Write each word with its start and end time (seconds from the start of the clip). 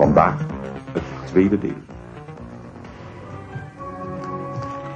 Vandaag 0.00 0.34
het 0.92 1.02
tweede 1.24 1.58
deel. 1.58 1.76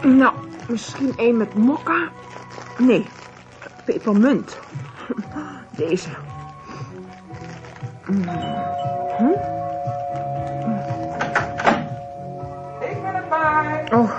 Nou, 0.03 0.35
misschien 0.69 1.13
één 1.17 1.37
met 1.37 1.55
mokka. 1.55 2.09
Nee, 2.79 3.07
pepermunt. 3.85 4.59
Deze. 5.77 6.09
Ik 12.81 13.03
ben 13.03 13.15
erbij. 13.15 13.87
Oh, 13.93 14.11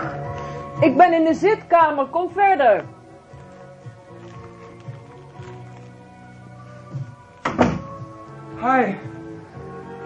Ik 0.80 0.98
ben 0.98 1.14
in 1.14 1.24
de 1.24 1.34
zitkamer, 1.34 2.06
kom 2.06 2.30
verder. 2.32 2.84
Hi. 8.62 9.05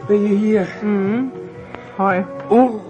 Ben 0.10 0.22
je 0.22 0.36
hier? 0.36 0.68
hoi. 1.96 2.26
Oeh. 2.50 2.82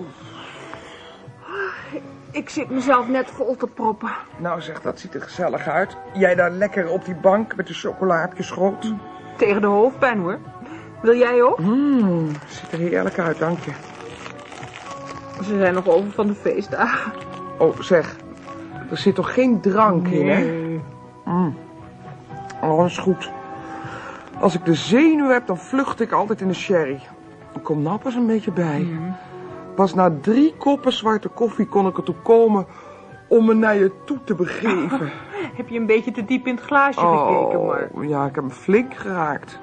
Ik 2.31 2.49
zit 2.49 2.69
mezelf 2.69 3.07
net 3.07 3.29
vol 3.31 3.55
te 3.55 3.67
proppen. 3.67 4.09
Nou 4.37 4.61
zeg, 4.61 4.81
dat 4.81 4.99
ziet 4.99 5.13
er 5.13 5.21
gezellig 5.21 5.67
uit. 5.67 5.97
Jij 6.13 6.35
daar 6.35 6.51
lekker 6.51 6.89
op 6.89 7.05
die 7.05 7.15
bank 7.15 7.55
met 7.55 7.67
de 7.67 7.73
chocola 7.73 8.25
op 8.25 8.37
je 8.37 8.43
schoot. 8.43 8.93
Tegen 9.37 9.61
de 9.61 9.67
hoofdpijn 9.67 10.19
hoor. 10.19 10.37
Wil 11.01 11.15
jij 11.15 11.43
ook? 11.43 11.59
Mmm, 11.59 12.27
ziet 12.47 12.71
er 12.71 12.79
heerlijk 12.79 13.19
uit, 13.19 13.39
dank 13.39 13.59
je. 13.59 13.71
Ze 15.43 15.57
zijn 15.57 15.73
nog 15.73 15.87
over 15.87 16.11
van 16.11 16.27
de 16.27 16.35
feestdagen. 16.35 17.11
Oh, 17.57 17.79
zeg. 17.79 18.15
Er 18.91 18.97
zit 18.97 19.15
toch 19.15 19.33
geen 19.33 19.61
drank 19.61 20.07
in, 20.07 20.27
hè? 20.29 20.79
Oh, 22.61 22.77
dat 22.77 22.85
is 22.85 22.97
goed. 22.97 23.31
Als 24.39 24.55
ik 24.55 24.65
de 24.65 24.73
zenuw 24.73 25.29
heb, 25.29 25.47
dan 25.47 25.57
vlucht 25.57 25.99
ik 25.99 26.11
altijd 26.11 26.41
in 26.41 26.47
de 26.47 26.53
sherry. 26.53 26.99
Ik 27.55 27.63
kom 27.63 27.81
nou 27.81 27.99
pas 27.99 28.15
een 28.15 28.27
beetje 28.27 28.51
bij. 28.51 28.87
Pas 29.75 29.93
na 29.93 30.11
drie 30.21 30.53
koppen 30.57 30.93
zwarte 30.93 31.27
koffie 31.27 31.67
kon 31.67 31.87
ik 31.87 31.97
ertoe 31.97 32.15
komen 32.23 32.65
om 33.27 33.45
me 33.45 33.53
naar 33.53 33.75
je 33.75 33.91
toe 34.05 34.17
te 34.23 34.35
begeven. 34.35 35.11
Heb 35.57 35.67
je 35.69 35.79
een 35.79 35.85
beetje 35.85 36.11
te 36.11 36.25
diep 36.25 36.47
in 36.47 36.55
het 36.55 36.63
glaasje 36.63 36.99
gekeken, 36.99 37.65
maar... 37.65 37.89
Oh, 37.91 38.09
ja, 38.09 38.25
ik 38.25 38.35
heb 38.35 38.43
hem 38.43 38.53
flink 38.53 38.93
geraakt. 38.93 39.59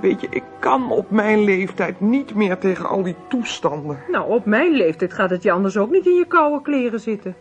Weet 0.00 0.20
je, 0.20 0.26
ik 0.30 0.44
kan 0.58 0.90
op 0.90 1.10
mijn 1.10 1.44
leeftijd 1.44 2.00
niet 2.00 2.34
meer 2.34 2.58
tegen 2.58 2.88
al 2.88 3.02
die 3.02 3.16
toestanden. 3.28 3.98
Nou, 4.10 4.30
op 4.30 4.44
mijn 4.44 4.72
leeftijd 4.72 5.12
gaat 5.12 5.30
het 5.30 5.42
je 5.42 5.52
anders 5.52 5.76
ook 5.76 5.90
niet 5.90 6.06
in 6.06 6.14
je 6.14 6.26
koude 6.26 6.62
kleren 6.62 7.00
zitten. 7.00 7.34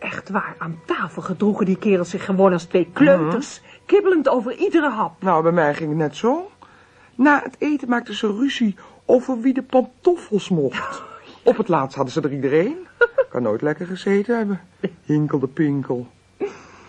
Echt 0.00 0.30
waar, 0.30 0.54
aan 0.58 0.80
tafel 0.86 1.22
gedroegen 1.22 1.66
die 1.66 1.78
kerels 1.78 2.10
zich 2.10 2.24
gewoon 2.24 2.52
als 2.52 2.64
twee 2.64 2.90
kleuters. 2.92 3.60
Kibbelend 3.86 4.28
over 4.28 4.54
iedere 4.54 4.90
hap. 4.90 5.22
Nou, 5.22 5.42
bij 5.42 5.52
mij 5.52 5.74
ging 5.74 5.88
het 5.88 5.98
net 5.98 6.16
zo. 6.16 6.50
Na 7.14 7.40
het 7.42 7.56
eten 7.58 7.88
maakten 7.88 8.14
ze 8.14 8.26
ruzie 8.26 8.76
over 9.04 9.40
wie 9.40 9.54
de 9.54 9.62
pantoffels 9.62 10.48
mocht. 10.48 11.02
Op 11.44 11.56
het 11.56 11.68
laatst 11.68 11.96
hadden 11.96 12.12
ze 12.12 12.20
er 12.20 12.32
iedereen. 12.32 12.86
Kan 13.30 13.42
nooit 13.42 13.62
lekker 13.62 13.86
gezeten 13.86 14.36
hebben. 14.36 14.60
Hinkel 15.04 15.38
de 15.38 15.46
pinkel. 15.46 16.06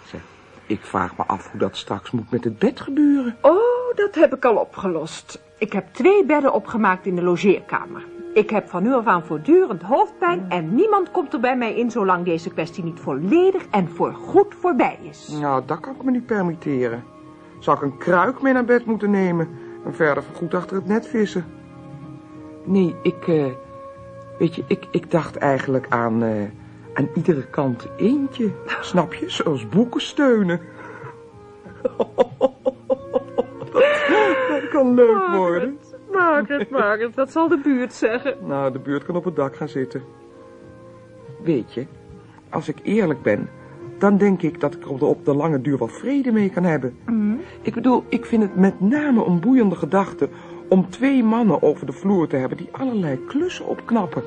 Zeg, 0.06 0.22
ik 0.66 0.80
vraag 0.82 1.18
me 1.18 1.24
af 1.24 1.52
hoe 1.52 1.60
dat 1.60 1.78
straks 1.78 2.12
moet 2.12 2.32
met 2.32 2.44
het 2.44 2.60
bed 2.60 2.82
gebeuren. 2.82 3.38
Oh, 3.42 3.96
dat 3.96 4.16
heb 4.16 4.36
ik 4.36 4.46
al 4.46 4.56
opgelost. 4.56 5.42
Ik 5.58 5.74
heb 5.74 5.94
twee 5.94 6.26
bedden 6.26 6.54
opgemaakt 6.54 7.06
in 7.06 7.16
de 7.16 7.22
logeerkamer. 7.22 8.04
Ik 8.34 8.50
heb 8.50 8.70
van 8.70 8.84
nu 8.84 8.94
af 8.94 9.06
aan 9.06 9.26
voortdurend 9.26 9.82
hoofdpijn 9.82 10.46
en 10.50 10.76
niemand 10.76 11.12
komt 11.12 11.34
er 11.34 11.40
bij 11.40 11.58
mij 11.58 11.76
in 11.76 11.92
zolang 11.92 12.26
deze 12.26 12.50
kwestie 12.50 12.84
niet 12.84 13.00
volledig 13.00 13.66
en 13.72 13.90
voorgoed 13.90 14.56
voorbij 14.56 15.00
is. 15.02 15.28
Nou, 15.28 15.64
dat 15.66 15.80
kan 15.80 15.96
ik 15.96 16.04
me 16.04 16.12
niet 16.12 16.26
permitteren. 16.26 17.04
Zou 17.60 17.78
ik 17.78 17.84
een 17.84 17.98
kruik 17.98 18.42
mee 18.42 18.54
naar 18.54 18.66
bed 18.66 18.86
moeten 18.86 19.12
nemen 19.12 19.50
en 19.86 19.94
verder 19.94 20.24
goed 20.36 20.54
achter 20.54 20.76
het 20.76 20.86
net 20.86 21.08
vissen? 21.08 21.46
Nee, 22.64 22.96
ik, 23.02 23.28
eh, 23.28 23.46
weet 24.40 24.56
je, 24.56 24.64
ik, 24.68 24.88
ik 24.92 25.12
dacht 25.12 25.36
eigenlijk 25.36 25.86
aan, 25.90 26.24
eh, 26.24 26.50
aan 26.94 27.10
iedere 27.16 27.48
kant 27.48 27.88
eentje. 27.98 28.52
Snap 28.82 29.14
je? 29.14 29.30
Zoals 29.30 29.70
boeken 29.70 30.02
steunen. 30.02 30.60
dat, 31.82 31.98
dat 34.50 34.70
kan 34.70 34.94
leuk 34.94 35.28
worden. 35.36 35.80
Margaret, 36.12 36.70
Margaret, 36.70 37.16
wat 37.16 37.32
zal 37.32 37.48
de 37.48 37.60
buurt 37.64 37.94
zeggen? 37.94 38.36
Nou, 38.42 38.72
de 38.72 38.80
buurt 38.80 39.06
kan 39.06 39.16
op 39.16 39.24
het 39.24 39.36
dak 39.36 39.56
gaan 39.56 39.70
zitten. 39.70 40.04
Weet 41.44 41.74
je, 41.74 41.86
als 42.50 42.68
ik 42.68 42.78
eerlijk 42.84 43.22
ben, 43.22 43.50
dan 44.00 44.18
denk 44.18 44.42
ik 44.42 44.60
dat 44.60 44.74
ik 44.74 44.84
er 44.84 45.06
op 45.06 45.26
de 45.26 45.36
lange 45.36 45.62
duur 45.62 45.78
wel 45.78 45.88
vrede 45.88 46.32
mee 46.32 46.50
kan 46.50 46.64
hebben. 46.64 46.98
Ik 47.62 47.74
bedoel, 47.74 48.04
ik 48.10 48.26
vind 48.26 48.44
het 48.44 48.56
met 48.56 48.80
name 48.80 49.26
een 49.26 49.40
boeiende 49.40 49.76
gedachte 49.76 50.30
om 50.70 50.90
twee 50.90 51.24
mannen 51.24 51.62
over 51.62 51.86
de 51.86 51.92
vloer 51.92 52.28
te 52.28 52.36
hebben 52.36 52.58
die 52.58 52.70
allerlei 52.72 53.26
klussen 53.26 53.68
opknappen. 53.68 54.24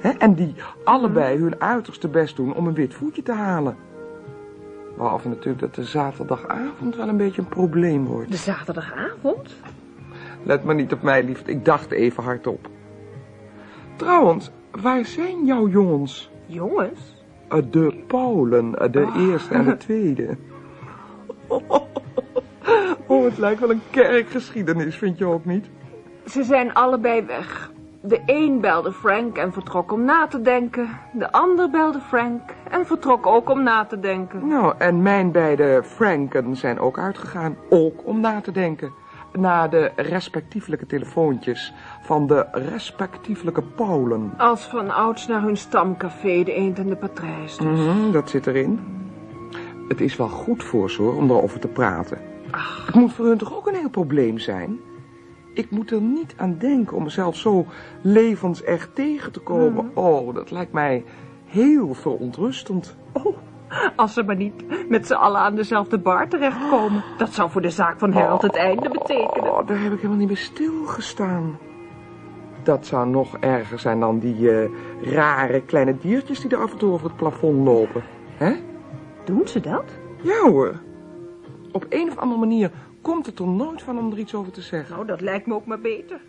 Hè, 0.00 0.10
en 0.10 0.34
die 0.34 0.54
allebei 0.84 1.38
hun 1.38 1.60
uiterste 1.60 2.08
best 2.08 2.36
doen 2.36 2.54
om 2.54 2.66
een 2.66 2.74
wit 2.74 2.94
voetje 2.94 3.22
te 3.22 3.32
halen. 3.32 3.76
Behalve 4.96 5.28
natuurlijk 5.28 5.60
dat 5.60 5.74
de 5.74 5.84
zaterdagavond 5.84 6.96
wel 6.96 7.08
een 7.08 7.16
beetje 7.16 7.40
een 7.42 7.48
probleem 7.48 8.04
wordt. 8.04 8.30
De 8.30 8.36
zaterdagavond? 8.36 9.56
Let 10.44 10.64
maar 10.64 10.74
niet 10.74 10.92
op 10.92 11.02
mij, 11.02 11.22
lief. 11.24 11.42
Ik 11.46 11.64
dacht 11.64 11.90
even 11.90 12.22
hardop. 12.22 12.68
Trouwens, 13.96 14.50
waar 14.70 15.04
zijn 15.04 15.44
jouw 15.44 15.68
jongens? 15.68 16.30
Jongens? 16.46 17.24
Eh, 17.48 17.58
De 17.70 18.02
Paulen, 18.06 18.78
eh, 18.78 18.92
de 18.92 19.12
eerste 19.30 19.54
en 19.54 19.64
de 19.64 19.76
tweede. 19.86 20.36
Oh, 23.06 23.24
het 23.24 23.38
lijkt 23.38 23.60
wel 23.60 23.70
een 23.70 23.82
kerkgeschiedenis, 23.90 24.96
vind 24.96 25.18
je 25.18 25.26
ook 25.26 25.44
niet? 25.44 25.66
Ze 26.26 26.42
zijn 26.42 26.74
allebei 26.74 27.22
weg. 27.26 27.72
De 28.00 28.22
een 28.26 28.60
belde 28.60 28.92
Frank 28.92 29.36
en 29.36 29.52
vertrok 29.52 29.92
om 29.92 30.04
na 30.04 30.26
te 30.26 30.42
denken. 30.42 30.88
De 31.12 31.32
ander 31.32 31.70
belde 31.70 32.00
Frank 32.00 32.40
en 32.70 32.86
vertrok 32.86 33.26
ook 33.26 33.50
om 33.50 33.62
na 33.62 33.84
te 33.84 34.00
denken. 34.00 34.48
Nou, 34.48 34.74
en 34.78 35.02
mijn 35.02 35.32
beide 35.32 35.80
Franken 35.84 36.56
zijn 36.56 36.78
ook 36.78 36.98
uitgegaan, 36.98 37.56
ook 37.70 38.06
om 38.06 38.20
na 38.20 38.40
te 38.40 38.52
denken. 38.52 38.92
Na 39.38 39.68
de 39.68 39.92
respectievelijke 39.96 40.86
telefoontjes 40.86 41.72
van 42.02 42.26
de 42.26 42.46
respectievelijke 42.52 43.62
Paulen. 43.62 44.32
Als 44.38 44.64
van 44.64 44.90
ouds 44.90 45.26
naar 45.26 45.42
hun 45.42 45.56
stamcafé, 45.56 46.42
de 46.42 46.52
eend 46.52 46.78
en 46.78 46.88
de 46.88 46.96
patrijs. 46.96 47.56
dus. 47.56 47.66
Mhm, 47.66 48.10
dat 48.10 48.30
zit 48.30 48.46
erin. 48.46 48.80
Het 49.88 50.00
is 50.00 50.16
wel 50.16 50.28
goed 50.28 50.64
voor 50.64 50.90
ze 50.90 51.02
hoor, 51.02 51.16
om 51.16 51.30
erover 51.30 51.60
te 51.60 51.68
praten. 51.68 52.18
Het 52.86 52.94
moet 52.94 53.12
voor 53.12 53.26
hun 53.26 53.38
toch 53.38 53.56
ook 53.56 53.66
een 53.66 53.74
heel 53.74 53.90
probleem 53.90 54.38
zijn? 54.38 54.80
Ik 55.54 55.70
moet 55.70 55.90
er 55.90 56.00
niet 56.00 56.34
aan 56.36 56.58
denken 56.58 56.96
om 56.96 57.02
mezelf 57.02 57.36
zo 57.36 57.66
levensecht 58.02 58.94
tegen 58.94 59.32
te 59.32 59.40
komen. 59.40 59.90
Oh, 59.94 60.34
dat 60.34 60.50
lijkt 60.50 60.72
mij 60.72 61.04
heel 61.44 61.94
verontrustend. 61.94 62.96
Oh, 63.12 63.36
als 63.96 64.14
ze 64.14 64.22
maar 64.22 64.36
niet 64.36 64.88
met 64.88 65.06
z'n 65.06 65.12
allen 65.12 65.40
aan 65.40 65.54
dezelfde 65.54 65.98
bar 65.98 66.28
terechtkomen. 66.28 67.04
Dat 67.18 67.34
zou 67.34 67.50
voor 67.50 67.60
de 67.62 67.70
zaak 67.70 67.98
van 67.98 68.12
Harold 68.12 68.42
het 68.42 68.56
einde 68.56 68.88
betekenen. 68.88 69.52
Oh, 69.52 69.66
daar 69.66 69.80
heb 69.80 69.92
ik 69.92 69.96
helemaal 69.96 70.18
niet 70.18 70.28
meer 70.28 70.36
stilgestaan. 70.36 71.58
Dat 72.62 72.86
zou 72.86 73.08
nog 73.08 73.36
erger 73.36 73.78
zijn 73.78 74.00
dan 74.00 74.18
die 74.18 74.50
eh, 74.50 74.70
rare 75.02 75.60
kleine 75.60 75.98
diertjes 75.98 76.40
die 76.40 76.50
er 76.50 76.62
af 76.62 76.72
en 76.72 76.78
toe 76.78 76.92
over 76.92 77.06
het 77.06 77.16
plafond 77.16 77.64
lopen. 77.64 78.02
hè? 78.36 78.52
Doen 79.24 79.48
ze 79.48 79.60
dat? 79.60 79.84
Ja 80.22 80.48
hoor. 80.48 80.80
Op 81.72 81.86
een 81.88 82.08
of 82.10 82.18
andere 82.18 82.40
manier 82.40 82.70
komt 83.02 83.26
het 83.26 83.38
er 83.38 83.46
nooit 83.46 83.82
van 83.82 83.98
om 83.98 84.12
er 84.12 84.18
iets 84.18 84.34
over 84.34 84.52
te 84.52 84.60
zeggen. 84.60 84.94
Nou, 84.94 85.06
dat 85.06 85.20
lijkt 85.20 85.46
me 85.46 85.54
ook 85.54 85.66
maar 85.66 85.80
beter. 85.80 86.20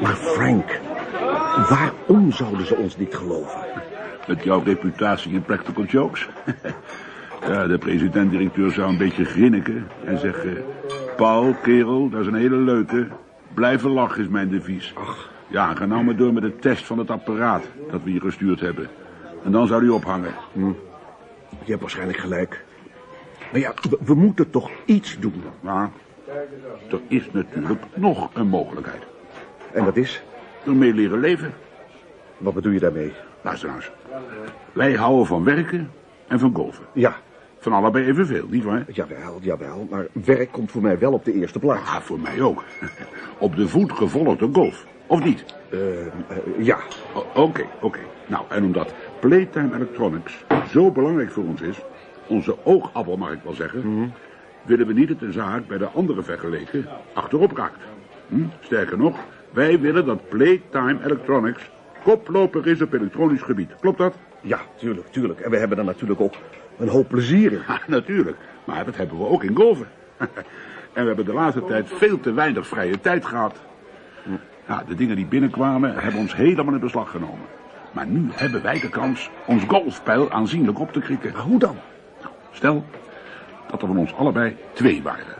Maar 0.00 0.14
Frank, 0.14 0.80
waarom 1.68 2.32
zouden 2.32 2.66
ze 2.66 2.76
ons 2.76 2.96
niet 2.96 3.14
geloven? 3.14 3.60
Met 4.26 4.44
jouw 4.44 4.62
reputatie 4.62 5.32
in 5.32 5.42
practical 5.42 5.84
jokes? 5.84 6.28
ja, 7.48 7.66
de 7.66 7.78
president-directeur 7.78 8.72
zou 8.72 8.88
een 8.88 8.98
beetje 8.98 9.24
grinniken 9.24 9.86
en 10.04 10.18
zeggen... 10.18 10.64
Paul, 11.16 11.54
kerel, 11.62 12.08
dat 12.08 12.20
is 12.20 12.26
een 12.26 12.34
hele 12.34 12.56
leuke. 12.56 13.06
Blijven 13.54 13.90
lachen 13.90 14.22
is 14.22 14.28
mijn 14.28 14.48
devies. 14.48 14.94
Ja, 15.46 15.74
ga 15.74 15.86
nou 15.86 16.04
maar 16.04 16.16
door 16.16 16.32
met 16.32 16.42
de 16.42 16.56
test 16.56 16.86
van 16.86 16.98
het 16.98 17.10
apparaat 17.10 17.64
dat 17.90 18.02
we 18.02 18.12
je 18.12 18.20
gestuurd 18.20 18.60
hebben. 18.60 18.88
En 19.44 19.52
dan 19.52 19.66
zou 19.66 19.80
hij 19.80 19.90
ophangen. 19.90 20.34
Je 21.64 21.70
hebt 21.70 21.80
waarschijnlijk 21.80 22.18
gelijk. 22.18 22.64
Maar 23.52 23.60
ja, 23.60 23.74
we, 23.90 23.98
we 24.04 24.14
moeten 24.14 24.50
toch 24.50 24.70
iets 24.84 25.18
doen. 25.18 25.42
Maar 25.60 25.90
er 26.90 27.00
is 27.08 27.30
natuurlijk 27.32 27.82
nog 27.94 28.30
een 28.34 28.48
mogelijkheid. 28.48 29.02
En 29.72 29.84
dat 29.84 29.96
is? 29.96 30.22
Ermee 30.66 30.94
leren 30.94 31.20
leven. 31.20 31.52
Wat 32.38 32.54
bedoel 32.54 32.72
je 32.72 32.80
daarmee? 32.80 33.12
Luister 33.42 33.68
nou 33.68 33.80
eens. 33.80 33.90
Wij 34.72 34.92
houden 34.92 35.26
van 35.26 35.44
werken 35.44 35.90
en 36.28 36.38
van 36.38 36.54
golven. 36.54 36.84
Ja, 36.92 37.16
Van 37.58 37.72
allebei 37.72 38.06
evenveel, 38.06 38.46
nietwaar? 38.48 38.84
jawel, 38.92 39.38
jawel. 39.40 39.86
Maar 39.90 40.06
werk 40.12 40.52
komt 40.52 40.70
voor 40.70 40.82
mij 40.82 40.98
wel 40.98 41.12
op 41.12 41.24
de 41.24 41.32
eerste 41.32 41.58
plaats. 41.58 41.92
Ja, 41.92 42.00
voor 42.00 42.20
mij 42.20 42.40
ook. 42.40 42.64
Op 43.38 43.56
de 43.56 43.68
voet 43.68 43.92
gevolgd 43.92 44.38
door 44.38 44.48
golf. 44.52 44.86
Of 45.06 45.24
niet? 45.24 45.44
Eh, 45.70 45.78
ja, 46.58 46.78
Oké, 47.34 47.64
oké. 47.80 47.98
Nou, 48.26 48.44
en 48.48 48.64
omdat 48.64 48.94
Playtime 49.20 49.74
Electronics 49.74 50.44
zo 50.70 50.90
belangrijk 50.90 51.30
voor 51.30 51.44
ons 51.44 51.60
is, 51.60 51.80
onze 52.26 52.56
oogappel 52.64 53.16
mag 53.16 53.32
ik 53.32 53.40
wel 53.42 53.54
zeggen, 53.54 54.12
willen 54.62 54.86
we 54.86 54.92
niet 54.92 55.08
dat 55.08 55.20
de 55.20 55.32
zaak 55.32 55.66
bij 55.66 55.78
de 55.78 55.88
andere 55.88 56.22
vergeleken 56.22 56.86
achterop 57.14 57.56
raakt. 57.56 57.78
Hm? 58.28 58.44
Sterker 58.60 58.98
nog, 58.98 59.18
wij 59.52 59.80
willen 59.80 60.06
dat 60.06 60.28
Playtime 60.28 60.98
Electronics 61.04 61.70
koploper 62.02 62.66
is 62.66 62.82
op 62.82 62.92
elektronisch 62.92 63.42
gebied. 63.42 63.70
Klopt 63.80 63.98
dat? 63.98 64.14
Ja, 64.40 64.60
tuurlijk, 64.76 65.06
tuurlijk. 65.06 65.40
En 65.40 65.50
we 65.50 65.56
hebben 65.56 65.78
er 65.78 65.84
natuurlijk 65.84 66.20
ook 66.20 66.34
een 66.78 66.88
hoop 66.88 67.08
plezier 67.08 67.52
in. 67.52 67.62
Ja, 67.68 67.80
natuurlijk. 67.98 68.36
Maar 68.64 68.84
dat 68.84 68.96
hebben 68.96 69.18
we 69.18 69.26
ook 69.26 69.44
in 69.44 69.56
golven. 69.56 69.86
en 70.92 71.02
we 71.02 71.06
hebben 71.06 71.24
de 71.24 71.32
laatste 71.32 71.64
tijd 71.64 71.88
veel 71.88 72.20
te 72.20 72.32
weinig 72.32 72.66
vrije 72.66 73.00
tijd 73.00 73.26
gehad. 73.26 73.56
Ja, 74.66 74.84
de 74.88 74.94
dingen 74.94 75.16
die 75.16 75.26
binnenkwamen 75.26 75.94
hebben 75.94 76.20
ons 76.20 76.36
helemaal 76.36 76.74
in 76.74 76.80
beslag 76.80 77.10
genomen. 77.10 77.46
Maar 77.92 78.06
nu 78.06 78.28
hebben 78.32 78.62
wij 78.62 78.80
de 78.80 78.88
kans 78.88 79.30
ons 79.46 79.64
golfpijl 79.64 80.30
aanzienlijk 80.30 80.78
op 80.78 80.92
te 80.92 81.00
krikken. 81.00 81.32
Maar 81.32 81.42
hoe 81.42 81.58
dan? 81.58 81.76
Stel 82.50 82.84
dat 83.70 83.82
er 83.82 83.86
van 83.86 83.98
ons 83.98 84.14
allebei 84.14 84.56
twee 84.72 85.02
waren. 85.02 85.38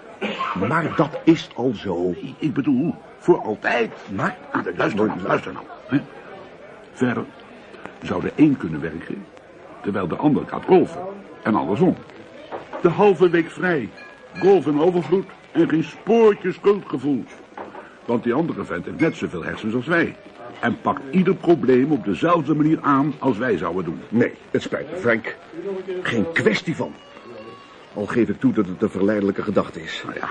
Maar 0.68 0.92
dat 0.96 1.20
is 1.24 1.50
al 1.54 1.72
zo. 1.74 2.14
Ik 2.38 2.52
bedoel, 2.54 2.94
voor 3.20 3.40
altijd. 3.42 3.90
Maar, 4.14 4.36
Ah, 4.52 4.64
luister 4.76 5.06
nou, 5.06 5.20
luister 5.22 5.52
nou. 5.52 5.64
Hè? 5.86 6.00
Verder 6.92 7.24
zou 8.02 8.22
de 8.22 8.32
een 8.36 8.56
kunnen 8.56 8.80
werken, 8.80 9.24
terwijl 9.82 10.08
de 10.08 10.16
ander 10.16 10.42
gaat 10.46 10.64
golven. 10.64 11.00
En 11.42 11.54
andersom. 11.54 11.96
De 12.82 12.88
halve 12.88 13.30
week 13.30 13.50
vrij. 13.50 13.88
Golf 14.38 14.66
in 14.66 14.80
overvloed 14.80 15.26
en 15.52 15.68
geen 15.68 15.84
spoortje 15.84 16.52
schuldgevoel. 16.52 17.24
Want 18.04 18.22
die 18.22 18.32
andere 18.34 18.64
vent 18.64 18.84
heeft 18.84 19.00
net 19.00 19.16
zoveel 19.16 19.44
hersens 19.44 19.74
als 19.74 19.86
wij. 19.86 20.16
En 20.60 20.80
pakt 20.80 21.00
ieder 21.10 21.34
probleem 21.34 21.92
op 21.92 22.04
dezelfde 22.04 22.54
manier 22.54 22.78
aan 22.80 23.14
als 23.18 23.38
wij 23.38 23.56
zouden 23.56 23.84
doen. 23.84 24.00
nee, 24.08 24.32
het 24.50 24.62
spijt 24.62 24.90
me, 24.90 24.96
Frank. 24.96 25.36
Geen 26.02 26.32
kwestie 26.32 26.76
van. 26.76 26.94
Al 27.94 28.06
geef 28.06 28.28
ik 28.28 28.40
toe 28.40 28.52
dat 28.52 28.66
het 28.66 28.82
een 28.82 28.90
verleidelijke 28.90 29.42
gedachte 29.42 29.82
is. 29.82 30.02
Nou 30.06 30.18
ja, 30.18 30.28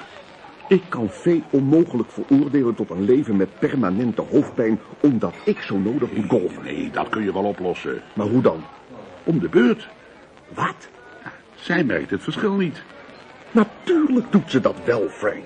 Ik 0.70 0.84
kan 0.90 1.10
veel 1.10 1.42
onmogelijk 1.50 2.12
veroordelen 2.12 2.76
tot 2.76 2.90
een 2.90 3.04
leven 3.04 3.36
met 3.36 3.60
permanente 3.60 4.22
hoofdpijn... 4.22 4.80
omdat 5.00 5.34
ik 5.44 5.62
zo 5.62 5.78
nodig 5.78 6.12
moet 6.12 6.30
golven. 6.30 6.64
nee, 6.64 6.90
dat 6.92 7.10
kun 7.10 7.24
je 7.24 7.34
wel 7.34 7.44
oplossen. 7.44 8.02
Maar 8.14 8.28
hoe 8.28 8.42
dan? 8.42 8.64
Om 9.24 9.40
de 9.40 9.50
beurt. 9.50 9.90
Wat? 10.54 10.90
Zij 11.56 11.84
merkt 11.84 12.10
het 12.10 12.24
verschil 12.24 12.54
niet. 12.54 12.84
Natuurlijk 13.52 14.32
doet 14.32 14.52
ze 14.52 14.60
dat 14.60 14.76
wel, 14.86 15.10
Frank. 15.10 15.44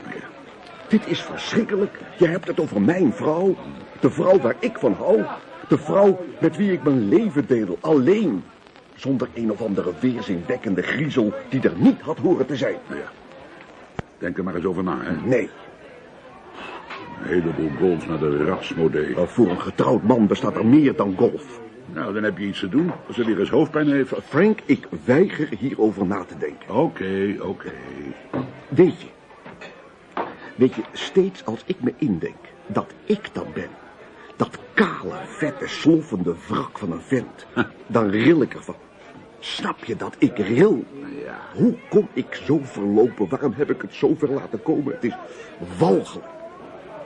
Dit 0.88 1.08
is 1.08 1.22
verschrikkelijk. 1.22 2.00
Je 2.18 2.28
hebt 2.28 2.48
het 2.48 2.60
over 2.60 2.81
mijn 2.81 3.14
vrouw. 3.14 3.56
De 4.00 4.10
vrouw 4.10 4.40
waar 4.40 4.56
ik 4.60 4.78
van 4.78 4.94
hou. 4.94 5.24
De 5.68 5.78
vrouw 5.78 6.25
met 6.40 6.58
wie 6.58 6.72
ik 6.72 6.84
mijn 6.84 7.10
leven 7.10 7.48
deel, 7.48 7.78
alleen. 7.81 8.44
Zonder 8.96 9.28
een 9.34 9.52
of 9.52 9.62
andere 9.62 9.92
weerzinwekkende 10.00 10.81
griezel 10.81 11.34
die 11.50 11.62
er 11.62 11.75
niet 11.78 12.02
had 12.02 12.18
horen 12.18 12.46
te 12.46 12.56
zijn. 12.56 12.78
Ja, 12.90 13.12
denk 14.24 14.38
er 14.38 14.44
maar 14.44 14.56
eens 14.56 14.66
over 14.66 14.84
na, 14.84 14.98
hè. 15.02 15.28
Nee, 15.28 15.50
Een 17.22 17.28
heleboel 17.28 17.70
golfs 17.80 18.06
naar 18.06 18.20
de 18.20 18.46
rasmodee. 18.46 19.16
maar 19.16 19.28
voor 19.28 19.50
een 19.50 19.62
getrouwd 19.62 20.04
man 20.04 20.28
bestaat 20.28 20.56
er 20.56 20.66
meer 20.66 20.96
dan 20.96 21.14
golf. 21.18 21.60
Nou, 21.94 22.14
dan 22.14 22.24
heb 22.24 22.38
je 22.38 22.46
iets 22.46 22.60
te 22.60 22.70
doen 22.70 22.92
als 23.08 23.16
ze 23.16 23.25
weer 23.25 23.40
eens 23.40 23.50
hoofdpijn 23.50 23.88
heeft. 23.92 24.14
Frank, 24.25 24.60
ik 24.66 24.88
weiger 25.06 25.50
hierover 25.60 26.06
na 26.06 26.24
te 26.24 26.38
denken. 26.38 26.75
Oké, 26.75 27.36
oké. 27.40 27.72
Weet 28.70 29.02
je, 29.02 29.08
weet 30.56 30.74
je, 30.75 30.81
steeds 30.92 31.46
als 31.46 31.64
ik 31.66 31.75
me 31.81 31.94
indenk 31.98 32.36
dat 32.68 32.94
ik 33.06 33.30
dat 33.34 33.54
ben, 33.54 33.70
dat 34.36 34.60
kale, 34.74 35.16
vette, 35.25 35.68
sloffende 35.68 36.34
wrak 36.48 36.78
van 36.80 36.92
een 36.92 37.02
vent, 37.02 37.46
dan 37.88 38.10
ril 38.10 38.42
ik 38.42 38.54
ervan. 38.54 38.75
Snap 39.44 39.84
je 39.86 39.95
dat 39.95 40.16
ik 40.18 40.38
ril? 40.38 40.84
Ja. 41.25 41.40
Hoe 41.54 41.75
kon 41.90 42.07
ik 42.13 42.42
zo 42.45 42.60
verlopen? 42.63 43.30
Waarom 43.30 43.54
heb 43.57 43.69
ik 43.69 43.81
het 43.81 43.94
zo 43.94 44.16
ver 44.18 44.30
laten 44.31 44.62
komen? 44.63 44.94
Het 44.94 45.04
is 45.04 45.13
walgelijk. 45.78 46.28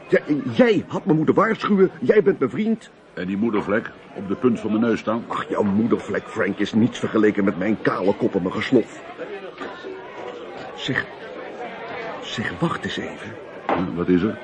Ja, 0.10 0.20
jij 0.54 0.84
had 0.88 1.06
me 1.06 1.14
moeten 1.14 1.36
waarschuwen. 1.36 1.92
Jij 2.02 2.24
bent 2.24 2.40
mijn 2.40 2.52
vriend. 2.52 2.90
En 3.14 3.28
die 3.28 3.38
moedervlek 3.38 3.92
op 4.16 4.28
de 4.28 4.36
punt 4.36 4.60
van 4.60 4.70
mijn 4.70 4.82
neus 4.84 5.00
staan. 5.00 5.24
Ach, 5.28 5.50
jouw 5.50 5.64
moedervlek, 5.64 6.24
Frank, 6.28 6.58
is 6.58 6.74
niets 6.74 7.00
vergeleken 7.00 7.44
met 7.44 7.58
mijn 7.58 7.82
kale 7.82 8.14
kop 8.16 8.36
en 8.36 8.42
mijn 8.42 8.54
geslof. 8.54 9.02
Zeg, 10.76 11.06
zeg, 12.22 12.54
wacht 12.60 12.84
eens 12.84 12.98
even. 12.98 13.32
Hm, 13.66 13.96
Wat 13.96 14.08
is 14.08 14.22
er? 14.22 14.38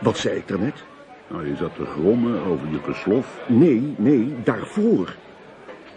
Wat 0.00 0.18
zei 0.18 0.36
ik 0.36 0.48
daarnet? 0.48 0.84
Nou, 1.28 1.48
je 1.48 1.56
zat 1.56 1.74
te 1.76 1.84
grommen 1.84 2.44
over 2.44 2.68
je 2.70 2.78
geslof. 2.92 3.38
Nee, 3.46 3.94
nee, 3.96 4.34
daarvoor. 4.44 5.14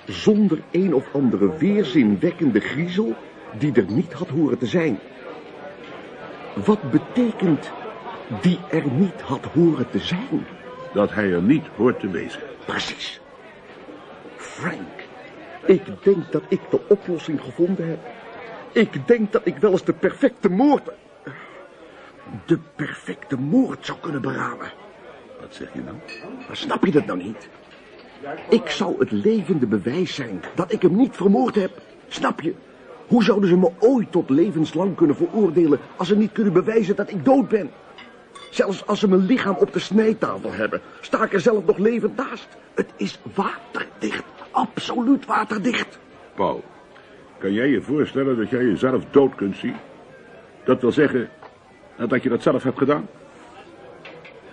Zonder 0.07 0.61
een 0.71 0.93
of 0.93 1.13
andere 1.13 1.57
weerzinwekkende 1.57 2.59
griezel 2.59 3.15
die 3.57 3.73
er 3.73 3.91
niet 3.91 4.13
had 4.13 4.27
horen 4.27 4.57
te 4.57 4.65
zijn. 4.65 4.99
Wat 6.65 6.91
betekent 6.91 7.71
die 8.41 8.59
er 8.69 8.91
niet 8.91 9.21
had 9.21 9.45
horen 9.45 9.89
te 9.89 9.99
zijn? 9.99 10.45
Dat 10.93 11.13
hij 11.13 11.31
er 11.31 11.41
niet 11.41 11.65
hoort 11.75 11.99
te 11.99 12.09
wezen. 12.09 12.41
Precies. 12.65 13.21
Frank, 14.35 15.07
ik 15.65 16.03
denk 16.03 16.31
dat 16.31 16.43
ik 16.47 16.61
de 16.69 16.79
oplossing 16.87 17.41
gevonden 17.41 17.87
heb. 17.87 17.99
Ik 18.71 19.07
denk 19.07 19.31
dat 19.31 19.41
ik 19.43 19.57
wel 19.57 19.71
eens 19.71 19.83
de 19.83 19.93
perfecte 19.93 20.49
moord... 20.49 20.89
De 22.45 22.59
perfecte 22.75 23.37
moord 23.37 23.85
zou 23.85 23.97
kunnen 24.01 24.21
beramen. 24.21 24.71
Wat 25.39 25.55
zeg 25.55 25.73
je 25.73 25.81
nou? 25.81 25.95
Maar 26.47 26.57
snap 26.57 26.85
je 26.85 26.91
dat 26.91 27.05
nou 27.05 27.23
niet? 27.23 27.49
Ik 28.49 28.69
zou 28.69 28.95
het 28.99 29.11
levende 29.11 29.67
bewijs 29.67 30.15
zijn 30.15 30.41
dat 30.55 30.71
ik 30.71 30.81
hem 30.81 30.95
niet 30.95 31.15
vermoord 31.15 31.55
heb. 31.55 31.71
Snap 32.07 32.41
je? 32.41 32.53
Hoe 33.07 33.23
zouden 33.23 33.49
ze 33.49 33.57
me 33.57 33.71
ooit 33.79 34.11
tot 34.11 34.29
levenslang 34.29 34.95
kunnen 34.95 35.15
veroordelen 35.15 35.79
als 35.95 36.07
ze 36.07 36.17
niet 36.17 36.31
kunnen 36.31 36.53
bewijzen 36.53 36.95
dat 36.95 37.09
ik 37.09 37.25
dood 37.25 37.47
ben? 37.47 37.71
Zelfs 38.51 38.85
als 38.85 38.99
ze 38.99 39.07
mijn 39.07 39.25
lichaam 39.25 39.55
op 39.55 39.73
de 39.73 39.79
snijtafel 39.79 40.51
hebben, 40.51 40.81
sta 41.01 41.23
ik 41.23 41.33
er 41.33 41.39
zelf 41.39 41.65
nog 41.65 41.77
levend 41.77 42.15
naast. 42.15 42.47
Het 42.73 42.89
is 42.95 43.19
waterdicht, 43.35 44.23
absoluut 44.51 45.25
waterdicht. 45.25 45.99
Paul, 46.35 46.63
kan 47.37 47.53
jij 47.53 47.67
je 47.67 47.81
voorstellen 47.81 48.37
dat 48.37 48.49
jij 48.49 48.65
jezelf 48.65 49.03
dood 49.11 49.35
kunt 49.35 49.55
zien? 49.55 49.75
Dat 50.65 50.81
wil 50.81 50.91
zeggen 50.91 51.29
dat 52.07 52.23
je 52.23 52.29
dat 52.29 52.41
zelf 52.41 52.63
hebt 52.63 52.77
gedaan? 52.77 53.07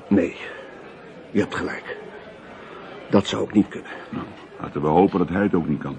Nee, 0.08 0.36
je 1.30 1.40
hebt 1.40 1.54
gelijk. 1.54 2.03
Dat 3.14 3.26
zou 3.26 3.44
ik 3.44 3.52
niet 3.52 3.68
kunnen. 3.68 3.90
Nou, 4.10 4.24
laten 4.60 4.80
we 4.80 4.86
hopen 4.86 5.18
dat 5.18 5.28
hij 5.28 5.42
het 5.42 5.54
ook 5.54 5.68
niet 5.68 5.80
kan. 5.80 5.96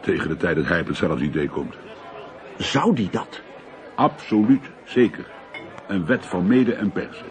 Tegen 0.00 0.28
de 0.28 0.36
tijd 0.36 0.56
dat 0.56 0.66
hij 0.66 0.80
op 0.80 0.86
hetzelfde 0.86 1.24
idee 1.24 1.48
komt. 1.48 1.74
Zou 2.58 2.94
die 2.94 3.10
dat? 3.10 3.40
Absoluut 3.94 4.70
zeker. 4.84 5.26
Een 5.88 6.06
wet 6.06 6.26
van 6.26 6.46
mede 6.46 6.74
en 6.74 6.92
persen. 6.92 7.26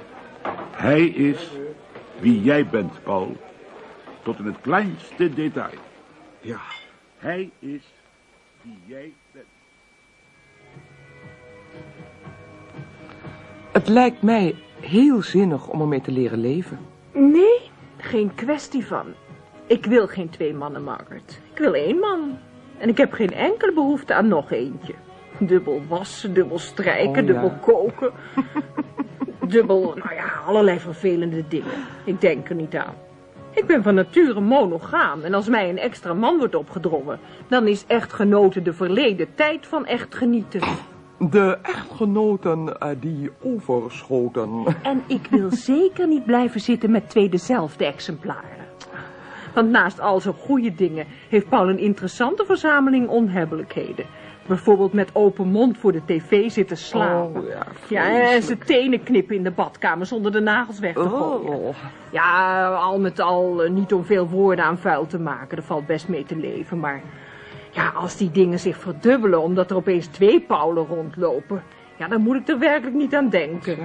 Hij 0.71 1.05
is 1.05 1.50
wie 2.19 2.41
jij 2.41 2.67
bent, 2.67 3.03
Paul. 3.03 3.38
Tot 4.24 4.39
in 4.39 4.45
het 4.45 4.62
kleinste 4.62 5.33
detail. 5.33 5.79
Ja, 6.39 6.62
Hij 7.17 7.51
is 7.59 7.93
wie 8.62 8.79
jij 8.85 9.13
bent. 9.31 9.45
Het 13.71 13.88
lijkt 13.88 14.21
mij 14.21 14.55
heel 14.79 15.21
zinnig 15.21 15.67
om 15.67 15.81
ermee 15.81 16.01
te 16.01 16.12
leren 16.12 16.39
leven. 16.39 16.79
Nee, 17.12 17.49
geen 18.09 18.35
kwestie 18.35 18.85
van. 18.85 19.05
Ik 19.67 19.85
wil 19.85 20.07
geen 20.07 20.29
twee 20.29 20.53
mannen, 20.53 20.83
Margaret. 20.83 21.41
Ik 21.53 21.57
wil 21.57 21.73
één 21.73 21.97
man. 21.99 22.37
En 22.77 22.89
ik 22.89 22.97
heb 22.97 23.13
geen 23.13 23.33
enkele 23.33 23.73
behoefte 23.73 24.13
aan 24.13 24.27
nog 24.27 24.51
eentje. 24.51 24.93
Dubbel 25.37 25.81
wassen, 25.87 26.33
dubbel 26.33 26.59
strijken, 26.59 27.09
Oh, 27.09 27.15
ja. 27.15 27.21
dubbel 27.21 27.51
koken. 27.61 28.11
dubbel, 29.53 29.81
nou 29.81 30.13
ja, 30.15 30.27
allerlei 30.45 30.79
vervelende 30.79 31.43
dingen. 31.47 31.71
Ik 32.03 32.21
denk 32.21 32.49
er 32.49 32.55
niet 32.55 32.75
aan. 32.75 32.93
Ik 33.53 33.65
ben 33.65 33.83
van 33.83 33.95
nature 33.95 34.39
monogaam 34.39 35.21
en 35.23 35.33
als 35.33 35.47
mij 35.47 35.69
een 35.69 35.77
extra 35.79 36.13
man 36.13 36.37
wordt 36.37 36.55
opgedrongen, 36.55 37.19
dan 37.47 37.67
is 37.67 37.85
echtgenoten 37.87 38.63
de 38.63 38.73
verleden 38.73 39.27
tijd 39.35 39.67
van 39.67 39.85
echt 39.85 40.15
genieten. 40.15 40.61
De 41.19 41.57
echtgenoten 41.61 42.79
eh, 42.79 42.89
die 42.99 43.31
overschoten. 43.41 44.63
En 44.81 45.03
ik 45.07 45.27
wil 45.29 45.51
zeker 45.51 46.07
niet 46.07 46.25
blijven 46.25 46.61
zitten 46.61 46.91
met 46.91 47.09
twee 47.09 47.29
dezelfde 47.29 47.85
exemplaren. 47.85 48.67
Want 49.53 49.69
naast 49.69 49.99
al 49.99 50.19
zijn 50.19 50.33
goede 50.33 50.75
dingen 50.75 51.05
heeft 51.29 51.49
Paul 51.49 51.69
een 51.69 51.79
interessante 51.79 52.45
verzameling 52.45 53.07
onhebbelijkheden. 53.07 54.05
Bijvoorbeeld 54.47 54.93
met 54.93 55.09
open 55.13 55.47
mond 55.47 55.77
voor 55.77 55.91
de 55.91 56.01
tv 56.05 56.51
zitten 56.51 56.77
slapen. 56.77 57.41
Oh, 57.41 57.47
ja, 57.47 57.65
ja, 57.88 58.31
en 58.31 58.43
zijn 58.43 58.63
tenen 58.65 59.03
knippen 59.03 59.35
in 59.35 59.43
de 59.43 59.51
badkamer 59.51 60.05
zonder 60.05 60.31
de 60.31 60.39
nagels 60.39 60.79
weg 60.79 60.93
te 60.93 61.09
gooien. 61.09 61.53
Oh. 61.53 61.75
Ja, 62.11 62.67
al 62.73 62.99
met 62.99 63.19
al 63.19 63.63
eh, 63.63 63.71
niet 63.71 63.93
om 63.93 64.05
veel 64.05 64.27
woorden 64.27 64.65
aan 64.65 64.77
vuil 64.77 65.07
te 65.07 65.19
maken. 65.19 65.57
Er 65.57 65.63
valt 65.63 65.85
best 65.85 66.07
mee 66.07 66.23
te 66.23 66.35
leven, 66.35 66.79
maar... 66.79 67.01
Ja, 67.71 67.89
als 67.89 68.17
die 68.17 68.31
dingen 68.31 68.59
zich 68.59 68.77
verdubbelen 68.77 69.41
omdat 69.41 69.69
er 69.69 69.75
opeens 69.75 70.07
twee 70.07 70.41
Paulen 70.41 70.85
rondlopen... 70.85 71.63
Ja, 71.97 72.07
dan 72.07 72.21
moet 72.21 72.35
ik 72.35 72.47
er 72.47 72.59
werkelijk 72.59 72.95
niet 72.95 73.15
aan 73.15 73.29
denken. 73.29 73.77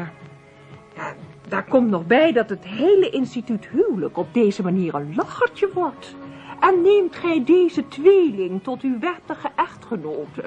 Ja, 0.94 1.14
daar 1.48 1.64
komt 1.64 1.90
nog 1.90 2.06
bij 2.06 2.32
dat 2.32 2.48
het 2.48 2.64
hele 2.64 3.10
instituut 3.10 3.66
huwelijk 3.66 4.16
op 4.16 4.34
deze 4.34 4.62
manier 4.62 4.94
een 4.94 5.12
lachertje 5.16 5.70
wordt. 5.72 6.14
En 6.60 6.82
neemt 6.82 7.16
gij 7.16 7.44
deze 7.44 7.88
tweeling 7.88 8.62
tot 8.62 8.82
uw 8.82 8.98
wettige 8.98 9.48
echtgenote? 9.56 10.42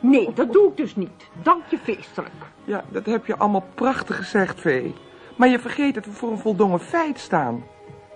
Nee, 0.00 0.32
dat 0.34 0.52
doe 0.52 0.68
ik 0.68 0.76
dus 0.76 0.96
niet. 0.96 1.28
Dank 1.42 1.62
je 1.68 1.78
feestelijk. 1.78 2.32
Ja, 2.64 2.84
dat 2.88 3.06
heb 3.06 3.26
je 3.26 3.36
allemaal 3.36 3.66
prachtig 3.74 4.16
gezegd, 4.16 4.60
Vee. 4.60 4.94
Maar 5.36 5.48
je 5.48 5.58
vergeet 5.58 5.94
dat 5.94 6.04
we 6.04 6.12
voor 6.12 6.30
een 6.30 6.38
voldongen 6.38 6.80
feit 6.80 7.18
staan. 7.18 7.64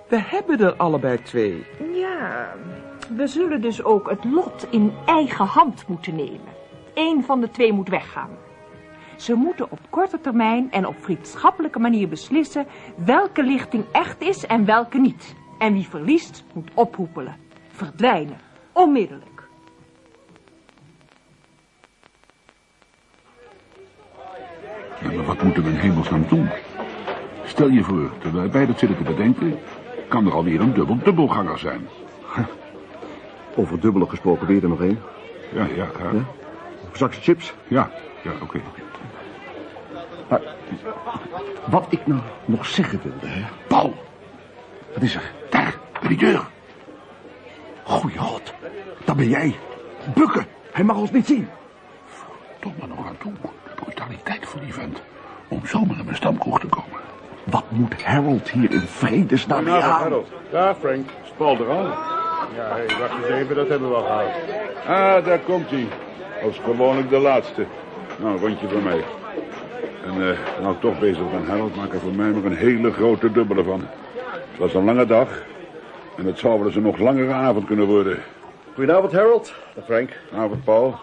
We 0.09 0.21
hebben 0.21 0.61
er 0.61 0.75
allebei 0.75 1.23
twee. 1.23 1.67
Ja, 1.93 2.55
we 3.09 3.27
zullen 3.27 3.61
dus 3.61 3.83
ook 3.83 4.11
het 4.11 4.25
lot 4.25 4.67
in 4.71 4.93
eigen 5.07 5.47
hand 5.47 5.87
moeten 5.87 6.15
nemen. 6.15 6.53
Eén 6.95 7.25
van 7.25 7.41
de 7.41 7.51
twee 7.51 7.73
moet 7.73 7.89
weggaan. 7.89 8.31
Ze 9.17 9.35
moeten 9.35 9.71
op 9.71 9.79
korte 9.91 10.21
termijn 10.21 10.73
en 10.73 10.87
op 10.87 10.97
vriendschappelijke 11.01 11.79
manier 11.79 12.09
beslissen 12.09 12.67
welke 12.97 13.43
lichting 13.43 13.85
echt 13.93 14.23
is 14.23 14.47
en 14.47 14.65
welke 14.65 14.99
niet. 14.99 15.35
En 15.59 15.73
wie 15.73 15.89
verliest 15.89 16.45
moet 16.53 16.71
ophoepelen, 16.75 17.37
verdwijnen, 17.69 18.37
onmiddellijk. 18.73 19.49
Ja, 25.03 25.13
maar 25.13 25.25
wat 25.25 25.43
moeten 25.43 25.63
we 25.63 25.71
in 25.71 25.77
hemelsnaam 25.77 26.25
doen? 26.29 26.49
Stel 27.45 27.69
je 27.69 27.83
voor, 27.83 28.11
terwijl 28.19 28.51
wij 28.51 28.67
dat 28.67 28.79
zitten 28.79 28.97
te 28.99 29.05
bedenken... 29.05 29.59
kan 30.09 30.27
er 30.27 30.33
alweer 30.33 30.61
een 30.61 30.75
dubbel-dubbelganger 30.75 31.59
zijn. 31.59 31.89
Over 33.57 33.81
dubbele 33.81 34.07
gesproken, 34.09 34.47
weer 34.47 34.63
er 34.63 34.69
nog 34.69 34.81
één. 34.81 35.01
Ja, 35.53 35.67
ja, 35.75 35.87
graag. 35.95 36.13
Ja? 36.13 36.25
Zakje 36.93 37.21
chips. 37.21 37.55
Ja, 37.69 37.91
ja, 38.23 38.31
oké. 38.43 38.61
Maar, 40.29 40.41
wat 41.67 41.87
ik 41.89 42.07
nou 42.07 42.21
nog 42.45 42.67
zeggen 42.67 43.01
wilde, 43.03 43.27
hè. 43.27 43.43
Paul, 43.69 43.95
Wat 44.95 45.03
is 45.03 45.15
er? 45.15 45.33
daar, 45.51 45.75
bij 46.01 46.09
die 46.09 46.19
deur. 46.19 46.47
Goeie 47.83 48.19
god. 48.19 48.53
Dat 49.05 49.17
ben 49.17 49.29
jij. 49.29 49.55
Bukken. 50.15 50.47
Hij 50.73 50.85
mag 50.85 50.97
ons 50.97 51.11
niet 51.11 51.27
zien. 51.27 51.49
Toch 52.61 52.73
maar 52.79 52.89
nog 52.89 53.07
aan 53.07 53.17
toe. 53.19 53.33
De 53.43 53.83
brutaliteit 53.83 54.47
van 54.47 54.61
die 54.61 54.75
vent. 54.75 55.03
Om 55.49 55.67
zomaar 55.67 55.99
in 55.99 56.05
mijn 56.05 56.17
stamkroeg 56.17 56.61
te 56.61 56.67
komen. 56.67 57.01
Wat 57.45 57.65
moet 57.71 58.03
Harold 58.03 58.51
hier 58.51 58.71
in 58.73 58.81
vredesnaam 58.81 59.65
mee 59.65 59.75
aan? 59.75 60.13
Daar, 60.51 60.75
Frank. 60.75 61.09
Spal 61.25 61.59
er 61.59 61.69
al. 61.69 62.14
Ja, 62.57 62.69
hey, 62.69 62.87
wacht 62.99 63.17
eens 63.17 63.41
even, 63.41 63.57
dat 63.57 63.69
hebben 63.69 63.89
we 63.89 63.95
al 63.95 64.03
gehad. 64.03 64.27
Ah, 64.87 65.25
daar 65.25 65.39
komt 65.39 65.71
hij. 65.71 65.87
Als 66.43 66.61
gewoonlijk 66.65 67.09
de 67.11 67.19
laatste. 67.19 67.67
Nou, 68.19 68.35
een 68.35 68.41
rondje 68.41 68.69
voor 68.69 68.83
mij. 68.83 69.05
En 70.05 70.31
eh, 70.31 70.39
nou 70.63 70.77
toch 70.81 70.99
bezig 70.99 71.31
ben, 71.31 71.47
Harold, 71.47 71.77
maak 71.77 71.93
er 71.93 72.01
voor 72.01 72.13
mij 72.15 72.31
maar 72.31 72.45
een 72.45 72.57
hele 72.57 72.93
grote 72.93 73.33
dubbele 73.33 73.65
van. 73.65 73.81
Het 74.51 74.59
was 74.59 74.75
een 74.75 74.85
lange 74.85 75.07
dag. 75.07 75.29
En 76.17 76.27
het 76.27 76.39
zou 76.39 76.59
wel 76.59 76.67
eens 76.67 76.77
een 76.77 76.83
nog 76.83 76.99
langere 76.99 77.33
avond 77.33 77.67
kunnen 77.67 77.87
worden. 77.87 78.19
Goedenavond, 78.75 79.13
Harold. 79.13 79.55
Dag, 79.75 79.85
Frank. 79.85 80.11
Avond, 80.35 80.65
Paul. 80.65 80.95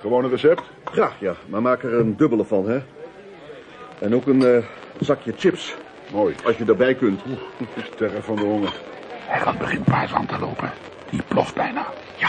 Gewoon 0.00 0.24
een 0.24 0.30
recept? 0.30 0.62
Graag, 0.84 1.20
ja. 1.20 1.34
Maar 1.46 1.62
maak 1.62 1.82
er 1.82 1.94
een 1.94 2.16
dubbele 2.16 2.44
van, 2.44 2.68
hè. 2.68 2.78
En 3.98 4.14
ook 4.14 4.26
een 4.26 4.44
eh, 4.44 4.64
zakje 5.00 5.32
chips, 5.36 5.76
Mooi. 6.12 6.34
als 6.44 6.56
je 6.56 6.64
erbij 6.64 6.94
kunt. 6.94 7.20
Sterren 7.92 8.22
van 8.22 8.36
de 8.36 8.42
honger. 8.42 8.72
Hij 9.26 9.40
gaat 9.40 9.58
begint 9.58 9.84
paars 9.84 10.12
aan 10.12 10.26
te 10.26 10.38
lopen. 10.38 10.72
Die 11.10 11.22
ploft 11.28 11.54
bijna. 11.54 11.86
Ja. 12.16 12.28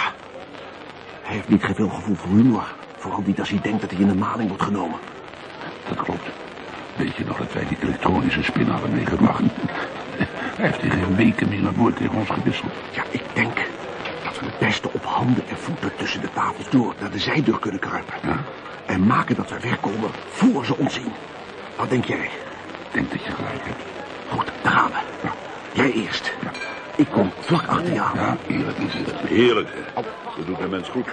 Hij 1.22 1.36
heeft 1.36 1.50
niet 1.50 1.68
veel 1.76 1.90
gevoel 1.90 2.16
voor 2.16 2.30
humor. 2.30 2.64
Vooral 2.98 3.22
niet 3.26 3.40
als 3.40 3.50
hij 3.50 3.60
denkt 3.62 3.82
dat 3.82 3.92
hij 3.92 4.00
in 4.00 4.08
de 4.08 4.16
maling 4.16 4.48
wordt 4.48 4.64
genomen. 4.64 5.00
Dat 5.88 5.98
klopt. 5.98 6.30
Weet 6.96 7.16
je 7.16 7.26
nog 7.26 7.38
dat 7.38 7.54
wij 7.54 7.66
die 7.68 7.78
elektronische 7.82 8.44
spin 8.44 8.70
hadden 8.70 8.94
meegebracht? 8.94 9.42
Hij 10.58 10.66
heeft 10.66 10.84
in 10.84 10.92
geen 10.92 11.16
weken 11.16 11.50
meer 11.50 11.66
een 11.66 11.76
woord 11.76 11.96
tegen 11.96 12.16
ons 12.16 12.30
gewisseld. 12.30 12.72
Ja, 12.92 13.04
ik 13.10 13.24
denk 13.34 13.56
dat 14.24 14.40
we 14.40 14.46
het 14.46 14.60
beste 14.60 14.90
op 14.94 15.06
handen 15.06 15.44
en 15.48 15.58
voeten 15.58 15.96
tussen 15.96 16.22
de 16.22 16.30
tafels 16.34 16.70
door 16.70 16.94
naar 17.00 17.12
de 17.12 17.20
zijdeur 17.20 17.60
kunnen 17.60 17.80
kruipen. 17.80 18.16
En 18.86 19.06
maken 19.06 19.36
dat 19.36 19.50
we 19.50 19.60
wegkomen 19.60 20.10
voor 20.30 20.66
ze 20.66 20.78
ons 20.78 20.94
zien. 20.94 21.12
Wat 21.76 21.90
denk 21.90 22.06
jij? 22.06 22.26
Ik 22.26 22.92
denk 22.92 23.12
dat 23.12 23.24
je 23.24 23.32
gelijk 23.32 23.64
hebt. 23.66 23.84
Goed, 24.30 24.52
daar 24.62 24.72
gaan 24.72 24.92
we. 24.92 25.30
Jij 25.74 25.92
eerst. 25.92 26.34
Ik 26.98 27.08
kom 27.12 27.32
vlak 27.40 27.68
achter 27.68 27.94
je 27.94 28.00
aan. 28.00 28.16
Ja, 28.16 28.38
eerlijk 28.48 28.78
is 28.78 28.94
het. 28.94 29.12
Heerlijk. 29.30 29.68
Dat 29.96 30.46
doet 30.46 30.60
een 30.60 30.70
mens 30.70 30.90
goed. 30.90 31.08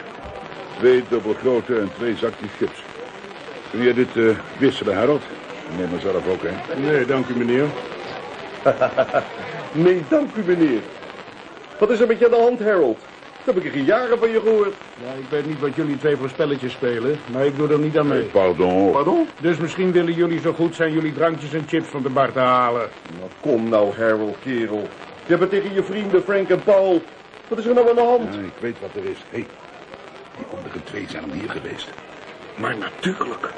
Twee 0.78 1.04
dubbelgrote 1.08 1.78
en 1.78 1.90
twee 1.96 2.16
zakjes 2.16 2.50
chips. 2.56 2.82
Kun 3.70 3.82
jij 3.82 3.94
dit 3.94 4.16
eh, 4.16 4.24
wisselen, 4.58 4.96
Harold? 4.96 5.22
Neem 5.76 5.88
mezelf 5.92 6.28
ook, 6.28 6.42
hè? 6.42 6.80
Nee, 6.80 7.06
dank 7.06 7.28
u, 7.28 7.36
meneer. 7.36 7.64
Nee, 9.72 10.02
dank 10.08 10.34
u, 10.34 10.42
meneer. 10.46 10.80
Wat 11.78 11.90
is 11.90 12.00
er 12.00 12.06
met 12.06 12.18
je 12.18 12.24
aan 12.24 12.30
de 12.30 12.40
hand, 12.40 12.60
Harold? 12.60 12.98
Dat 13.44 13.54
heb 13.54 13.64
ik 13.64 13.64
er 13.64 13.76
geen 13.76 13.84
jaren 13.84 14.18
van 14.18 14.30
je 14.30 14.40
gehoord. 14.40 14.74
Ja, 15.04 15.12
ik 15.18 15.24
weet 15.28 15.46
niet 15.46 15.60
wat 15.60 15.74
jullie 15.74 15.98
twee 15.98 16.16
voor 16.16 16.28
spelletjes 16.28 16.72
spelen, 16.72 17.18
maar 17.32 17.46
ik 17.46 17.56
doe 17.56 17.68
er 17.72 17.78
niet 17.78 17.98
aan 17.98 18.06
mee. 18.06 18.22
Pardon. 18.22 18.92
Pardon? 18.92 19.28
Dus 19.40 19.56
misschien 19.56 19.92
willen 19.92 20.14
jullie 20.14 20.40
zo 20.40 20.52
goed 20.52 20.74
zijn 20.74 20.92
jullie 20.92 21.12
drankjes 21.12 21.52
en 21.52 21.64
chips 21.68 21.88
van 21.88 22.02
de 22.02 22.08
bar 22.08 22.32
te 22.32 22.38
halen. 22.38 22.88
Nou, 23.18 23.30
kom 23.40 23.68
nou, 23.68 23.94
Harold, 23.96 24.36
kerel. 24.42 24.88
Je 25.26 25.30
hebt 25.36 25.40
het 25.40 25.50
tegen 25.50 25.74
je 25.74 25.82
vrienden 25.82 26.22
Frank 26.22 26.48
en 26.48 26.62
Paul. 26.62 27.02
Wat 27.48 27.58
is 27.58 27.66
er 27.66 27.74
nou 27.74 27.88
aan 27.88 27.94
de 27.94 28.00
hand? 28.00 28.34
Ja, 28.34 28.40
ik 28.40 28.52
weet 28.60 28.76
wat 28.80 28.90
er 28.94 29.10
is. 29.10 29.18
Hé, 29.30 29.38
hey, 29.38 29.46
die 30.36 30.46
andere 30.56 30.84
twee 30.84 31.06
zijn 31.08 31.24
al 31.24 31.30
hier 31.30 31.50
geweest. 31.50 31.90
Maar 32.56 32.76
natuurlijk. 32.78 33.50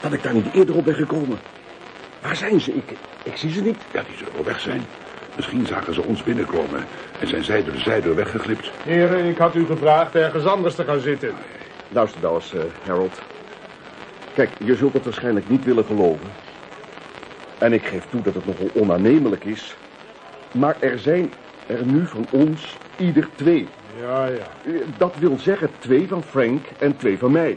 Dat 0.00 0.12
ik 0.12 0.22
daar 0.22 0.34
niet 0.34 0.54
eerder 0.54 0.76
op 0.76 0.84
ben 0.84 0.94
gekomen. 0.94 1.38
Waar 2.20 2.36
zijn 2.36 2.60
ze? 2.60 2.72
Ik, 2.72 2.96
ik 3.22 3.36
zie 3.36 3.50
ze 3.50 3.62
niet. 3.62 3.76
Ja, 3.92 4.02
die 4.02 4.16
zullen 4.16 4.32
wel 4.32 4.44
weg 4.44 4.60
zijn. 4.60 4.84
Misschien 5.36 5.66
zagen 5.66 5.94
ze 5.94 6.02
ons 6.02 6.22
binnenkomen 6.22 6.86
en 7.20 7.28
zijn 7.28 7.44
zij 7.44 7.64
door 7.64 7.72
de 7.72 7.80
zijdeur 7.80 8.14
weggeglipt. 8.14 8.70
Heren, 8.84 9.24
ik 9.24 9.38
had 9.38 9.54
u 9.54 9.66
gevraagd 9.66 10.14
ergens 10.14 10.44
anders 10.44 10.74
te 10.74 10.84
gaan 10.84 11.00
zitten. 11.00 11.34
Luister 11.88 12.20
nou 12.20 12.34
eens, 12.34 12.54
eh, 12.54 12.60
Harold. 12.86 13.20
Kijk, 14.34 14.50
je 14.64 14.76
zult 14.76 14.92
het 14.92 15.04
waarschijnlijk 15.04 15.48
niet 15.48 15.64
willen 15.64 15.84
geloven. 15.84 16.26
En 17.58 17.72
ik 17.72 17.84
geef 17.84 18.04
toe 18.10 18.22
dat 18.22 18.34
het 18.34 18.46
nogal 18.46 18.70
onaannemelijk 18.74 19.44
is. 19.44 19.76
Maar 20.52 20.76
er 20.80 20.98
zijn 20.98 21.30
er 21.66 21.84
nu 21.86 22.06
van 22.06 22.26
ons 22.30 22.78
ieder 22.96 23.28
twee. 23.34 23.66
Ja, 24.00 24.26
ja. 24.26 24.32
Eh, 24.64 24.72
Dat 24.96 25.16
wil 25.18 25.38
zeggen 25.38 25.70
twee 25.78 26.08
van 26.08 26.22
Frank 26.22 26.66
en 26.78 26.96
twee 26.96 27.18
van 27.18 27.32
mij. 27.32 27.56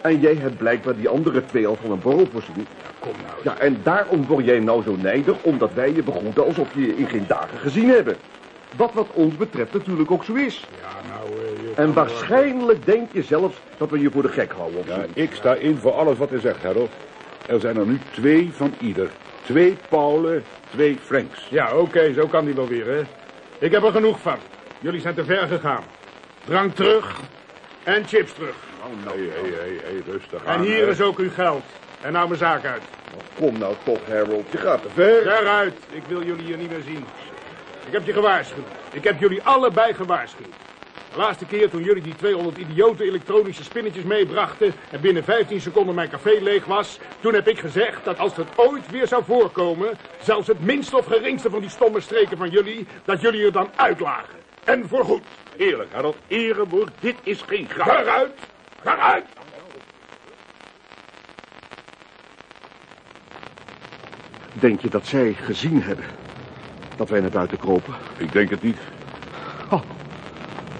En 0.00 0.20
jij 0.20 0.34
hebt 0.34 0.56
blijkbaar 0.56 0.96
die 0.96 1.08
andere 1.08 1.44
twee 1.44 1.66
al 1.66 1.76
van 1.82 1.90
een 1.90 2.00
borrel 2.00 2.28
voorzien. 2.32 2.66
Kom 2.98 3.12
nou. 3.22 3.34
Ja, 3.42 3.58
en 3.64 3.80
daarom 3.82 4.26
word 4.26 4.44
jij 4.44 4.58
nou 4.60 4.82
zo 4.82 4.96
nijdig, 4.96 5.34
omdat 5.42 5.72
wij 5.74 5.92
je 5.94 6.02
begroeten 6.02 6.44
alsof 6.44 6.74
je 6.74 6.80
je 6.80 6.96
in 6.96 7.08
geen 7.08 7.24
dagen 7.26 7.58
gezien 7.58 7.88
hebben. 7.88 8.16
Wat 8.76 8.92
wat 8.94 9.06
ons 9.12 9.36
betreft 9.36 9.72
natuurlijk 9.72 10.10
ook 10.10 10.24
zo 10.24 10.34
is. 10.34 10.68
Ja, 10.82 10.88
nou... 11.16 11.28
kan 11.74 11.84
En 11.84 11.94
wel- 11.94 12.04
waarschijnlijk 12.04 12.86
denk 12.86 13.12
je 13.12 13.22
zelfs 13.22 13.56
dat 13.76 13.90
we 13.90 14.00
je 14.00 14.10
voor 14.10 14.22
de 14.22 14.28
gek 14.28 14.52
houden. 14.52 14.82
Ja, 14.86 15.04
ik 15.12 15.34
sta 15.34 15.54
in 15.54 15.76
voor 15.76 15.92
alles 15.92 16.18
wat 16.18 16.30
hij 16.30 16.40
zegt, 16.40 16.62
Harold. 16.62 16.90
Er 17.46 17.60
zijn 17.60 17.76
er 17.76 17.86
nu 17.86 17.98
twee 18.12 18.50
van 18.52 18.70
ieder. 18.80 19.08
Twee 19.44 19.76
Paulen, 19.88 20.42
twee 20.70 20.98
Franks. 21.04 21.46
Ja, 21.50 21.76
oké, 21.76 22.12
zo 22.12 22.26
kan 22.26 22.44
die 22.44 22.54
wel 22.54 22.68
weer, 22.68 22.86
hè. 22.86 23.02
Ik 23.58 23.72
heb 23.72 23.82
er 23.82 23.92
genoeg 23.92 24.20
van. 24.20 24.38
Jullie 24.80 25.00
zijn 25.00 25.14
te 25.14 25.24
ver 25.24 25.46
gegaan. 25.46 25.84
Drank 26.44 26.74
terug 26.74 27.20
en 27.84 28.06
chips 28.06 28.32
terug. 28.32 28.54
Oh, 28.82 29.12
hé, 29.12 29.18
hé, 29.18 29.50
hé, 29.84 30.12
rustig 30.12 30.44
En 30.44 30.52
aan, 30.52 30.60
hier 30.60 30.84
hè. 30.84 30.90
is 30.90 31.00
ook 31.00 31.18
uw 31.18 31.30
geld. 31.30 31.64
En 32.00 32.12
nou 32.12 32.26
mijn 32.28 32.38
zaak 32.38 32.64
uit. 32.64 32.82
Kom 33.34 33.58
nou 33.58 33.74
toch, 33.84 33.98
Harold. 34.08 34.46
Je 34.50 34.58
gaat 34.58 34.82
te 34.82 34.88
ver. 34.94 35.24
Daaruit. 35.24 35.74
Ik 35.90 36.02
wil 36.08 36.24
jullie 36.24 36.44
hier 36.44 36.56
niet 36.56 36.70
meer 36.70 36.82
zien. 36.84 37.04
Ik 37.86 37.92
heb 37.92 38.06
je 38.06 38.12
gewaarschuwd. 38.12 38.66
Ik 38.92 39.04
heb 39.04 39.20
jullie 39.20 39.42
allebei 39.42 39.94
gewaarschuwd. 39.94 40.54
De 41.12 41.18
laatste 41.18 41.46
keer 41.46 41.70
toen 41.70 41.82
jullie 41.82 42.02
die 42.02 42.14
200 42.14 42.58
idiote 42.58 43.04
elektronische 43.04 43.64
spinnetjes 43.64 44.04
meebrachten... 44.04 44.72
en 44.90 45.00
binnen 45.00 45.24
15 45.24 45.60
seconden 45.60 45.94
mijn 45.94 46.08
café 46.08 46.38
leeg 46.40 46.64
was... 46.64 46.98
toen 47.20 47.34
heb 47.34 47.48
ik 47.48 47.58
gezegd 47.58 48.04
dat 48.04 48.18
als 48.18 48.36
het 48.36 48.48
ooit 48.56 48.90
weer 48.90 49.06
zou 49.06 49.24
voorkomen... 49.24 49.98
zelfs 50.22 50.46
het 50.46 50.60
minste 50.60 50.96
of 50.96 51.06
geringste 51.06 51.50
van 51.50 51.60
die 51.60 51.70
stomme 51.70 52.00
streken 52.00 52.36
van 52.36 52.50
jullie... 52.50 52.86
dat 53.04 53.20
jullie 53.20 53.44
er 53.44 53.52
dan 53.52 53.70
uitlagen. 53.76 54.38
En 54.64 54.88
voorgoed. 54.88 55.24
Eerlijk, 55.56 55.92
Harold. 55.92 56.16
Erewoord, 56.26 56.90
dit 57.00 57.16
is 57.22 57.42
geen 57.46 57.68
grap. 57.68 57.86
Daaruit. 57.86 58.38
Daaruit. 58.82 59.24
Denk 64.52 64.80
je 64.80 64.88
dat 64.88 65.06
zij 65.06 65.32
gezien 65.32 65.82
hebben 65.82 66.04
dat 66.96 67.08
wij 67.08 67.20
naar 67.20 67.30
buiten 67.30 67.58
kropen? 67.58 67.94
Ik 68.16 68.32
denk 68.32 68.50
het 68.50 68.62
niet. 68.62 68.78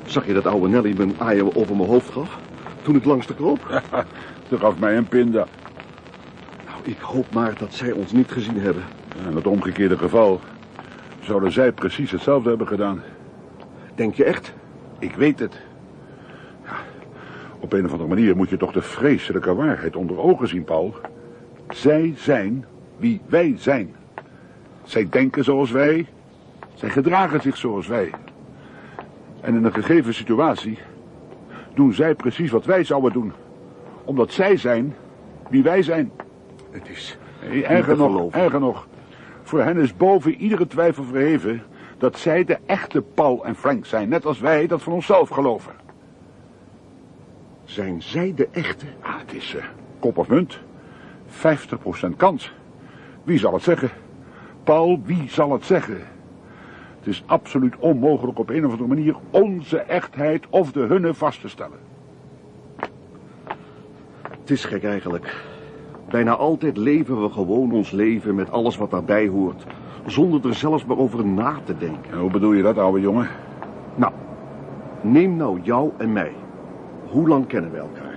Zag 0.08 0.26
je 0.26 0.32
dat 0.32 0.46
oude 0.46 0.68
Nelly 0.68 0.94
mijn 0.96 1.14
aaien 1.18 1.56
over 1.56 1.76
mijn 1.76 1.88
hoofd 1.88 2.10
gaf? 2.10 2.38
Toen 2.82 2.96
ik 2.96 3.04
langs 3.04 3.26
de 3.26 3.34
kroop? 3.34 3.82
Ze 4.48 4.58
gaf 4.58 4.78
mij 4.78 4.96
een 4.96 5.08
pinda. 5.08 5.46
Nou, 6.66 6.80
ik 6.82 6.98
hoop 6.98 7.34
maar 7.34 7.54
dat 7.58 7.74
zij 7.74 7.92
ons 7.92 8.12
niet 8.12 8.30
gezien 8.30 8.60
hebben. 8.60 8.82
In 9.28 9.36
het 9.36 9.46
omgekeerde 9.46 9.98
geval 9.98 10.40
zouden 11.20 11.52
zij 11.52 11.72
precies 11.72 12.10
hetzelfde 12.10 12.48
hebben 12.48 12.66
gedaan. 12.66 13.02
Denk 13.94 14.14
je 14.14 14.24
echt? 14.24 14.52
Ik 14.98 15.14
weet 15.14 15.38
het. 15.38 15.60
Ja, 16.64 16.76
op 17.60 17.72
een 17.72 17.84
of 17.84 17.90
andere 17.90 18.08
manier 18.08 18.36
moet 18.36 18.50
je 18.50 18.56
toch 18.56 18.72
de 18.72 18.82
vreselijke 18.82 19.54
waarheid 19.54 19.96
onder 19.96 20.18
ogen 20.18 20.48
zien, 20.48 20.64
Paul. 20.64 20.94
Zij 21.68 22.12
zijn 22.16 22.64
wie 22.96 23.20
wij 23.26 23.54
zijn. 23.58 23.94
Zij 24.84 25.08
denken 25.10 25.44
zoals 25.44 25.70
wij. 25.70 26.06
Zij 26.74 26.88
gedragen 26.90 27.40
zich 27.40 27.56
zoals 27.56 27.86
wij. 27.86 28.10
En 29.40 29.54
in 29.54 29.64
een 29.64 29.72
gegeven 29.74 30.14
situatie 30.14 30.78
doen 31.74 31.92
zij 31.92 32.14
precies 32.14 32.50
wat 32.50 32.64
wij 32.64 32.84
zouden 32.84 33.12
doen. 33.12 33.32
Omdat 34.04 34.32
zij 34.32 34.56
zijn 34.56 34.94
wie 35.50 35.62
wij 35.62 35.82
zijn. 35.82 36.10
Het 36.70 36.88
is 36.88 37.18
Nee, 37.42 37.64
erger 37.64 37.96
nog, 37.96 38.32
erger 38.32 38.60
nog. 38.60 38.86
Voor 39.42 39.62
hen 39.62 39.76
is 39.76 39.96
boven 39.96 40.34
iedere 40.34 40.66
twijfel 40.66 41.04
verheven 41.04 41.62
dat 41.98 42.18
zij 42.18 42.44
de 42.44 42.58
echte 42.66 43.02
Paul 43.02 43.44
en 43.44 43.54
Frank 43.54 43.86
zijn. 43.86 44.08
Net 44.08 44.26
als 44.26 44.38
wij 44.40 44.66
dat 44.66 44.82
van 44.82 44.92
onszelf 44.92 45.28
geloven. 45.28 45.72
Zijn 47.64 48.02
zij 48.02 48.32
de 48.36 48.48
echte? 48.52 48.86
Ah, 49.00 49.18
het 49.18 49.34
is 49.34 49.54
eh, 49.54 49.64
kop 49.98 50.18
of 50.18 50.28
munt. 50.28 50.58
50% 51.28 52.16
kans. 52.16 52.52
Wie 53.24 53.38
zal 53.38 53.52
het 53.52 53.62
zeggen? 53.62 53.90
Paul, 54.64 55.00
wie 55.04 55.30
zal 55.30 55.52
het 55.52 55.64
zeggen? 55.64 55.98
Het 56.98 57.06
is 57.06 57.22
absoluut 57.26 57.76
onmogelijk 57.78 58.38
op 58.38 58.48
een 58.48 58.64
of 58.64 58.70
andere 58.70 58.88
manier 58.88 59.16
onze 59.30 59.78
echtheid 59.78 60.46
of 60.50 60.72
de 60.72 60.80
hunne 60.80 61.14
vast 61.14 61.40
te 61.40 61.48
stellen. 61.48 61.78
Het 64.48 64.50
is 64.50 64.64
gek 64.64 64.84
eigenlijk. 64.84 65.44
Bijna 66.10 66.36
altijd 66.36 66.76
leven 66.76 67.22
we 67.22 67.30
gewoon 67.30 67.72
ons 67.72 67.90
leven 67.90 68.34
met 68.34 68.50
alles 68.50 68.76
wat 68.76 68.90
daarbij 68.90 69.28
hoort. 69.28 69.66
Zonder 70.06 70.46
er 70.46 70.54
zelfs 70.54 70.84
maar 70.84 70.98
over 70.98 71.26
na 71.26 71.60
te 71.64 71.76
denken. 71.76 72.12
En 72.12 72.18
hoe 72.18 72.30
bedoel 72.30 72.52
je 72.52 72.62
dat, 72.62 72.78
oude 72.78 73.00
jongen? 73.00 73.28
Nou, 73.94 74.12
neem 75.00 75.36
nou 75.36 75.60
jou 75.62 75.90
en 75.96 76.12
mij. 76.12 76.32
Hoe 77.06 77.28
lang 77.28 77.46
kennen 77.46 77.70
we 77.70 77.78
elkaar? 77.78 78.07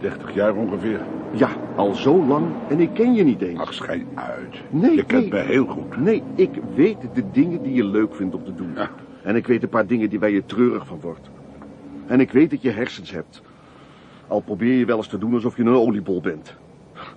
30 0.00 0.34
jaar 0.34 0.54
ongeveer. 0.54 1.00
Ja, 1.32 1.48
al 1.76 1.94
zo 1.94 2.24
lang 2.26 2.46
en 2.68 2.80
ik 2.80 2.94
ken 2.94 3.14
je 3.14 3.24
niet 3.24 3.42
eens. 3.42 3.58
Ach, 3.58 3.74
schijn 3.74 4.06
uit. 4.14 4.62
Nee, 4.70 4.94
je 4.94 5.04
kent 5.04 5.30
nee. 5.30 5.42
me 5.42 5.48
heel 5.48 5.66
goed. 5.66 5.96
Nee, 6.00 6.22
ik 6.34 6.50
weet 6.74 6.96
de 7.14 7.24
dingen 7.32 7.62
die 7.62 7.74
je 7.74 7.84
leuk 7.84 8.14
vindt 8.14 8.34
om 8.34 8.44
te 8.44 8.54
doen. 8.54 8.72
Ja. 8.74 8.90
En 9.22 9.36
ik 9.36 9.46
weet 9.46 9.62
een 9.62 9.68
paar 9.68 9.86
dingen 9.86 10.10
die 10.10 10.20
waar 10.20 10.30
je 10.30 10.44
treurig 10.44 10.86
van 10.86 11.00
wordt. 11.00 11.30
En 12.06 12.20
ik 12.20 12.32
weet 12.32 12.50
dat 12.50 12.62
je 12.62 12.70
hersens 12.70 13.10
hebt. 13.10 13.42
Al 14.28 14.40
probeer 14.40 14.74
je 14.74 14.84
wel 14.84 14.96
eens 14.96 15.08
te 15.08 15.18
doen 15.18 15.34
alsof 15.34 15.56
je 15.56 15.62
een 15.62 15.68
oliebol 15.68 16.20
bent. 16.20 16.54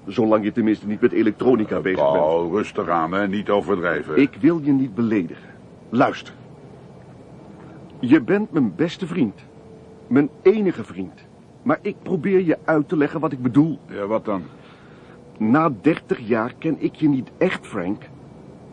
Zolang 0.07 0.43
je 0.43 0.51
tenminste 0.51 0.87
niet 0.87 1.01
met 1.01 1.11
elektronica 1.11 1.79
bezig 1.79 2.11
bent. 2.11 2.13
Paul, 2.13 2.51
rustig 2.51 2.89
aan, 2.89 3.13
hè. 3.13 3.27
Niet 3.27 3.49
overdrijven. 3.49 4.17
Ik 4.17 4.37
wil 4.39 4.59
je 4.63 4.71
niet 4.71 4.95
beledigen. 4.95 5.49
Luister. 5.89 6.33
Je 7.99 8.21
bent 8.21 8.51
mijn 8.51 8.75
beste 8.75 9.07
vriend. 9.07 9.39
Mijn 10.07 10.29
enige 10.41 10.83
vriend. 10.83 11.29
Maar 11.63 11.79
ik 11.81 11.95
probeer 12.03 12.45
je 12.45 12.57
uit 12.65 12.89
te 12.89 12.97
leggen 12.97 13.19
wat 13.19 13.31
ik 13.31 13.41
bedoel. 13.41 13.79
Ja, 13.89 14.05
wat 14.07 14.25
dan? 14.25 14.43
Na 15.37 15.71
30 15.81 16.19
jaar 16.19 16.53
ken 16.57 16.75
ik 16.79 16.95
je 16.95 17.09
niet 17.09 17.31
echt, 17.37 17.67
Frank. 17.67 18.03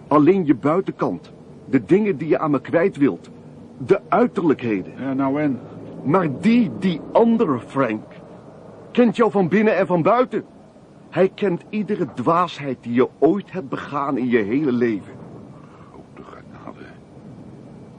Alleen 0.07 0.47
je 0.47 0.55
buitenkant. 0.55 1.33
De 1.65 1.85
dingen 1.85 2.17
die 2.17 2.29
je 2.29 2.39
aan 2.39 2.51
me 2.51 2.61
kwijt 2.61 2.97
wilt. 2.97 3.31
De 3.79 4.01
uiterlijkheden. 4.09 4.93
Ja, 4.99 5.13
nou 5.13 5.41
en? 5.41 5.61
Maar 6.05 6.41
die, 6.41 6.71
die 6.79 7.01
andere 7.13 7.61
Frank, 7.61 8.03
kent 8.93 9.17
jou 9.17 9.31
van 9.31 9.49
binnen 9.49 9.77
en 9.77 9.87
van 9.87 10.03
buiten. 10.03 10.45
Hij 11.11 11.29
kent 11.35 11.65
iedere 11.69 12.07
dwaasheid 12.15 12.79
die 12.81 12.93
je 12.93 13.09
ooit 13.19 13.53
hebt 13.53 13.69
begaan 13.69 14.19
in 14.19 14.29
je 14.29 14.39
hele 14.39 14.73
leven. 14.73 15.13
Grote 15.91 16.23
genade. 16.31 16.85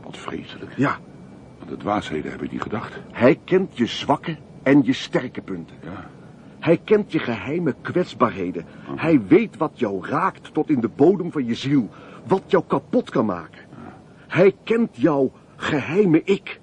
Wat 0.03 0.17
vreselijk. 0.17 0.73
Ja, 0.77 0.97
Aan 1.61 1.67
de 1.67 1.77
dwaasheden 1.77 2.31
heb 2.31 2.43
ik 2.43 2.51
niet 2.51 2.61
gedacht. 2.61 2.99
hij 3.11 3.39
kent 3.43 3.77
je 3.77 3.85
zwakke 3.85 4.37
en 4.69 4.83
je 4.83 4.93
sterke 4.93 5.41
punten. 5.41 5.75
Ja. 5.83 6.09
Hij 6.59 6.77
kent 6.83 7.11
je 7.11 7.19
geheime 7.19 7.75
kwetsbaarheden. 7.81 8.65
Hij 8.95 9.21
weet 9.27 9.57
wat 9.57 9.71
jou 9.73 10.07
raakt 10.07 10.53
tot 10.53 10.69
in 10.69 10.79
de 10.79 10.87
bodem 10.87 11.31
van 11.31 11.45
je 11.45 11.55
ziel. 11.55 11.89
Wat 12.27 12.41
jou 12.47 12.63
kapot 12.67 13.09
kan 13.09 13.25
maken. 13.25 13.61
Hij 14.27 14.55
kent 14.63 14.89
jouw 14.97 15.31
geheime 15.55 16.21
ik. 16.23 16.59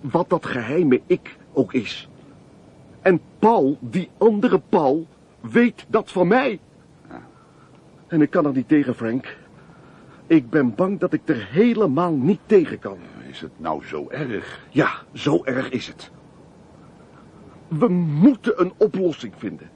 Wat 0.00 0.28
dat 0.28 0.46
geheime 0.46 1.00
ik 1.06 1.36
ook 1.52 1.72
is. 1.72 2.08
En 3.02 3.20
Paul, 3.38 3.78
die 3.80 4.10
andere 4.18 4.60
Paul, 4.68 5.06
weet 5.40 5.86
dat 5.88 6.10
van 6.10 6.28
mij. 6.28 6.60
En 8.06 8.22
ik 8.22 8.30
kan 8.30 8.46
er 8.46 8.52
niet 8.52 8.68
tegen, 8.68 8.94
Frank. 8.94 9.36
Ik 10.26 10.50
ben 10.50 10.74
bang 10.74 10.98
dat 10.98 11.12
ik 11.12 11.28
er 11.28 11.48
helemaal 11.50 12.12
niet 12.12 12.40
tegen 12.46 12.78
kan. 12.78 12.98
Is 13.30 13.40
het 13.40 13.52
nou 13.56 13.84
zo 13.86 14.08
erg? 14.08 14.66
Ja, 14.70 14.90
zo 15.12 15.44
erg 15.44 15.70
is 15.70 15.86
het. 15.86 16.10
We 17.78 17.88
moeten 17.88 18.60
een 18.60 18.72
oplossing 18.76 19.32
vinden. 19.36 19.70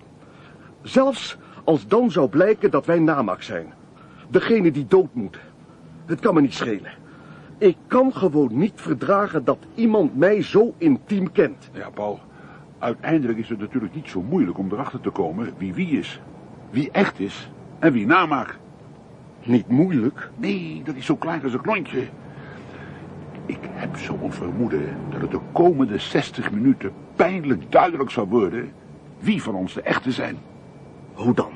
Zelfs 0.82 1.36
als 1.64 1.86
dan 1.86 2.10
zou 2.10 2.28
blijken 2.28 2.70
dat 2.70 2.86
wij 2.86 2.98
namaak 2.98 3.42
zijn. 3.42 3.72
Degene 4.28 4.70
die 4.70 4.86
dood 4.86 5.14
moet. 5.14 5.38
Het 6.06 6.20
kan 6.20 6.34
me 6.34 6.40
niet 6.40 6.54
schelen. 6.54 6.92
Ik 7.58 7.76
kan 7.86 8.12
gewoon 8.12 8.58
niet 8.58 8.72
verdragen 8.74 9.44
dat 9.44 9.58
iemand 9.74 10.16
mij 10.16 10.42
zo 10.42 10.74
intiem 10.78 11.32
kent. 11.32 11.70
Ja, 11.72 11.90
Paul. 11.90 12.20
Uiteindelijk 12.78 13.38
is 13.38 13.48
het 13.48 13.58
natuurlijk 13.58 13.94
niet 13.94 14.08
zo 14.08 14.22
moeilijk 14.22 14.58
om 14.58 14.72
erachter 14.72 15.00
te 15.00 15.10
komen 15.10 15.52
wie 15.58 15.74
wie 15.74 15.98
is. 15.98 16.20
Wie 16.70 16.90
echt 16.90 17.20
is 17.20 17.50
en 17.78 17.92
wie 17.92 18.06
namaak. 18.06 18.58
Niet 19.44 19.68
moeilijk. 19.68 20.30
Nee, 20.36 20.82
dat 20.84 20.94
is 20.94 21.06
zo 21.06 21.16
klein 21.16 21.42
als 21.42 21.52
een 21.52 21.60
klontje. 21.60 22.08
Ik 23.46 23.58
heb 23.62 23.96
zo'n 23.96 24.32
vermoeden 24.32 24.96
dat 25.10 25.20
het 25.20 25.30
de 25.30 25.40
komende 25.52 25.98
60 25.98 26.50
minuten 26.50 26.92
pijnlijk 27.16 27.72
duidelijk 27.72 28.10
zal 28.10 28.28
worden 28.28 28.72
wie 29.18 29.42
van 29.42 29.54
ons 29.54 29.74
de 29.74 29.82
echte 29.82 30.12
zijn. 30.12 30.36
Hoe 31.12 31.34
dan? 31.34 31.52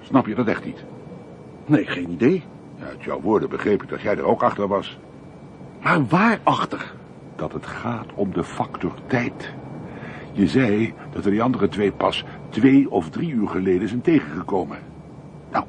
Snap 0.00 0.26
je 0.26 0.34
dat 0.34 0.46
echt 0.46 0.64
niet? 0.64 0.84
Nee, 1.66 1.86
geen 1.86 2.10
idee. 2.10 2.44
Ja, 2.78 2.84
uit 2.84 3.02
jouw 3.02 3.20
woorden 3.20 3.48
begreep 3.48 3.82
ik 3.82 3.88
dat 3.88 4.00
jij 4.00 4.16
er 4.16 4.24
ook 4.24 4.42
achter 4.42 4.68
was. 4.68 4.98
Maar 5.82 6.06
waarachter? 6.06 6.94
Dat 7.36 7.52
het 7.52 7.66
gaat 7.66 8.12
om 8.14 8.32
de 8.32 8.44
factor 8.44 8.92
tijd. 9.06 9.54
Je 10.32 10.48
zei 10.48 10.94
dat 11.10 11.24
er 11.24 11.30
die 11.30 11.42
andere 11.42 11.68
twee 11.68 11.92
pas 11.92 12.24
twee 12.48 12.90
of 12.90 13.10
drie 13.10 13.30
uur 13.30 13.48
geleden 13.48 13.88
zijn 13.88 14.00
tegengekomen. 14.00 14.78
Nou, 15.50 15.64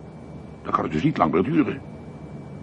dan 0.62 0.71
kan 0.71 0.83
het 0.83 0.93
dus 0.93 1.03
niet 1.03 1.17
lang 1.17 1.31
meer 1.31 1.43
duren. 1.43 1.81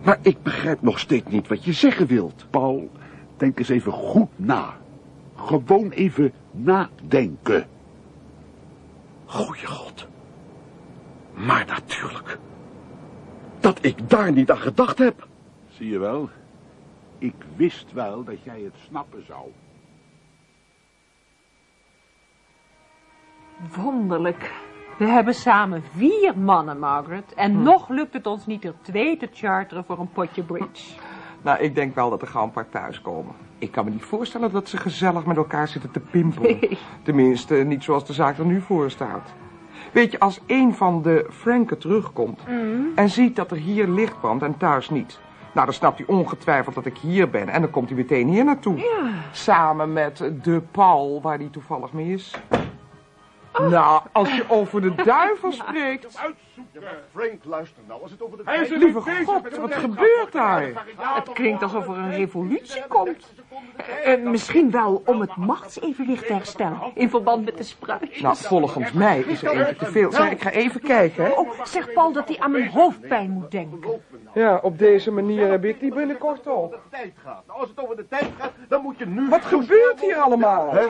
Maar 0.05 0.19
ik 0.23 0.43
begrijp 0.43 0.83
nog 0.83 0.99
steeds 0.99 1.31
niet 1.31 1.49
wat 1.49 1.65
je 1.65 1.73
zeggen 1.73 2.07
wilt. 2.07 2.47
Paul, 2.51 2.91
denk 3.37 3.59
eens 3.59 3.69
even 3.69 3.93
goed 3.93 4.29
na. 4.37 4.77
Gewoon 5.37 5.91
even 5.91 6.33
nadenken. 6.51 7.67
Goeie 9.25 9.67
god. 9.67 10.07
Maar 11.35 11.67
natuurlijk. 11.67 12.39
Dat 13.61 13.79
ik 13.85 14.11
daar 14.11 14.33
niet 14.33 14.51
aan 14.51 14.59
gedacht 14.59 14.99
heb. 14.99 15.29
Zie 15.69 15.89
je 15.89 15.99
wel? 15.99 16.29
Ik 17.19 17.35
wist 17.57 17.93
wel 17.93 18.25
dat 18.25 18.43
jij 18.43 18.61
het 18.61 18.75
snappen 18.87 19.25
zou. 19.27 19.51
Wonderlijk. 23.77 24.53
We 24.97 25.05
hebben 25.05 25.35
samen 25.35 25.83
vier 25.97 26.39
mannen, 26.39 26.79
Margaret. 26.79 27.35
En 27.35 27.63
nog 27.63 27.89
lukt 27.89 28.13
het 28.13 28.27
ons 28.27 28.47
niet 28.47 28.65
er 28.65 28.75
twee 28.83 29.17
te 29.17 29.29
charteren 29.33 29.85
voor 29.85 29.99
een 29.99 30.13
potje 30.13 30.43
bridge. 30.43 30.95
Nou, 31.43 31.59
ik 31.59 31.75
denk 31.75 31.95
wel 31.95 32.11
dat 32.11 32.23
er 32.23 32.29
gauw 32.29 32.45
een 32.45 32.51
paar 32.51 32.69
thuiskomen. 32.69 33.35
Ik 33.59 33.71
kan 33.73 33.85
me 33.85 33.91
niet 33.91 34.05
voorstellen 34.05 34.53
dat 34.53 34.69
ze 34.69 34.77
gezellig 34.77 35.25
met 35.25 35.37
elkaar 35.37 35.69
zitten 35.69 35.91
te 35.91 36.01
pimpelen. 36.01 36.59
Nee. 36.61 36.79
Tenminste, 37.03 37.55
niet 37.55 37.85
zoals 37.85 38.07
de 38.07 38.13
zaak 38.13 38.39
er 38.39 38.45
nu 38.45 38.61
voor 38.61 38.91
staat. 38.91 39.33
Weet 39.93 40.11
je, 40.13 40.19
als 40.19 40.41
een 40.47 40.75
van 40.75 41.03
de 41.03 41.27
Franken 41.31 41.79
terugkomt 41.79 42.41
en 42.95 43.09
ziet 43.09 43.37
dat 43.37 43.51
er 43.51 43.57
hier 43.57 43.89
licht 43.89 44.21
brandt 44.21 44.43
en 44.43 44.57
thuis 44.57 44.91
niet. 44.91 45.21
Nou, 45.53 45.67
dan 45.67 45.75
snapt 45.75 45.99
hij 45.99 46.07
ongetwijfeld 46.07 46.75
dat 46.75 46.87
ik 46.87 46.99
hier 46.99 47.31
ben 47.31 47.49
en 47.49 47.61
dan 47.61 47.71
komt 47.71 47.89
hij 47.89 47.97
meteen 47.97 48.29
hier 48.29 48.45
naartoe. 48.45 48.77
Ja. 48.77 49.11
Samen 49.33 49.93
met 49.93 50.31
de 50.43 50.63
Paul, 50.71 51.21
waar 51.23 51.39
hij 51.39 51.49
toevallig 51.51 51.93
mee 51.93 52.13
is. 52.13 52.35
Nou, 53.61 54.03
als 54.13 54.35
je 54.35 54.45
over 54.49 54.81
de 54.81 54.95
duivel 55.05 55.53
spreekt. 55.53 56.19
Frank, 57.13 57.45
luister 57.45 57.83
nou. 57.87 58.03
Als 58.03 58.11
het 58.11 58.23
over 58.23 58.37
de... 58.37 58.43
Hij 58.45 58.61
is 58.61 58.69
Lieve 58.69 59.01
God, 59.01 59.57
wat 59.57 59.75
gebeurt 59.75 60.33
daar? 60.33 60.87
Het 60.97 61.33
klinkt 61.33 61.63
alsof 61.63 61.89
er 61.89 61.97
een 61.97 62.15
revolutie 62.15 62.83
komt. 62.89 63.33
Eh, 64.05 64.23
misschien 64.23 64.71
wel 64.71 65.03
om 65.07 65.21
het 65.21 65.37
machtsevenwicht 65.37 66.27
te 66.27 66.33
herstellen. 66.33 66.79
In 66.95 67.11
verband 67.11 67.45
met 67.45 67.57
de 67.57 67.63
spruitjes. 67.63 68.21
Nou, 68.21 68.37
volgens 68.37 68.93
mij 68.93 69.21
is 69.21 69.43
er 69.43 69.51
eentje 69.51 69.77
te 69.77 69.87
veel. 69.87 70.13
Zeg, 70.13 70.31
ik 70.31 70.43
ga 70.43 70.51
even 70.51 70.81
kijken, 70.81 71.25
hè. 71.25 71.31
Oh, 71.31 71.51
zeg 71.65 71.93
Paul 71.93 72.13
dat 72.13 72.29
hij 72.29 72.39
aan 72.39 72.51
mijn 72.51 72.69
hoofdpijn 72.69 73.31
moet 73.31 73.51
denken. 73.51 74.03
Ja, 74.35 74.59
op 74.63 74.79
deze 74.79 75.11
manier 75.11 75.51
heb 75.51 75.65
ik 75.65 75.81
die 75.81 75.95
binnenkort 75.95 76.47
ook. 76.47 76.71
de 76.71 76.79
tijd 76.91 77.13
gaat. 77.25 77.43
Nou, 77.47 77.61
als 77.61 77.69
het 77.69 77.81
over 77.81 77.97
de 77.97 78.09
tijd 78.09 78.31
gaat, 78.39 78.53
dan 78.69 78.83
moet 78.83 78.99
je 78.99 79.07
nu... 79.07 79.29
Wat 79.29 79.45
gebeurt 79.45 80.01
hier 80.01 80.17
allemaal? 80.17 80.73
Hè? 80.73 80.87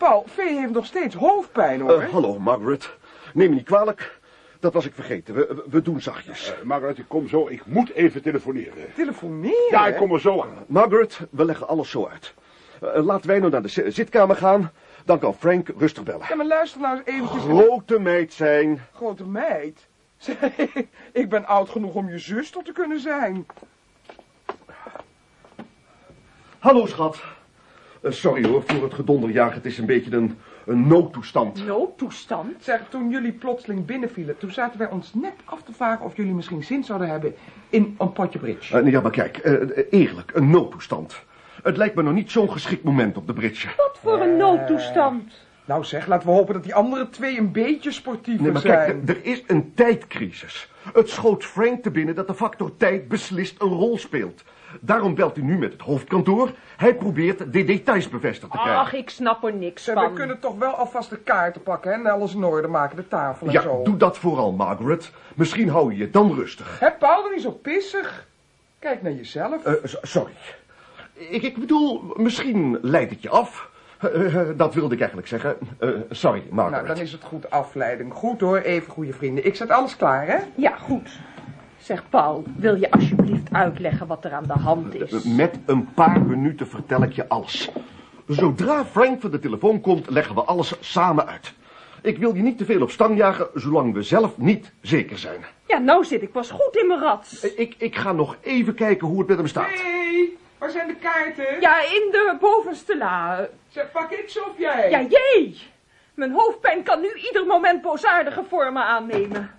Paul, 0.00 0.24
Vee 0.26 0.58
heeft 0.58 0.72
nog 0.72 0.86
steeds 0.86 1.14
hoofdpijn, 1.14 1.80
hoor. 1.80 2.00
Eh, 2.02 2.10
hallo, 2.10 2.38
Margaret. 2.38 2.90
Neem 3.34 3.48
me 3.48 3.54
niet 3.54 3.64
kwalijk. 3.64 4.18
Dat 4.60 4.72
was 4.72 4.86
ik 4.86 4.94
vergeten. 4.94 5.34
We, 5.34 5.64
we, 5.70 5.82
doen 5.82 6.00
zachtjes. 6.00 6.52
Eh, 6.54 6.62
Margaret, 6.62 6.98
ik 6.98 7.04
kom 7.08 7.28
zo. 7.28 7.48
Ik 7.48 7.66
moet 7.66 7.90
even 7.92 8.22
telefoneren. 8.22 8.94
Telefoneren? 8.94 9.70
Ja, 9.70 9.86
ik 9.86 9.96
kom 9.96 10.12
er 10.12 10.20
zo 10.20 10.42
aan. 10.42 10.64
Margaret, 10.66 11.20
we 11.30 11.44
leggen 11.44 11.68
alles 11.68 11.90
zo 11.90 12.06
uit. 12.06 12.34
Eh, 12.80 13.04
laten 13.04 13.26
wij 13.26 13.38
nou 13.38 13.50
naar 13.50 13.62
de 13.62 13.68
zi- 13.68 13.90
zitkamer 13.90 14.36
gaan. 14.36 14.72
Dan 15.04 15.18
kan 15.18 15.34
Frank 15.34 15.68
rustig 15.76 16.02
bellen. 16.02 16.26
Ja, 16.28 16.34
maar 16.34 16.46
luister 16.46 16.80
nou 16.80 16.96
eens 16.96 17.06
eventjes. 17.06 17.42
Grote 17.42 17.98
meid 17.98 18.32
zijn. 18.32 18.82
Grote 18.94 19.24
meid. 19.26 19.88
Zeg, 20.16 20.36
ik 21.12 21.28
ben 21.28 21.46
oud 21.46 21.68
genoeg 21.68 21.94
om 21.94 22.08
je 22.08 22.18
zuster 22.18 22.62
te 22.62 22.72
kunnen 22.72 23.00
zijn. 23.00 23.46
Hallo, 26.58 26.86
schat. 26.86 27.22
Eh, 28.00 28.10
sorry 28.10 28.46
hoor, 28.48 28.62
voor 28.66 28.82
het 28.82 28.94
gedonderjaag. 28.94 29.54
Het 29.54 29.66
is 29.66 29.78
een 29.78 29.86
beetje 29.86 30.16
een, 30.16 30.38
een 30.66 30.86
noodtoestand. 30.86 31.66
Noodtoestand? 31.66 32.52
Zeg, 32.60 32.80
toen 32.88 33.10
jullie 33.10 33.32
plotseling 33.32 33.84
binnenvielen, 33.84 34.38
toen 34.38 34.50
zaten 34.50 34.78
wij 34.78 34.90
ons 34.90 35.14
net 35.14 35.34
af 35.44 35.62
te 35.62 35.72
vragen 35.72 36.04
of 36.04 36.16
jullie 36.16 36.34
misschien 36.34 36.64
zin 36.64 36.84
zouden 36.84 37.08
hebben 37.08 37.34
in 37.68 37.94
een 37.98 38.12
potje 38.12 38.38
bridge. 38.38 38.76
Eh, 38.76 38.82
nee, 38.82 38.92
ja, 38.92 39.00
maar 39.00 39.10
kijk, 39.10 39.36
eh, 39.36 39.84
eerlijk, 39.90 40.30
een 40.34 40.50
noodtoestand. 40.50 41.22
Het 41.62 41.76
lijkt 41.76 41.94
me 41.94 42.02
nog 42.02 42.12
niet 42.14 42.30
zo'n 42.30 42.50
geschikt 42.50 42.82
moment 42.84 43.16
op 43.16 43.26
de 43.26 43.32
bridge. 43.32 43.68
Wat 43.76 43.98
voor 44.02 44.20
een 44.20 44.36
noodtoestand? 44.36 45.32
Nou 45.64 45.84
zeg, 45.84 46.06
laten 46.06 46.28
we 46.28 46.34
hopen 46.34 46.54
dat 46.54 46.62
die 46.64 46.74
andere 46.74 47.08
twee 47.08 47.38
een 47.38 47.52
beetje 47.52 47.92
sportiever 47.92 48.42
Nee, 48.42 48.52
maar 48.52 48.60
zijn. 48.60 49.04
kijk, 49.04 49.08
er 49.08 49.24
is 49.24 49.42
een 49.46 49.72
tijdcrisis. 49.74 50.70
Het 50.92 51.08
schoot 51.08 51.44
Frank 51.44 51.82
te 51.82 51.90
binnen 51.90 52.14
dat 52.14 52.26
de 52.26 52.34
factor 52.34 52.76
tijd 52.76 53.08
beslist 53.08 53.62
een 53.62 53.68
rol 53.68 53.98
speelt. 53.98 54.44
Daarom 54.80 55.14
belt 55.14 55.36
hij 55.36 55.44
nu 55.44 55.58
met 55.58 55.72
het 55.72 55.80
hoofdkantoor. 55.82 56.50
Hij 56.76 56.94
probeert 56.94 57.52
de 57.52 57.64
details 57.64 58.08
bevestigd 58.08 58.52
te 58.52 58.58
krijgen. 58.58 58.80
Ach, 58.80 58.92
ik 58.92 59.10
snap 59.10 59.44
er 59.44 59.54
niks 59.54 59.84
van. 59.84 60.04
we 60.04 60.12
kunnen 60.12 60.38
toch 60.40 60.58
wel 60.58 60.72
alvast 60.72 61.10
de 61.10 61.18
kaarten 61.18 61.62
pakken 61.62 61.90
hè, 61.90 61.96
en 61.98 62.06
alles 62.06 62.34
in 62.34 62.44
orde 62.44 62.68
maken, 62.68 62.96
de 62.96 63.08
tafel 63.08 63.46
en 63.46 63.52
ja, 63.52 63.60
zo. 63.62 63.82
doe 63.82 63.96
dat 63.96 64.18
vooral, 64.18 64.52
Margaret. 64.52 65.10
Misschien 65.34 65.68
hou 65.68 65.92
je 65.92 65.98
je 65.98 66.10
dan 66.10 66.34
rustig. 66.34 66.78
Hè, 66.80 66.90
Paul, 66.90 67.22
doe 67.22 67.32
niet 67.32 67.42
zo 67.42 67.50
pissig. 67.50 68.26
Kijk 68.78 69.02
naar 69.02 69.12
jezelf. 69.12 69.64
Eh, 69.64 69.72
so- 69.84 69.98
sorry. 70.02 70.32
Ik, 71.12 71.42
ik 71.42 71.58
bedoel, 71.58 72.12
misschien 72.16 72.78
leidt 72.82 73.10
het 73.10 73.22
je 73.22 73.28
af. 73.28 73.68
Eh, 74.00 74.34
eh, 74.40 74.48
dat 74.56 74.74
wilde 74.74 74.92
ik 74.94 74.98
eigenlijk 74.98 75.28
zeggen. 75.28 75.56
Eh, 75.78 75.88
sorry, 76.10 76.42
Margaret. 76.50 76.84
nou, 76.84 76.94
dan 76.94 77.04
is 77.04 77.12
het 77.12 77.22
goed 77.22 77.50
afleiding. 77.50 78.12
Goed 78.12 78.40
hoor, 78.40 78.58
even 78.58 78.92
goede 78.92 79.12
vrienden. 79.12 79.46
Ik 79.46 79.56
zet 79.56 79.70
alles 79.70 79.96
klaar, 79.96 80.26
hè? 80.26 80.36
Ja, 80.54 80.76
goed. 80.76 81.18
Zeg, 81.82 82.08
Paul, 82.08 82.44
wil 82.56 82.74
je 82.74 82.90
alsjeblieft 82.90 83.52
uitleggen 83.52 84.06
wat 84.06 84.24
er 84.24 84.32
aan 84.32 84.46
de 84.46 84.52
hand 84.52 84.94
is? 84.94 85.12
Eh, 85.12 85.24
Met 85.36 85.58
een 85.66 85.88
paar 85.94 86.20
minuten 86.22 86.66
vertel 86.68 87.02
ik 87.02 87.12
je 87.12 87.28
alles. 87.28 87.70
Zodra 88.26 88.84
Frank 88.84 89.20
van 89.20 89.30
de 89.30 89.38
telefoon 89.38 89.80
komt, 89.80 90.10
leggen 90.10 90.34
we 90.34 90.40
alles 90.42 90.74
samen 90.80 91.26
uit. 91.26 91.52
Ik 92.02 92.18
wil 92.18 92.34
je 92.34 92.42
niet 92.42 92.58
te 92.58 92.64
veel 92.64 92.82
op 92.82 92.90
stang 92.90 93.16
jagen, 93.18 93.48
zolang 93.54 93.94
we 93.94 94.02
zelf 94.02 94.38
niet 94.38 94.72
zeker 94.80 95.18
zijn. 95.18 95.44
Ja, 95.66 95.78
nou 95.78 96.04
zit 96.04 96.22
ik 96.22 96.32
pas 96.32 96.50
goed 96.50 96.76
in 96.76 96.86
mijn 96.86 97.00
rat. 97.00 97.38
Eh, 97.42 97.58
Ik, 97.58 97.74
ik 97.78 97.96
ga 97.96 98.12
nog 98.12 98.36
even 98.40 98.74
kijken 98.74 99.06
hoe 99.06 99.18
het 99.18 99.28
met 99.28 99.36
hem 99.36 99.46
staat. 99.46 99.68
Hé, 99.68 100.28
waar 100.58 100.70
zijn 100.70 100.86
de 100.88 100.94
kaarten? 100.94 101.60
Ja, 101.60 101.80
in 101.80 102.08
de 102.10 102.36
bovenste 102.40 102.96
la. 102.96 103.48
Zeg, 103.68 103.90
pak 103.92 104.10
ik 104.10 104.28
ze 104.28 104.40
of 104.50 104.58
jij? 104.58 104.90
Ja, 104.90 105.00
jee. 105.00 105.60
Mijn 106.14 106.32
hoofdpijn 106.32 106.82
kan 106.82 107.00
nu 107.00 107.08
ieder 107.26 107.46
moment 107.46 107.82
boosaardige 107.82 108.42
vormen 108.48 108.82
aannemen. 108.84 109.50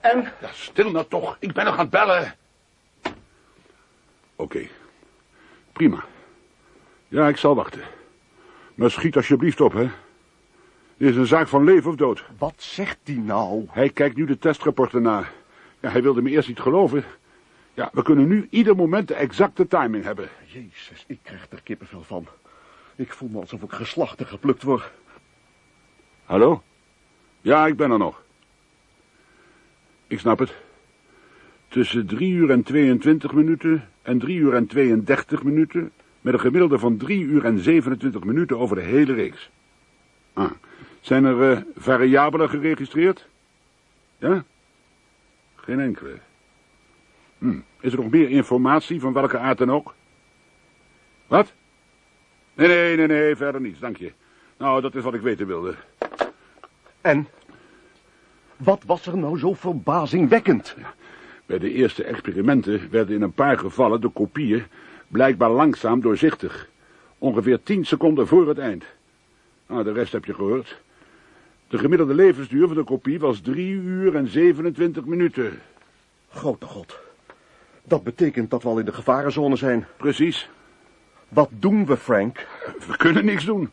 En? 0.00 0.32
Ja, 0.40 0.48
stil 0.52 0.90
nou 0.90 1.06
toch. 1.08 1.36
Ik 1.38 1.52
ben 1.52 1.64
nog 1.64 1.74
aan 1.74 1.80
het 1.80 1.90
bellen. 1.90 2.34
Oké. 4.36 4.68
Prima. 5.72 6.04
Ja, 7.08 7.28
ik 7.28 7.36
zal 7.36 7.54
wachten. 7.54 7.82
Maar 8.74 8.90
schiet 8.90 9.16
alsjeblieft 9.16 9.60
op, 9.60 9.72
hè. 9.72 9.88
Dit 10.96 11.10
is 11.10 11.16
een 11.16 11.26
zaak 11.26 11.48
van 11.48 11.64
leven 11.64 11.90
of 11.90 11.96
dood. 11.96 12.24
Wat 12.38 12.54
zegt 12.56 12.98
hij 13.04 13.14
nou? 13.14 13.66
Hij 13.70 13.90
kijkt 13.90 14.16
nu 14.16 14.24
de 14.24 14.38
testrapporten 14.38 15.02
na. 15.02 15.24
Ja, 15.80 15.90
hij 15.90 16.02
wilde 16.02 16.22
me 16.22 16.30
eerst 16.30 16.48
niet 16.48 16.60
geloven. 16.60 17.04
Ja, 17.74 17.90
we 17.92 18.02
kunnen 18.02 18.28
nu 18.28 18.46
ieder 18.50 18.76
moment 18.76 19.08
de 19.08 19.14
exacte 19.14 19.66
timing 19.66 20.04
hebben. 20.04 20.28
Jezus, 20.46 21.04
ik 21.06 21.18
krijg 21.22 21.46
er 21.50 21.62
kippenvel 21.62 22.02
van. 22.02 22.26
Ik 22.96 23.12
voel 23.12 23.28
me 23.28 23.40
alsof 23.40 23.62
ik 23.62 23.72
geslacht 23.72 24.20
en 24.20 24.26
geplukt 24.26 24.62
word. 24.62 24.90
Hallo? 26.24 26.62
Ja, 27.40 27.66
ik 27.66 27.76
ben 27.76 27.90
er 27.90 27.98
nog. 27.98 28.22
Ik 30.10 30.18
snap 30.18 30.38
het. 30.38 30.54
Tussen 31.68 32.06
3 32.06 32.32
uur 32.32 32.50
en 32.50 32.62
22 32.62 33.32
minuten 33.32 33.88
en 34.02 34.18
3 34.18 34.38
uur 34.38 34.54
en 34.54 34.66
32 34.66 35.42
minuten... 35.42 35.92
met 36.20 36.34
een 36.34 36.40
gemiddelde 36.40 36.78
van 36.78 36.96
3 36.96 37.20
uur 37.20 37.44
en 37.44 37.58
27 37.58 38.24
minuten 38.24 38.58
over 38.58 38.76
de 38.76 38.82
hele 38.82 39.12
reeks. 39.12 39.50
Ah, 40.32 40.50
zijn 41.00 41.24
er 41.24 41.50
eh, 41.50 41.62
variabelen 41.76 42.48
geregistreerd? 42.48 43.28
Ja? 44.18 44.44
Geen 45.54 45.80
enkele. 45.80 46.18
Hm. 47.38 47.58
Is 47.80 47.92
er 47.92 47.98
nog 47.98 48.10
meer 48.10 48.30
informatie 48.30 49.00
van 49.00 49.12
welke 49.12 49.38
aard 49.38 49.58
dan 49.58 49.70
ook? 49.70 49.94
Wat? 51.26 51.52
Nee, 52.54 52.68
nee, 52.68 52.96
nee, 52.96 53.06
nee, 53.06 53.36
verder 53.36 53.60
niets, 53.60 53.78
dank 53.78 53.96
je. 53.96 54.12
Nou, 54.56 54.80
dat 54.80 54.94
is 54.94 55.02
wat 55.02 55.14
ik 55.14 55.20
weten 55.20 55.46
wilde. 55.46 55.74
En? 57.00 57.28
Wat 58.60 58.82
was 58.86 59.06
er 59.06 59.18
nou 59.18 59.38
zo 59.38 59.54
verbazingwekkend? 59.54 60.76
Bij 61.46 61.58
de 61.58 61.72
eerste 61.72 62.04
experimenten 62.04 62.90
werden 62.90 63.14
in 63.14 63.22
een 63.22 63.32
paar 63.32 63.58
gevallen 63.58 64.00
de 64.00 64.08
kopieën 64.08 64.64
blijkbaar 65.08 65.50
langzaam 65.50 66.00
doorzichtig. 66.00 66.68
Ongeveer 67.18 67.62
tien 67.62 67.84
seconden 67.84 68.26
voor 68.26 68.48
het 68.48 68.58
eind. 68.58 68.84
Nou, 69.66 69.84
de 69.84 69.92
rest 69.92 70.12
heb 70.12 70.24
je 70.24 70.34
gehoord. 70.34 70.80
De 71.68 71.78
gemiddelde 71.78 72.14
levensduur 72.14 72.66
van 72.66 72.76
de 72.76 72.84
kopie 72.84 73.20
was 73.20 73.40
drie 73.40 73.72
uur 73.72 74.16
en 74.16 74.28
27 74.28 75.04
minuten. 75.04 75.58
Grote 76.28 76.66
god. 76.66 76.98
Dat 77.84 78.02
betekent 78.02 78.50
dat 78.50 78.62
we 78.62 78.68
al 78.68 78.78
in 78.78 78.84
de 78.84 78.92
gevarenzone 78.92 79.56
zijn. 79.56 79.86
Precies. 79.96 80.48
Wat 81.28 81.50
doen 81.52 81.86
we, 81.86 81.96
Frank? 81.96 82.46
We 82.88 82.96
kunnen 82.96 83.24
niks 83.24 83.44
doen. 83.44 83.70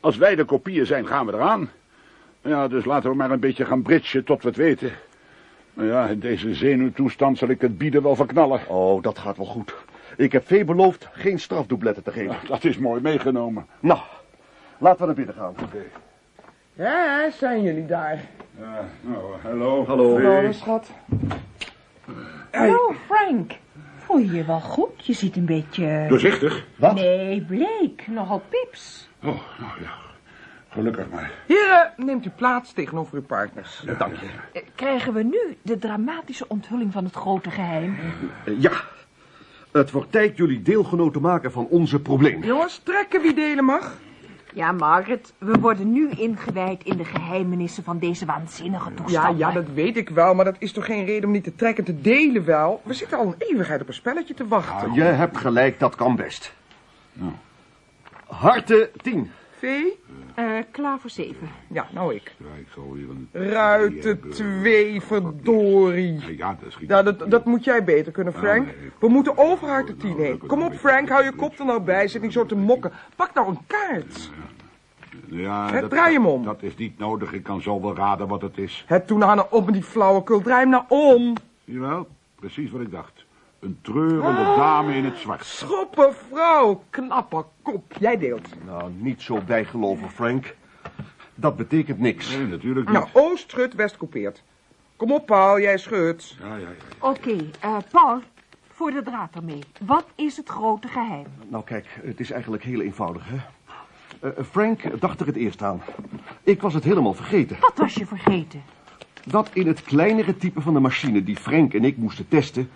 Als 0.00 0.16
wij 0.16 0.34
de 0.34 0.44
kopieën 0.44 0.86
zijn, 0.86 1.06
gaan 1.06 1.26
we 1.26 1.32
eraan. 1.32 1.70
Ja, 2.42 2.68
dus 2.68 2.84
laten 2.84 3.10
we 3.10 3.16
maar 3.16 3.30
een 3.30 3.40
beetje 3.40 3.64
gaan 3.64 3.82
bridgen 3.82 4.24
tot 4.24 4.42
we 4.42 4.48
het 4.48 4.56
weten. 4.56 4.90
Nou 5.74 5.88
ja, 5.88 6.06
in 6.06 6.18
deze 6.18 6.54
zenuwtoestand 6.54 7.38
zal 7.38 7.48
ik 7.48 7.60
het 7.60 7.78
bieden 7.78 8.02
wel 8.02 8.16
verknallen. 8.16 8.60
Oh, 8.68 9.02
dat 9.02 9.18
gaat 9.18 9.36
wel 9.36 9.46
goed. 9.46 9.74
Ik 10.16 10.32
heb 10.32 10.46
Vee 10.46 10.64
beloofd 10.64 11.08
geen 11.12 11.38
strafdoubletten 11.38 12.02
te 12.02 12.12
geven. 12.12 12.36
Dat 12.48 12.64
is 12.64 12.78
mooi 12.78 13.00
meegenomen. 13.00 13.66
Nou, 13.80 14.00
laten 14.78 15.00
we 15.00 15.06
naar 15.06 15.14
binnen 15.14 15.34
gaan. 15.34 15.54
Ja, 16.72 17.30
zijn 17.30 17.62
jullie 17.62 17.86
daar? 17.86 18.24
Ja, 18.60 18.88
nou, 19.00 19.22
hallo. 19.42 19.86
Hallo. 19.86 20.22
Hallo, 20.22 20.52
schat. 20.52 20.90
Hallo, 22.50 22.94
Frank. 23.06 23.52
Voel 23.96 24.18
je 24.18 24.32
je 24.32 24.44
wel 24.44 24.60
goed? 24.60 25.06
Je 25.06 25.12
ziet 25.12 25.36
een 25.36 25.44
beetje... 25.44 26.06
Doorzichtig? 26.08 26.66
Wat? 26.76 26.94
Nee, 26.94 27.40
bleek. 27.40 28.06
Nogal 28.06 28.42
pips. 28.48 29.08
Oh, 29.22 29.40
nou 29.58 29.80
ja. 29.80 30.07
Gelukkig 30.68 31.06
maar. 31.10 31.30
Heren, 31.46 31.92
neemt 31.96 32.26
u 32.26 32.30
plaats 32.30 32.72
tegenover 32.72 33.14
uw 33.14 33.22
partners. 33.22 33.84
Dank 33.98 34.14
je. 34.16 34.26
Eh, 34.52 34.62
Krijgen 34.74 35.12
we 35.12 35.22
nu 35.22 35.56
de 35.62 35.78
dramatische 35.78 36.48
onthulling 36.48 36.92
van 36.92 37.04
het 37.04 37.14
grote 37.14 37.50
geheim? 37.50 37.96
Eh, 38.44 38.60
ja. 38.60 38.72
Het 39.72 39.90
wordt 39.90 40.12
tijd 40.12 40.36
jullie 40.36 40.62
deelgenoot 40.62 41.12
te 41.12 41.20
maken 41.20 41.52
van 41.52 41.66
onze 41.66 42.00
problemen. 42.00 42.46
Jongens, 42.46 42.78
trekken 42.84 43.22
wie 43.22 43.34
delen 43.34 43.64
mag. 43.64 43.96
Ja, 44.52 44.72
Margaret, 44.72 45.32
we 45.38 45.58
worden 45.60 45.92
nu 45.92 46.10
ingewijd 46.10 46.84
in 46.84 46.96
de 46.96 47.04
geheimenissen 47.04 47.84
van 47.84 47.98
deze 47.98 48.24
waanzinnige 48.26 48.88
Ja, 48.90 48.94
toestand. 48.96 49.38
ja, 49.38 49.52
dat 49.52 49.66
weet 49.74 49.96
ik 49.96 50.08
wel, 50.08 50.34
maar 50.34 50.44
dat 50.44 50.56
is 50.58 50.72
toch 50.72 50.84
geen 50.84 51.04
reden 51.04 51.24
om 51.24 51.30
niet 51.30 51.44
te 51.44 51.54
trekken, 51.54 51.84
te 51.84 52.00
delen 52.00 52.44
wel. 52.44 52.80
We 52.84 52.94
zitten 52.94 53.18
al 53.18 53.26
een 53.26 53.34
eeuwigheid 53.48 53.80
op 53.80 53.88
een 53.88 53.94
spelletje 53.94 54.34
te 54.34 54.46
wachten. 54.48 54.92
Je 54.92 55.02
hebt 55.02 55.36
gelijk, 55.36 55.78
dat 55.78 55.94
kan 55.94 56.16
best. 56.16 56.54
Harte 58.26 58.90
10. 59.02 59.30
Vee? 59.58 59.98
Eh, 60.34 60.44
klaar 60.70 60.98
voor 60.98 61.10
zeven. 61.10 61.48
Ja, 61.68 61.86
nou 61.90 62.14
ik. 62.14 62.34
Ja, 62.36 62.46
ik 62.58 62.66
zal 62.74 62.92
weer 62.92 63.08
een... 63.10 63.28
Ruiten 63.50 64.30
2, 64.30 65.00
verdorie. 65.00 66.36
Ja, 66.36 66.56
dat 66.62 66.72
schiet... 66.72 66.88
Ja, 66.88 67.02
dat, 67.02 67.30
dat 67.30 67.44
moet 67.44 67.64
jij 67.64 67.84
beter 67.84 68.12
kunnen, 68.12 68.32
Frank. 68.32 68.66
nee. 68.66 68.74
We 68.98 69.08
moeten 69.08 69.38
over 69.38 69.68
harte 69.68 69.96
10 69.96 70.16
heen. 70.16 70.38
Kom 70.46 70.62
op, 70.62 70.74
Frank, 70.74 71.08
hou 71.08 71.24
je 71.24 71.32
kop 71.32 71.58
er 71.58 71.64
nou 71.64 71.80
bij. 71.80 72.08
Zit 72.08 72.22
niet 72.22 72.32
zo 72.32 72.46
te 72.46 72.54
mokken. 72.56 72.92
Pak 73.16 73.34
nou 73.34 73.48
een 73.48 73.58
kaart. 73.66 74.30
Ja, 75.26 75.70
Hè, 75.70 75.88
draai 75.88 76.12
hem 76.14 76.26
om. 76.26 76.44
Dat 76.44 76.62
is 76.62 76.76
niet 76.76 76.98
nodig. 76.98 77.32
Ik 77.32 77.42
kan 77.42 77.60
zo 77.62 77.80
wel 77.80 77.96
raden 77.96 78.28
wat 78.28 78.42
het 78.42 78.58
is. 78.58 78.84
Het 78.86 79.06
toen 79.06 79.18
nou 79.18 79.46
op 79.50 79.64
met 79.64 79.74
die 79.74 79.82
flauwekul. 79.82 80.40
Draai 80.40 80.60
hem 80.60 80.70
nou 80.70 80.84
om. 80.88 81.36
Zie 81.64 81.74
je 81.74 81.80
wel? 81.80 82.08
Precies 82.34 82.70
wat 82.70 82.80
ik 82.80 82.90
dacht. 82.90 83.24
Een 83.60 83.78
treurende 83.82 84.44
dame 84.56 84.94
in 84.94 85.04
het 85.04 85.16
zwart. 85.16 85.44
Schoppen 85.44 86.14
vrouw. 86.14 86.82
Knappe 86.90 87.44
kop. 87.62 87.92
Jij 87.98 88.18
deelt. 88.18 88.48
Nou, 88.64 88.92
niet 88.96 89.22
zo 89.22 89.40
bijgeloven, 89.46 90.10
Frank. 90.10 90.56
Dat 91.34 91.56
betekent 91.56 91.98
niks. 91.98 92.36
Nee, 92.36 92.46
natuurlijk 92.46 92.88
niet. 92.88 92.98
Nou, 92.98 93.08
Oost 93.12 93.50
schudt, 93.50 93.74
West 93.74 93.96
coupeert. 93.96 94.42
Kom 94.96 95.12
op, 95.12 95.26
Paul, 95.26 95.60
jij 95.60 95.78
schudt. 95.78 96.36
Ja, 96.40 96.56
ja, 96.56 96.56
ja. 96.56 97.08
Oké, 97.08 97.36
eh, 97.60 97.76
Paul, 97.90 98.20
voor 98.72 98.90
de 98.90 99.02
draad 99.02 99.34
ermee. 99.34 99.58
Wat 99.86 100.06
is 100.14 100.36
het 100.36 100.48
grote 100.48 100.88
geheim? 100.88 101.26
Nou, 101.48 101.64
kijk, 101.64 102.00
het 102.02 102.20
is 102.20 102.30
eigenlijk 102.30 102.62
heel 102.62 102.80
eenvoudig, 102.80 103.22
hè. 103.28 103.36
Eh, 104.28 104.44
Frank 104.50 105.00
dacht 105.00 105.20
er 105.20 105.26
het 105.26 105.36
eerst 105.36 105.62
aan. 105.62 105.82
Ik 106.42 106.60
was 106.62 106.74
het 106.74 106.84
helemaal 106.84 107.14
vergeten. 107.14 107.56
Wat 107.60 107.76
was 107.76 107.94
je 107.94 108.06
vergeten? 108.06 108.62
Dat 109.24 109.50
in 109.52 109.66
het 109.66 109.82
kleinere 109.82 110.36
type 110.36 110.60
van 110.60 110.74
de 110.74 110.80
machine 110.80 111.24
die 111.24 111.36
Frank 111.36 111.74
en 111.74 111.84
ik 111.84 111.96
moesten 111.96 112.28
testen... 112.28 112.70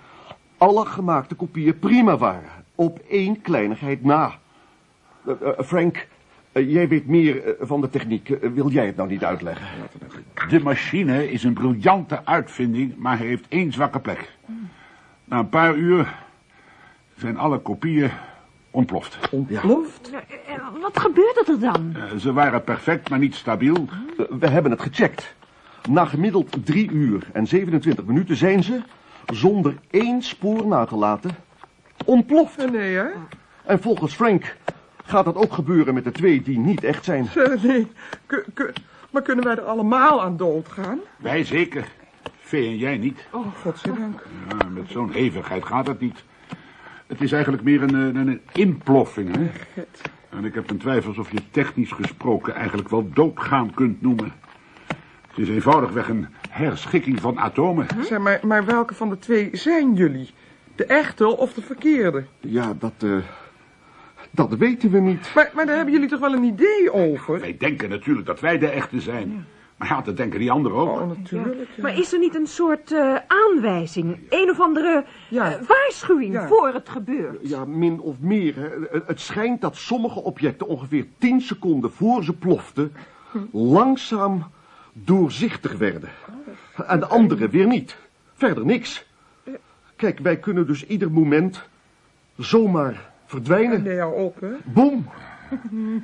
alle 0.63 0.87
gemaakte 0.87 1.35
kopieën 1.35 1.79
prima 1.79 2.17
waren. 2.17 2.51
Op 2.75 2.99
één 3.09 3.41
kleinigheid 3.41 4.05
na. 4.05 4.33
Eh, 5.27 5.35
eh, 5.43 5.65
Frank, 5.65 6.07
eh, 6.53 6.71
jij 6.71 6.89
weet 6.89 7.07
meer 7.07 7.57
van 7.61 7.81
de 7.81 7.91
techniek. 7.91 8.29
Wil 8.41 8.71
jij 8.71 8.87
het 8.87 8.97
nou 8.97 9.09
niet 9.09 9.25
uitleggen? 9.25 9.67
De 10.49 10.61
machine 10.61 11.31
is 11.31 11.45
een 11.45 11.53
briljante 11.53 12.25
uitvinding, 12.25 12.97
maar 12.97 13.19
heeft 13.19 13.49
één 13.49 13.73
zwakke 13.73 14.01
plek. 14.01 14.33
Na 15.25 15.39
een 15.39 15.49
paar 15.49 15.75
uur 15.75 16.15
zijn 17.17 17.39
alle 17.39 17.59
kopieën 17.59 18.11
Ontploft. 18.71 19.19
Ontploft? 19.31 20.11
Wat 20.81 20.99
gebeurde 20.99 21.45
er 21.47 21.61
dan? 21.61 21.97
Ze 22.21 22.33
waren 22.33 22.65
perfect, 22.65 23.09
maar 23.09 23.19
niet 23.19 23.35
stabiel. 23.35 23.89
We 24.39 24.49
hebben 24.49 24.71
het 24.71 24.81
gecheckt. 24.81 25.35
Na 25.89 26.05
gemiddeld 26.05 26.67
drie 26.67 26.91
uur 26.91 27.27
en 27.33 27.47
27 27.47 28.05
minuten 28.05 28.37
zijn 28.37 28.63
ze, 28.63 28.83
zonder 29.27 29.75
één 29.91 30.23
spoor 30.23 30.67
na 30.67 30.85
te 30.85 30.97
laten, 30.97 31.31
ontploft. 32.05 32.71
Nee, 32.71 32.95
hè? 32.95 33.07
En 33.65 33.81
volgens 33.83 34.15
Frank 34.15 34.57
gaat 35.05 35.25
dat 35.25 35.37
ook 35.37 35.53
gebeuren 35.53 35.95
met 35.95 36.05
de 36.05 36.13
twee 36.13 36.43
die 36.43 36.59
niet 36.59 36.85
echt 36.85 37.05
zijn. 37.05 37.29
Nee. 37.63 37.87
Maar 39.11 39.23
kunnen 39.23 39.45
wij 39.45 39.57
er 39.57 39.63
allemaal 39.63 40.23
aan 40.23 40.37
doodgaan? 40.37 40.99
Wij 41.17 41.45
zeker. 41.45 41.89
Vee 42.41 42.69
en 42.69 42.77
jij 42.77 42.97
niet. 42.97 43.27
Oh, 43.31 43.47
godzijdank. 43.63 44.27
Ja, 44.49 44.69
met 44.69 44.89
zo'n 44.89 45.13
hevigheid 45.13 45.65
gaat 45.65 45.87
het 45.87 46.01
niet. 46.01 46.25
Het 47.07 47.21
is 47.21 47.33
eigenlijk 47.33 47.63
meer 47.63 47.83
een, 47.83 47.95
een, 47.95 48.17
een 48.17 48.41
inploffing, 48.53 49.37
hè? 49.37 49.51
En 50.29 50.45
ik 50.45 50.55
heb 50.55 50.71
een 50.71 50.79
twijfels 50.79 51.19
of 51.19 51.33
je 51.33 51.51
technisch 51.51 51.93
gesproken 51.93 52.55
eigenlijk 52.55 52.89
wel 52.89 53.09
doodgaan 53.13 53.75
kunt 53.75 54.03
noemen. 54.03 54.33
Het 55.35 55.39
is 55.39 55.49
eenvoudigweg 55.49 56.09
een 56.09 56.27
herschikking 56.49 57.21
van 57.21 57.39
atomen. 57.39 57.87
Zeg, 58.01 58.19
maar, 58.19 58.41
maar 58.43 58.65
welke 58.65 58.95
van 58.95 59.09
de 59.09 59.19
twee 59.19 59.49
zijn 59.53 59.95
jullie? 59.95 60.31
De 60.77 60.85
echte 60.85 61.37
of 61.37 61.53
de 61.55 61.63
verkeerde? 61.63 62.25
Ja, 62.41 62.73
dat, 62.79 62.93
eh, 62.99 63.17
dat 64.31 64.55
weten 64.55 64.91
we 64.91 64.99
niet. 65.01 65.31
Maar, 65.35 65.51
maar 65.55 65.67
daar 65.67 65.77
hebben 65.77 65.95
jullie 65.95 66.09
toch 66.09 66.21
wel 66.21 66.33
een 66.33 66.43
idee 66.45 66.93
over? 66.93 67.41
Wij 67.41 67.57
denken 67.59 67.89
natuurlijk 67.91 68.27
dat 68.27 68.41
wij 68.41 68.59
de 68.59 68.69
echte 68.69 69.01
zijn. 69.01 69.47
Maar 69.77 69.89
ja, 69.89 70.01
dat 70.01 70.17
denken 70.17 70.39
die 70.39 70.51
anderen 70.51 70.79
ook. 70.79 71.01
Oh, 71.01 71.09
natuurlijk. 71.09 71.57
ja. 71.77 71.83
Maar 71.83 71.99
is 71.99 72.13
er 72.13 72.19
niet 72.19 72.35
een 72.35 72.47
soort 72.47 72.93
eh, 72.93 73.15
aanwijzing, 73.27 74.19
een 74.29 74.51
of 74.51 74.61
andere 74.61 75.05
Ja. 75.29 75.53
eh, 75.53 75.61
waarschuwing 75.69 76.33
Ja. 76.33 76.47
voor 76.47 76.69
het 76.75 76.89
gebeurt? 76.89 77.49
Ja, 77.49 77.65
min 77.65 78.01
of 78.01 78.15
meer. 78.21 78.55
Hè. 78.57 78.69
Het- 78.91 79.07
Het 79.07 79.21
schijnt 79.21 79.61
dat 79.61 79.77
sommige 79.77 80.23
objecten 80.23 80.67
ongeveer 80.67 81.07
10 81.19 81.41
seconden 81.41 81.93
voor 81.93 82.25
ze 82.25 82.33
ploften... 82.33 82.93
langzaam 83.53 84.45
doorzichtig 84.93 85.73
werden. 85.73 86.09
En 86.87 87.01
de 87.01 87.07
andere 87.07 87.49
weer 87.49 87.67
niet. 87.67 87.97
Verder 88.35 88.65
niks. 88.65 89.05
Kijk, 89.97 90.19
wij 90.19 90.37
kunnen 90.39 90.67
dus 90.67 90.87
ieder 90.87 91.11
moment 91.11 91.63
zomaar 92.37 93.11
verdwijnen. 93.27 93.83
Nee, 93.83 93.99
hou 93.99 94.15
op, 94.15 94.41
hè? 94.41 94.51
Boom! 94.65 95.09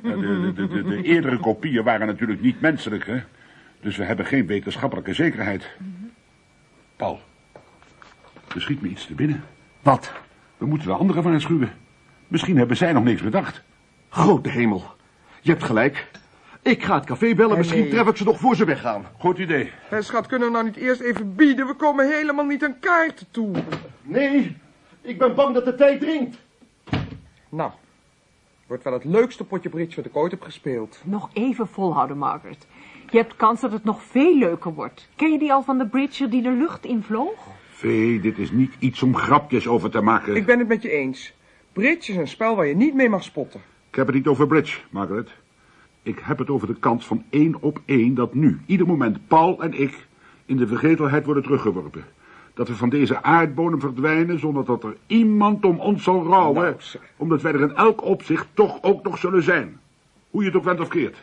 Ja, 0.03 0.15
De, 0.15 0.51
de, 0.55 0.67
de, 0.67 0.83
de 0.83 1.03
eerdere 1.03 1.37
kopieën 1.39 1.83
waren 1.83 2.07
natuurlijk 2.07 2.41
niet 2.41 2.61
menselijk, 2.61 3.05
hè? 3.05 3.21
Dus 3.81 3.97
we 3.97 4.03
hebben 4.03 4.25
geen 4.25 4.45
wetenschappelijke 4.45 5.13
zekerheid. 5.13 5.69
Paul, 6.95 7.19
er 8.55 8.61
schiet 8.61 8.81
me 8.81 8.87
iets 8.87 9.05
te 9.05 9.13
binnen. 9.13 9.43
Wat? 9.81 10.11
We 10.57 10.65
moeten 10.65 10.87
de 10.87 10.93
anderen 10.93 11.23
waarschuwen. 11.23 11.71
Misschien 12.27 12.57
hebben 12.57 12.77
zij 12.77 12.93
nog 12.93 13.03
niks 13.03 13.21
bedacht. 13.21 13.61
Grote 14.09 14.49
hemel. 14.49 14.83
Je 15.41 15.51
hebt 15.51 15.63
gelijk. 15.63 16.07
Ik 16.61 16.83
ga 16.83 16.95
het 16.95 17.05
café 17.05 17.35
bellen. 17.35 17.57
Misschien 17.57 17.81
nee. 17.81 17.89
tref 17.89 18.07
ik 18.07 18.17
ze 18.17 18.23
nog 18.23 18.39
voor 18.39 18.55
ze 18.55 18.65
weggaan. 18.65 19.05
Goed 19.17 19.37
idee. 19.37 19.71
Hé, 19.89 20.01
schat, 20.01 20.27
kunnen 20.27 20.47
we 20.47 20.53
nou 20.53 20.65
niet 20.65 20.75
eerst 20.75 21.01
even 21.01 21.35
bieden? 21.35 21.67
We 21.67 21.73
komen 21.73 22.13
helemaal 22.15 22.45
niet 22.45 22.63
aan 22.63 22.79
kaarten 22.79 23.27
toe. 23.31 23.51
Nee, 24.01 24.57
ik 25.01 25.17
ben 25.17 25.35
bang 25.35 25.53
dat 25.53 25.65
de 25.65 25.75
tijd 25.75 25.99
dringt. 25.99 26.37
Nou, 27.49 27.71
wordt 28.67 28.83
wel 28.83 28.93
het 28.93 29.03
leukste 29.03 29.43
potje 29.43 29.69
bridge 29.69 29.95
wat 29.95 30.05
ik 30.05 30.17
ooit 30.17 30.31
heb 30.31 30.41
gespeeld. 30.41 31.01
Nog 31.03 31.29
even 31.33 31.67
volhouden, 31.67 32.17
Margaret. 32.17 32.67
Je 33.09 33.17
hebt 33.17 33.35
kans 33.35 33.61
dat 33.61 33.71
het 33.71 33.83
nog 33.83 34.03
veel 34.03 34.37
leuker 34.37 34.73
wordt. 34.73 35.09
Ken 35.15 35.31
je 35.31 35.39
die 35.39 35.53
al 35.53 35.63
van 35.63 35.77
de 35.77 35.87
Bridger 35.87 36.29
die 36.29 36.41
de 36.41 36.51
lucht 36.51 36.85
invloog? 36.85 37.47
Vee, 37.69 38.19
dit 38.19 38.37
is 38.37 38.51
niet 38.51 38.73
iets 38.79 39.01
om 39.01 39.15
grapjes 39.15 39.67
over 39.67 39.89
te 39.89 40.01
maken. 40.01 40.35
Ik 40.35 40.45
ben 40.45 40.59
het 40.59 40.67
met 40.67 40.81
je 40.81 40.91
eens. 40.91 41.33
Bridge 41.73 42.11
is 42.11 42.17
een 42.17 42.27
spel 42.27 42.55
waar 42.55 42.65
je 42.65 42.75
niet 42.75 42.93
mee 42.93 43.09
mag 43.09 43.23
spotten. 43.23 43.61
Ik 43.89 43.95
heb 43.95 44.05
het 44.05 44.15
niet 44.15 44.27
over 44.27 44.47
Bridge, 44.47 44.79
Margaret. 44.89 45.29
Ik 46.09 46.19
heb 46.19 46.37
het 46.37 46.49
over 46.49 46.67
de 46.67 46.79
kans 46.79 47.05
van 47.05 47.23
één 47.29 47.61
op 47.61 47.81
één 47.85 48.13
dat 48.13 48.33
nu, 48.33 48.61
ieder 48.65 48.87
moment, 48.87 49.27
Paul 49.27 49.63
en 49.63 49.73
ik 49.73 50.07
in 50.45 50.57
de 50.57 50.67
vergetelheid 50.67 51.25
worden 51.25 51.43
teruggeworpen. 51.43 52.03
Dat 52.53 52.67
we 52.67 52.75
van 52.75 52.89
deze 52.89 53.23
aardbodem 53.23 53.79
verdwijnen 53.79 54.39
zonder 54.39 54.65
dat 54.65 54.83
er 54.83 54.97
iemand 55.07 55.65
om 55.65 55.79
ons 55.79 56.03
zal 56.03 56.23
rouwen. 56.23 56.61
Nou, 56.63 56.75
omdat 57.17 57.41
wij 57.41 57.53
er 57.53 57.61
in 57.61 57.75
elk 57.75 58.03
opzicht 58.03 58.47
toch 58.53 58.83
ook 58.83 59.03
nog 59.03 59.17
zullen 59.17 59.43
zijn. 59.43 59.79
Hoe 60.29 60.41
je 60.41 60.47
het 60.47 60.57
ook 60.57 60.63
went 60.63 60.79
of 60.79 60.87
keert. 60.87 61.17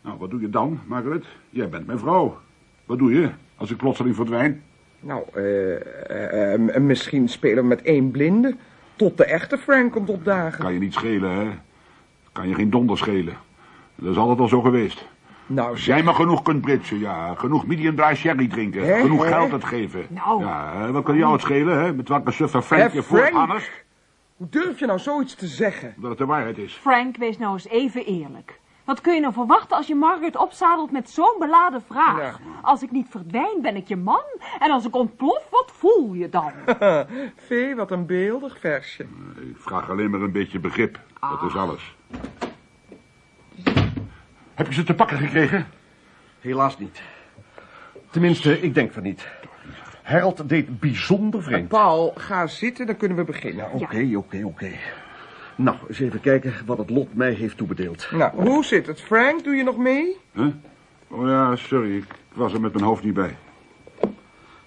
Nou, 0.00 0.18
wat 0.18 0.30
doe 0.30 0.40
je 0.40 0.50
dan, 0.50 0.80
Margaret? 0.86 1.24
Jij 1.50 1.68
bent 1.68 1.86
mijn 1.86 1.98
vrouw. 1.98 2.38
Wat 2.86 2.98
doe 2.98 3.12
je 3.12 3.30
als 3.56 3.70
ik 3.70 3.76
plotseling 3.76 4.16
verdwijn? 4.16 4.62
Nou, 5.00 5.22
eh, 5.34 5.74
eh, 5.74 6.54
eh, 6.54 6.82
misschien 6.82 7.28
spelen 7.28 7.62
we 7.62 7.68
met 7.68 7.82
één 7.82 8.10
blinde. 8.10 8.56
Tot 8.96 9.16
de 9.16 9.24
echte 9.24 9.58
Frank 9.58 9.92
komt 9.92 10.08
opdagen. 10.08 10.64
Kan 10.64 10.72
je 10.72 10.78
niet 10.78 10.94
schelen, 10.94 11.30
hè? 11.30 11.48
Kan 12.32 12.48
je 12.48 12.54
geen 12.54 12.70
donder 12.70 12.98
schelen. 12.98 13.48
Dat 14.00 14.10
is 14.10 14.16
altijd 14.16 14.40
al 14.40 14.48
zo 14.48 14.60
geweest. 14.60 15.08
Nou, 15.46 15.76
jij 15.76 16.02
maar 16.02 16.14
genoeg 16.14 16.42
kunt 16.42 16.60
britsen, 16.60 16.98
ja. 16.98 17.34
Genoeg 17.34 17.66
medium 17.66 17.96
dry 17.96 18.14
sherry 18.14 18.48
drinken. 18.48 19.00
Genoeg 19.00 19.28
geld 19.28 19.52
uitgeven. 19.52 20.06
Nou. 20.08 20.44
Ja, 20.44 20.90
wat 20.90 21.04
kan 21.04 21.16
jou 21.16 21.32
het 21.32 21.40
schelen, 21.40 21.78
hè? 21.78 21.92
Met 21.92 22.08
welke 22.08 22.32
suffer 22.32 22.62
Frank 22.62 22.92
je 22.92 23.02
voor 23.02 23.18
Frank? 23.18 23.34
Hannes? 23.34 23.70
hoe 24.40 24.48
durf 24.48 24.78
je 24.78 24.86
nou 24.86 24.98
zoiets 24.98 25.34
te 25.34 25.46
zeggen? 25.46 25.94
Dat 25.96 26.10
het 26.10 26.18
de 26.18 26.26
waarheid 26.26 26.58
is. 26.58 26.72
Frank, 26.74 27.16
wees 27.16 27.38
nou 27.38 27.52
eens 27.52 27.68
even 27.68 28.04
eerlijk. 28.04 28.60
Wat 28.84 29.00
kun 29.00 29.14
je 29.14 29.20
nou 29.20 29.32
verwachten 29.32 29.76
als 29.76 29.86
je 29.86 29.94
Margaret 29.94 30.36
opzadelt 30.36 30.90
met 30.90 31.10
zo'n 31.10 31.36
beladen 31.38 31.82
vraag? 31.82 32.18
Ja. 32.18 32.34
Als 32.62 32.82
ik 32.82 32.90
niet 32.90 33.06
verdwijn, 33.10 33.62
ben 33.62 33.76
ik 33.76 33.88
je 33.88 33.96
man. 33.96 34.22
En 34.58 34.70
als 34.70 34.86
ik 34.86 34.96
ontplof, 34.96 35.46
wat 35.50 35.72
voel 35.74 36.12
je 36.12 36.28
dan? 36.28 36.52
Vee, 37.46 37.74
wat 37.74 37.90
een 37.90 38.06
beeldig 38.06 38.58
versje. 38.58 39.02
Ik 39.40 39.56
vraag 39.56 39.90
alleen 39.90 40.10
maar 40.10 40.20
een 40.20 40.32
beetje 40.32 40.58
begrip. 40.58 41.00
Dat 41.20 41.42
is 41.42 41.56
alles. 41.56 41.96
Heb 44.60 44.68
je 44.68 44.74
ze 44.74 44.84
te 44.84 44.94
pakken 44.94 45.18
gekregen? 45.18 45.66
Helaas 46.40 46.78
niet. 46.78 47.02
Tenminste, 48.10 48.60
ik 48.60 48.74
denk 48.74 48.92
van 48.92 49.02
niet. 49.02 49.28
Harold 50.02 50.48
deed 50.48 50.80
bijzonder 50.80 51.42
vreemd. 51.42 51.68
Paul, 51.68 52.12
ga 52.16 52.46
zitten, 52.46 52.86
dan 52.86 52.96
kunnen 52.96 53.16
we 53.16 53.24
beginnen. 53.24 53.72
Oké, 53.72 54.10
oké, 54.16 54.42
oké. 54.44 54.70
Nou, 55.56 55.76
eens 55.88 56.00
even 56.00 56.20
kijken 56.20 56.54
wat 56.66 56.78
het 56.78 56.90
lot 56.90 57.14
mij 57.14 57.32
heeft 57.32 57.56
toebedeeld. 57.56 58.08
Nou, 58.10 58.32
hoe 58.34 58.64
zit 58.64 58.86
het? 58.86 59.00
Frank, 59.00 59.44
doe 59.44 59.54
je 59.54 59.62
nog 59.62 59.76
mee? 59.76 60.16
Huh? 60.32 60.46
Oh 61.08 61.26
ja, 61.26 61.56
sorry. 61.56 61.96
Ik 61.96 62.14
was 62.32 62.52
er 62.52 62.60
met 62.60 62.72
mijn 62.72 62.84
hoofd 62.84 63.04
niet 63.04 63.14
bij. 63.14 63.36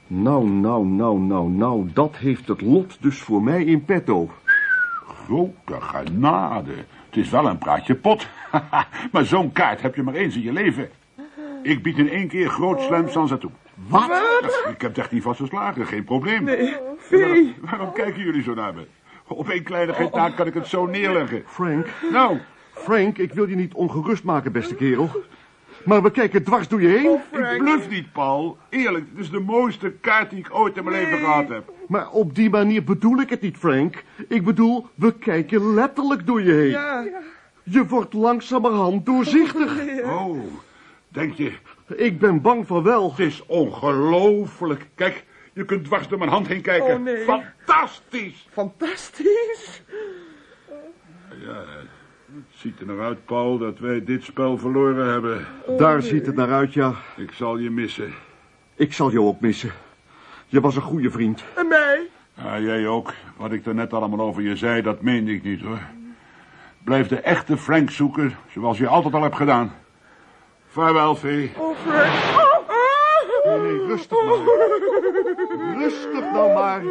Nou, 0.07 0.49
nou, 0.49 0.85
nou, 0.85 1.19
nou, 1.19 1.49
nou, 1.49 1.89
dat 1.93 2.15
heeft 2.15 2.47
het 2.47 2.61
lot 2.61 2.97
dus 3.01 3.21
voor 3.21 3.43
mij 3.43 3.63
in 3.63 3.85
petto. 3.85 4.31
Grote 5.25 5.81
genade. 5.81 6.73
Het 7.13 7.23
is 7.23 7.29
wel 7.29 7.47
een 7.47 7.57
praatje 7.57 7.95
pot. 7.95 8.27
maar 9.11 9.25
zo'n 9.25 9.51
kaart 9.51 9.81
heb 9.81 9.95
je 9.95 10.03
maar 10.03 10.13
eens 10.13 10.35
in 10.35 10.41
je 10.41 10.53
leven. 10.53 10.89
Ik 11.63 11.83
bied 11.83 11.97
in 11.97 12.09
één 12.09 12.27
keer 12.27 12.49
groot 12.49 12.81
slam 12.81 13.09
sans 13.09 13.31
toe. 13.39 13.51
Wat? 13.87 14.11
Ik 14.69 14.81
heb 14.81 14.97
echt 14.97 15.11
niet 15.11 15.23
vastgeslagen, 15.23 15.87
geen 15.87 16.03
probleem. 16.03 16.47
Vee. 16.97 17.55
Waarom 17.61 17.93
kijken 17.93 18.23
jullie 18.23 18.41
zo 18.41 18.53
naar 18.53 18.73
me? 18.73 18.87
Op 19.27 19.49
één 19.49 19.63
kleinigheid 19.63 20.13
na 20.13 20.29
kan 20.29 20.47
ik 20.47 20.53
het 20.53 20.67
zo 20.67 20.85
neerleggen. 20.85 21.43
Frank, 21.45 21.87
Nou, 22.11 22.37
Frank, 22.73 23.17
ik 23.17 23.33
wil 23.33 23.49
je 23.49 23.55
niet 23.55 23.73
ongerust 23.73 24.23
maken, 24.23 24.51
beste 24.51 24.75
kerel. 24.75 25.09
Maar 25.85 26.01
we 26.01 26.11
kijken 26.11 26.43
dwars 26.43 26.67
door 26.67 26.81
je 26.81 26.87
heen. 26.87 27.19
ik 27.51 27.57
bluf 27.57 27.89
niet, 27.89 28.11
Paul. 28.11 28.57
Eerlijk, 28.69 29.05
het 29.09 29.19
is 29.19 29.29
de 29.29 29.39
mooiste 29.39 29.91
kaart 29.91 30.29
die 30.29 30.39
ik 30.39 30.47
ooit 30.55 30.77
in 30.77 30.83
mijn 30.83 30.95
leven 30.95 31.17
gehad 31.17 31.49
heb. 31.49 31.71
Maar 31.87 32.09
op 32.11 32.35
die 32.35 32.49
manier 32.49 32.83
bedoel 32.83 33.19
ik 33.19 33.29
het 33.29 33.41
niet, 33.41 33.57
Frank. 33.57 34.03
Ik 34.27 34.43
bedoel, 34.43 34.87
we 34.95 35.17
kijken 35.17 35.73
letterlijk 35.73 36.25
door 36.25 36.41
je 36.41 36.51
heen. 36.51 36.69
Ja, 36.69 37.05
Je 37.63 37.85
wordt 37.85 38.13
langzamerhand 38.13 39.05
doorzichtig. 39.05 39.71
Oh, 40.05 40.37
denk 41.07 41.33
je, 41.33 41.51
Ik 41.95 42.19
ben 42.19 42.41
bang 42.41 42.67
van 42.67 42.83
wel. 42.83 43.09
het 43.09 43.19
is 43.19 43.45
ongelooflijk. 43.45 44.87
Kijk, 44.95 45.23
je 45.53 45.65
kunt 45.65 45.85
dwars 45.85 46.07
door 46.07 46.17
mijn 46.17 46.29
hand 46.31 46.47
heen 46.47 46.61
kijken. 46.61 46.93
Oh, 46.95 47.03
nee. 47.03 47.17
Fantastisch. 47.17 48.47
fantastisch. 48.51 49.81
Ja, 51.45 51.63
het 52.35 52.59
ziet 52.59 52.79
er 52.79 52.85
naar 52.85 52.99
uit, 52.99 53.25
Paul, 53.25 53.57
dat 53.57 53.79
wij 53.79 54.03
dit 54.03 54.23
spel 54.23 54.57
verloren 54.57 55.11
hebben. 55.11 55.45
Daar 55.77 56.01
ziet 56.01 56.25
het 56.25 56.35
naar 56.35 56.51
uit, 56.51 56.73
ja. 56.73 56.93
Ik 57.17 57.31
zal 57.31 57.57
je 57.57 57.69
missen. 57.69 58.13
Ik 58.75 58.93
zal 58.93 59.11
jou 59.11 59.25
ook 59.25 59.39
missen. 59.39 59.71
Je 60.47 60.61
was 60.61 60.75
een 60.75 60.81
goede 60.81 61.11
vriend. 61.11 61.43
En 61.55 61.67
mij? 61.67 62.07
Ja, 62.33 62.59
jij 62.59 62.87
ook. 62.87 63.13
Wat 63.37 63.51
ik 63.51 63.65
er 63.65 63.75
net 63.75 63.93
allemaal 63.93 64.21
over 64.21 64.41
je 64.41 64.55
zei, 64.55 64.81
dat 64.81 65.01
meende 65.01 65.33
ik 65.33 65.43
niet, 65.43 65.61
hoor. 65.61 65.79
Blijf 66.83 67.07
de 67.07 67.19
echte 67.19 67.57
Frank 67.57 67.89
zoeken, 67.89 68.35
zoals 68.51 68.77
je 68.77 68.87
altijd 68.87 69.13
al 69.13 69.21
hebt 69.21 69.35
gedaan. 69.35 69.73
Vaarwel, 70.67 71.15
Vee. 71.15 71.51
Oh, 71.57 71.77
Frank. 71.77 72.13
Oh, 72.37 72.53
Nee, 73.45 73.59
nee, 73.59 73.85
rustig 73.85 74.25
maar. 74.25 75.02
Rustig 75.83 76.31
nou 76.31 76.53
maar. 76.53 76.81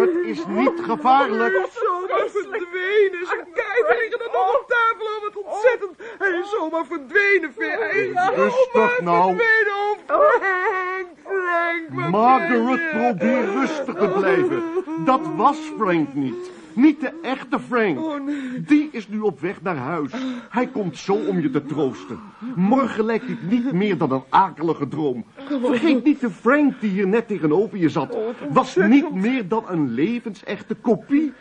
Het 0.00 0.26
is 0.26 0.46
niet 0.46 0.80
gevaarlijk. 0.82 1.68
Zomaar 1.72 2.28
verdwenen. 2.28 3.26
Zijn 3.26 3.46
kijken 3.54 3.96
liggen 3.98 4.20
er 4.20 4.30
nog 4.32 4.60
op 4.60 4.64
tafel. 4.68 5.06
Oh, 5.06 5.22
wat 5.22 5.44
ontzettend. 5.44 5.98
Hij 6.18 6.30
is 6.30 6.50
zomaar 6.50 6.86
verdwenen. 6.86 7.52
Hij 7.56 7.90
is 7.90 8.36
Rustig 8.36 9.00
nou. 9.00 9.36
verdwenen. 9.36 9.96
Oh, 10.10 10.30
Frank, 10.40 11.08
Frank, 11.24 12.10
Margaret, 12.10 12.90
probeer 12.90 13.44
rustig 13.44 13.94
te 13.94 14.08
blijven. 14.08 14.62
Dat 15.04 15.20
was 15.36 15.56
Frank 15.78 16.14
niet. 16.14 16.50
Niet 16.78 17.00
de 17.00 17.12
echte 17.22 17.60
Frank. 17.60 17.98
Oh, 17.98 18.24
nee. 18.24 18.60
Die 18.60 18.88
is 18.92 19.08
nu 19.08 19.20
op 19.20 19.40
weg 19.40 19.62
naar 19.62 19.76
huis. 19.76 20.12
Hij 20.50 20.66
komt 20.66 20.96
zo 20.96 21.14
om 21.14 21.40
je 21.40 21.50
te 21.50 21.64
troosten. 21.64 22.20
Morgen 22.54 23.04
lijkt 23.04 23.26
dit 23.26 23.50
niet 23.50 23.72
meer 23.72 23.98
dan 23.98 24.12
een 24.12 24.22
akelige 24.28 24.88
droom. 24.88 25.24
Vergeet 25.62 26.04
niet 26.04 26.20
de 26.20 26.30
Frank 26.30 26.80
die 26.80 26.90
hier 26.90 27.06
net 27.08 27.28
tegenover 27.28 27.78
je 27.78 27.88
zat. 27.88 28.16
Was 28.50 28.76
niet 28.76 29.14
meer 29.14 29.48
dan 29.48 29.64
een 29.68 29.90
levensechte 29.90 30.74
kopie. 30.74 31.32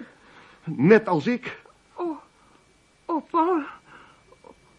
Net 0.63 1.08
als 1.08 1.28
ik. 1.28 1.62
Oh, 3.06 3.21
Paul. 3.30 3.62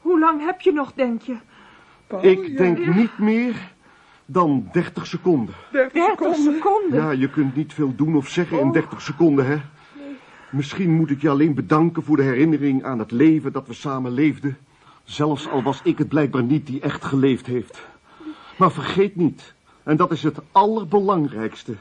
Hoe 0.00 0.18
lang 0.18 0.44
heb 0.44 0.60
je 0.60 0.72
nog, 0.72 0.92
denk 0.92 1.22
je? 1.22 1.36
Paul, 2.06 2.24
Ik 2.24 2.56
denk 2.56 2.78
ja, 2.78 2.94
niet 2.94 3.18
meer 3.18 3.54
dan 4.26 4.68
30 4.72 5.06
seconden. 5.06 5.54
30 5.72 5.92
30 5.92 6.16
seconden. 6.18 6.54
seconden. 6.54 6.98
Ja, 6.98 7.10
je 7.10 7.30
kunt 7.30 7.56
niet 7.56 7.74
veel 7.74 7.94
doen 7.96 8.16
of 8.16 8.28
zeggen 8.28 8.60
in 8.60 8.72
30 8.72 9.00
seconden, 9.02 9.46
hè? 9.46 9.56
Misschien 10.50 10.94
moet 10.94 11.10
ik 11.10 11.20
je 11.20 11.28
alleen 11.28 11.54
bedanken 11.54 12.02
voor 12.02 12.16
de 12.16 12.22
herinnering 12.22 12.84
aan 12.84 12.98
het 12.98 13.10
leven 13.10 13.52
dat 13.52 13.66
we 13.66 13.74
samen 13.74 14.12
leefden. 14.12 14.58
Zelfs 15.04 15.48
al 15.48 15.62
was 15.62 15.80
ik 15.84 15.98
het 15.98 16.08
blijkbaar 16.08 16.42
niet 16.42 16.66
die 16.66 16.80
echt 16.80 17.04
geleefd 17.04 17.46
heeft. 17.46 17.86
Maar 18.56 18.72
vergeet 18.72 19.16
niet, 19.16 19.54
en 19.82 19.96
dat 19.96 20.10
is 20.10 20.22
het 20.22 20.38
allerbelangrijkste. 20.52 21.74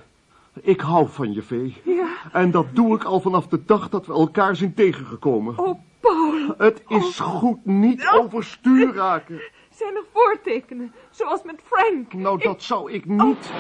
Ik 0.62 0.82
hou 0.82 1.08
van 1.10 1.34
je, 1.34 1.42
Vee. 1.42 1.76
Ja. 1.84 2.08
En 2.32 2.52
dat 2.52 2.66
doe 2.74 2.96
ik 2.96 3.04
al 3.04 3.20
vanaf 3.20 3.48
de 3.48 3.66
dag 3.66 3.90
dat 3.90 4.06
we 4.06 4.14
elkaar 4.14 4.56
zijn 4.56 4.74
tegengekomen. 4.74 5.58
Oh, 5.58 5.80
Paul. 6.00 6.54
Het 6.58 6.84
is 6.88 7.20
goed 7.20 7.66
niet 7.66 8.08
overstuur 8.14 8.94
raken. 8.94 9.42
Zijn 9.70 9.96
er 9.96 10.04
voortekenen? 10.14 10.94
Zoals 11.10 11.44
met 11.44 11.62
Frank? 11.64 12.14
Nou, 12.14 12.40
dat 12.40 12.64
zou 12.64 12.92
ik 12.92 13.06
niet... 13.06 13.52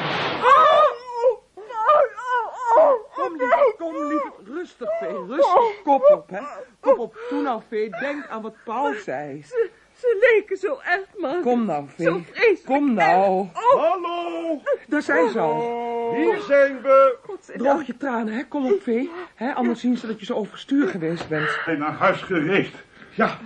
Kom, 3.15 3.35
lief, 3.37 3.75
kom, 3.77 3.95
lief. 4.07 4.31
Rustig, 4.45 4.89
Vee. 4.99 5.25
Rustig. 5.27 5.81
Kop 5.83 6.09
op, 6.13 6.29
hè. 6.29 6.39
Kop 6.79 6.97
op. 6.99 7.17
Doe 7.29 7.41
nou, 7.41 7.61
Vee. 7.67 7.89
Denk 7.89 8.27
aan 8.27 8.41
wat 8.41 8.55
Paul 8.65 8.93
zei. 8.93 9.43
Ze, 9.43 9.69
ze 9.93 10.31
leken 10.33 10.57
zo 10.57 10.77
echt, 10.83 11.07
man. 11.17 11.41
Kom 11.41 11.65
nou, 11.65 11.85
Zo 11.97 12.13
Vee. 12.13 12.23
vreselijk. 12.31 12.65
Kom 12.65 12.93
nou. 12.93 13.47
Hallo, 13.53 14.61
Daar 14.87 15.01
zijn 15.01 15.29
ze 15.29 15.39
al. 15.39 16.13
hier 16.15 16.39
zijn 16.41 16.81
we. 16.81 17.17
Droog 17.55 17.83
je 17.87 17.97
tranen, 17.97 18.33
hè. 18.33 18.43
Kom 18.47 18.71
op, 18.71 18.81
Vee. 18.81 19.11
Hè, 19.35 19.53
anders 19.53 19.79
zien 19.79 19.97
ze 19.97 20.07
dat 20.07 20.19
je 20.19 20.25
zo 20.25 20.33
overstuur 20.33 20.87
geweest 20.87 21.27
bent. 21.29 21.59
En 21.65 21.79
naar 21.79 21.93
huis 21.93 22.21
gereisd. 22.21 22.73
Ja, 23.15 23.37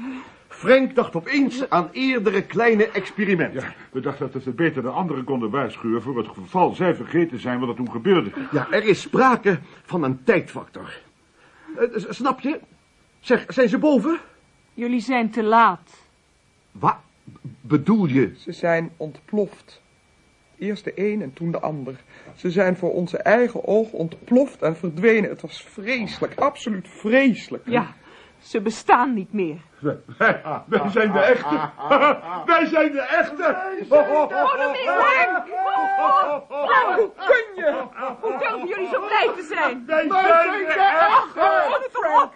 Frank 0.62 0.96
dacht 0.96 1.16
opeens 1.16 1.70
aan 1.70 1.90
eerdere 1.92 2.42
kleine 2.46 2.90
experimenten. 2.92 3.62
Ja, 3.62 3.74
we 3.92 4.00
dachten 4.00 4.32
dat 4.32 4.44
we 4.44 4.52
beter 4.52 4.82
de 4.82 4.90
anderen 4.90 5.24
konden 5.24 5.50
waarschuwen... 5.50 6.02
voor 6.02 6.18
het 6.18 6.28
geval 6.28 6.76
zij 6.76 6.96
vergeten 6.96 7.40
zijn 7.40 7.60
wat 7.60 7.70
er 7.70 7.76
toen 7.76 7.92
gebeurde. 7.92 8.32
Ja, 8.52 8.68
er 8.72 8.84
is 8.84 9.02
sprake 9.02 9.60
van 9.84 10.04
een 10.04 10.24
tijdfactor. 10.24 11.02
Eh, 11.78 11.88
snap 12.10 12.40
je? 12.40 12.60
Zeg, 13.20 13.46
zijn 13.48 13.70
ze 13.70 13.78
boven? 13.78 14.20
Jullie 14.74 15.00
zijn 15.00 15.30
te 15.30 15.44
laat. 15.44 16.06
Wat 16.72 16.98
bedoel 17.62 18.06
je? 18.06 18.34
Ze 18.38 18.52
zijn 18.52 18.92
ontploft. 18.98 19.82
Eerst 20.58 20.84
de 20.84 20.92
een 20.96 21.22
en 21.22 21.34
toen 21.34 21.52
de 21.52 21.60
ander. 21.60 21.96
Ze 22.36 22.52
zijn 22.52 22.78
voor 22.78 22.92
onze 22.94 23.18
eigen 23.18 23.68
ogen 23.68 23.98
ontploft 23.98 24.62
en 24.62 24.76
verdwenen. 24.76 25.30
Het 25.30 25.42
was 25.42 25.64
vreselijk, 25.64 26.40
absoluut 26.40 26.88
vreselijk. 26.88 27.64
Ja, 27.66 27.96
ze 28.42 28.62
bestaan 28.62 29.14
niet 29.14 29.34
meer. 29.34 29.58
Wij, 30.68 30.90
zijn 30.90 31.12
de 31.12 31.20
echte. 31.20 31.70
wij 32.46 32.66
zijn 32.66 32.92
de 32.92 33.02
echte. 33.02 33.56
Hoe 36.96 37.12
kun 37.16 37.56
je? 37.56 37.88
Hoe 38.22 38.38
durven 38.38 38.68
jullie 38.68 38.88
zo 38.88 39.06
blij 39.08 39.32
te 39.36 39.46
zijn? 39.54 39.86
Wij 39.86 40.08
zijn 40.10 40.66
de 40.66 40.74
echte. 40.74 41.90
Frank! 41.92 42.34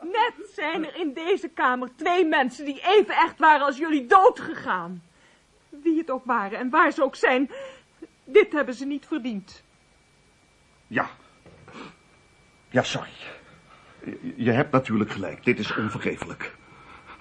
Net 0.00 0.50
zijn 0.54 0.86
er 0.86 0.96
in 0.96 1.12
deze 1.12 1.48
kamer 1.48 1.88
twee 1.96 2.24
mensen 2.24 2.64
die 2.64 2.80
even 2.84 3.14
echt 3.14 3.38
waren 3.38 3.66
als 3.66 3.76
jullie 3.76 4.06
doodgegaan. 4.06 5.02
Wie 5.68 5.98
het 5.98 6.10
ook 6.10 6.24
waren 6.24 6.58
en 6.58 6.70
waar 6.70 6.92
ze 6.92 7.02
ook 7.02 7.16
zijn, 7.16 7.50
dit 8.24 8.52
hebben 8.52 8.74
ze 8.74 8.86
niet 8.86 9.06
verdiend. 9.06 9.64
Ja. 10.86 11.08
Ja, 12.70 12.82
sorry. 12.82 13.10
Je- 14.34 14.50
hebt 14.50 14.72
natuurlijk 14.72 15.10
gelijk. 15.10 15.44
Dit 15.44 15.58
is 15.58 15.76
onvergeeflijk. 15.76 16.54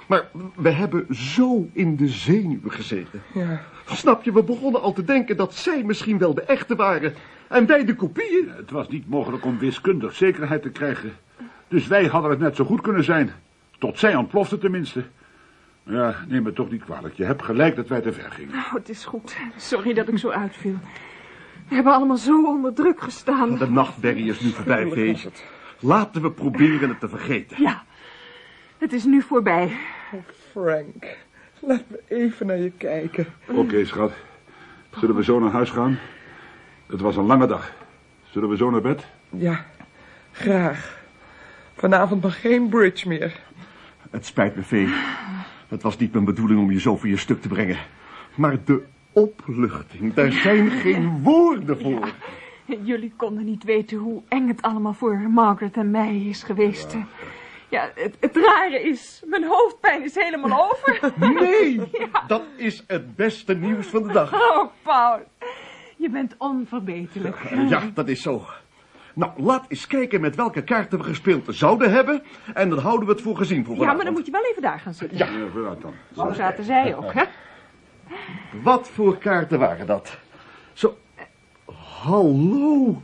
Maar 0.07 0.27
we 0.55 0.69
hebben 0.69 1.15
zo 1.15 1.69
in 1.73 1.95
de 1.95 2.07
zenuwen 2.07 2.71
gezeten. 2.71 3.21
Ja, 3.33 3.61
Snap 3.85 4.23
je, 4.23 4.33
we 4.33 4.43
begonnen 4.43 4.81
al 4.81 4.93
te 4.93 5.03
denken 5.03 5.37
dat 5.37 5.53
zij 5.55 5.83
misschien 5.83 6.17
wel 6.17 6.33
de 6.33 6.41
echte 6.41 6.75
waren. 6.75 7.13
En 7.47 7.65
wij 7.65 7.85
de 7.85 7.95
kopieën. 7.95 8.49
Het 8.55 8.71
was 8.71 8.87
niet 8.87 9.09
mogelijk 9.09 9.45
om 9.45 9.57
wiskundig 9.59 10.15
zekerheid 10.15 10.61
te 10.61 10.69
krijgen. 10.69 11.13
Dus 11.67 11.87
wij 11.87 12.05
hadden 12.05 12.31
het 12.31 12.39
net 12.39 12.55
zo 12.55 12.65
goed 12.65 12.81
kunnen 12.81 13.03
zijn. 13.03 13.31
Tot 13.77 13.99
zij 13.99 14.15
ontplofte 14.15 14.57
tenminste. 14.57 15.03
Ja, 15.83 16.15
neem 16.27 16.43
me 16.43 16.53
toch 16.53 16.71
niet 16.71 16.83
kwalijk. 16.83 17.13
Je 17.13 17.23
hebt 17.23 17.43
gelijk 17.43 17.75
dat 17.75 17.87
wij 17.87 18.01
te 18.01 18.13
ver 18.13 18.31
gingen. 18.31 18.51
Nou, 18.51 18.65
het 18.73 18.89
is 18.89 19.05
goed. 19.05 19.35
Sorry 19.57 19.93
dat 19.93 20.07
ik 20.07 20.17
zo 20.17 20.29
uitviel. 20.29 20.75
We 21.67 21.75
hebben 21.75 21.93
allemaal 21.93 22.17
zo 22.17 22.45
onder 22.45 22.73
druk 22.73 23.01
gestaan. 23.01 23.57
De 23.57 23.69
nachtberrie 23.69 24.29
is 24.29 24.39
nu 24.39 24.49
voorbij, 24.49 24.89
Vee. 24.89 25.17
Laten 25.79 26.21
we 26.21 26.31
proberen 26.31 26.89
het 26.89 26.99
te 26.99 27.09
vergeten. 27.09 27.61
Ja, 27.61 27.83
het 28.77 28.93
is 28.93 29.03
nu 29.03 29.21
voorbij. 29.21 29.77
Frank. 30.51 31.17
Laat 31.59 31.83
me 31.87 32.01
even 32.07 32.47
naar 32.47 32.57
je 32.57 32.71
kijken. 32.71 33.25
Oké, 33.47 33.85
schat. 33.85 34.11
Zullen 34.99 35.15
we 35.15 35.23
zo 35.23 35.39
naar 35.39 35.51
huis 35.51 35.69
gaan? 35.69 35.99
Het 36.87 37.01
was 37.01 37.15
een 37.15 37.25
lange 37.25 37.47
dag. 37.47 37.73
Zullen 38.23 38.49
we 38.49 38.57
zo 38.57 38.69
naar 38.69 38.81
bed? 38.81 39.05
Ja, 39.29 39.65
graag. 40.31 41.03
Vanavond 41.75 42.21
maar 42.21 42.31
geen 42.31 42.69
bridge 42.69 43.07
meer. 43.07 43.39
Het 44.09 44.25
spijt 44.25 44.55
me, 44.55 44.63
Vee. 44.63 44.93
Het 45.67 45.81
was 45.81 45.97
niet 45.97 46.13
mijn 46.13 46.25
bedoeling 46.25 46.59
om 46.59 46.71
je 46.71 46.79
zo 46.79 46.97
voor 46.97 47.09
je 47.09 47.17
stuk 47.17 47.41
te 47.41 47.47
brengen. 47.47 47.77
Maar 48.35 48.57
de 48.65 48.83
opluchting, 49.11 50.13
daar 50.13 50.31
zijn 50.31 50.71
geen 50.71 51.21
woorden 51.21 51.81
voor. 51.81 52.13
Jullie 52.83 53.13
konden 53.15 53.45
niet 53.45 53.63
weten 53.63 53.97
hoe 53.97 54.21
eng 54.27 54.47
het 54.47 54.61
allemaal 54.61 54.93
voor 54.93 55.17
Margaret 55.17 55.77
en 55.77 55.91
mij 55.91 56.17
is 56.17 56.43
geweest. 56.43 56.95
Ja, 57.69 57.89
het, 57.95 58.17
het 58.19 58.35
rare 58.35 58.81
is, 58.81 59.23
mijn 59.25 59.43
hoofdpijn 59.43 60.03
is 60.03 60.15
helemaal 60.15 60.63
over. 60.71 61.13
Nee, 61.33 61.81
dat 62.27 62.43
is 62.55 62.83
het 62.87 63.15
beste 63.15 63.53
nieuws 63.55 63.87
van 63.87 64.03
de 64.03 64.13
dag. 64.13 64.33
Oh, 64.33 64.69
Paul, 64.81 65.19
je 65.95 66.09
bent 66.09 66.35
onverbeterlijk. 66.37 67.37
Ja, 67.69 67.81
dat 67.93 68.07
is 68.07 68.21
zo. 68.21 68.45
Nou, 69.13 69.31
laat 69.37 69.65
eens 69.67 69.87
kijken 69.87 70.21
met 70.21 70.35
welke 70.35 70.63
kaarten 70.63 70.97
we 70.97 71.03
gespeeld 71.03 71.43
zouden 71.47 71.91
hebben. 71.91 72.23
En 72.53 72.69
dan 72.69 72.79
houden 72.79 73.07
we 73.07 73.13
het 73.13 73.21
voor 73.21 73.37
gezien 73.37 73.65
voor 73.65 73.75
Ja, 73.75 73.93
maar 73.93 74.05
dan 74.05 74.13
moet 74.13 74.25
je 74.25 74.31
wel 74.31 74.45
even 74.45 74.61
daar 74.61 74.79
gaan 74.79 74.93
zitten. 74.93 75.17
Ja, 75.17 75.27
vooruit 75.51 75.81
dan. 75.81 75.93
Zo 76.15 76.33
zaten 76.33 76.63
zij 76.63 76.95
ook, 76.95 77.13
hè? 77.13 77.23
Wat 78.63 78.89
voor 78.89 79.17
kaarten 79.17 79.59
waren 79.59 79.87
dat? 79.87 80.17
Zo. 80.73 80.97
Hallo. 82.05 83.01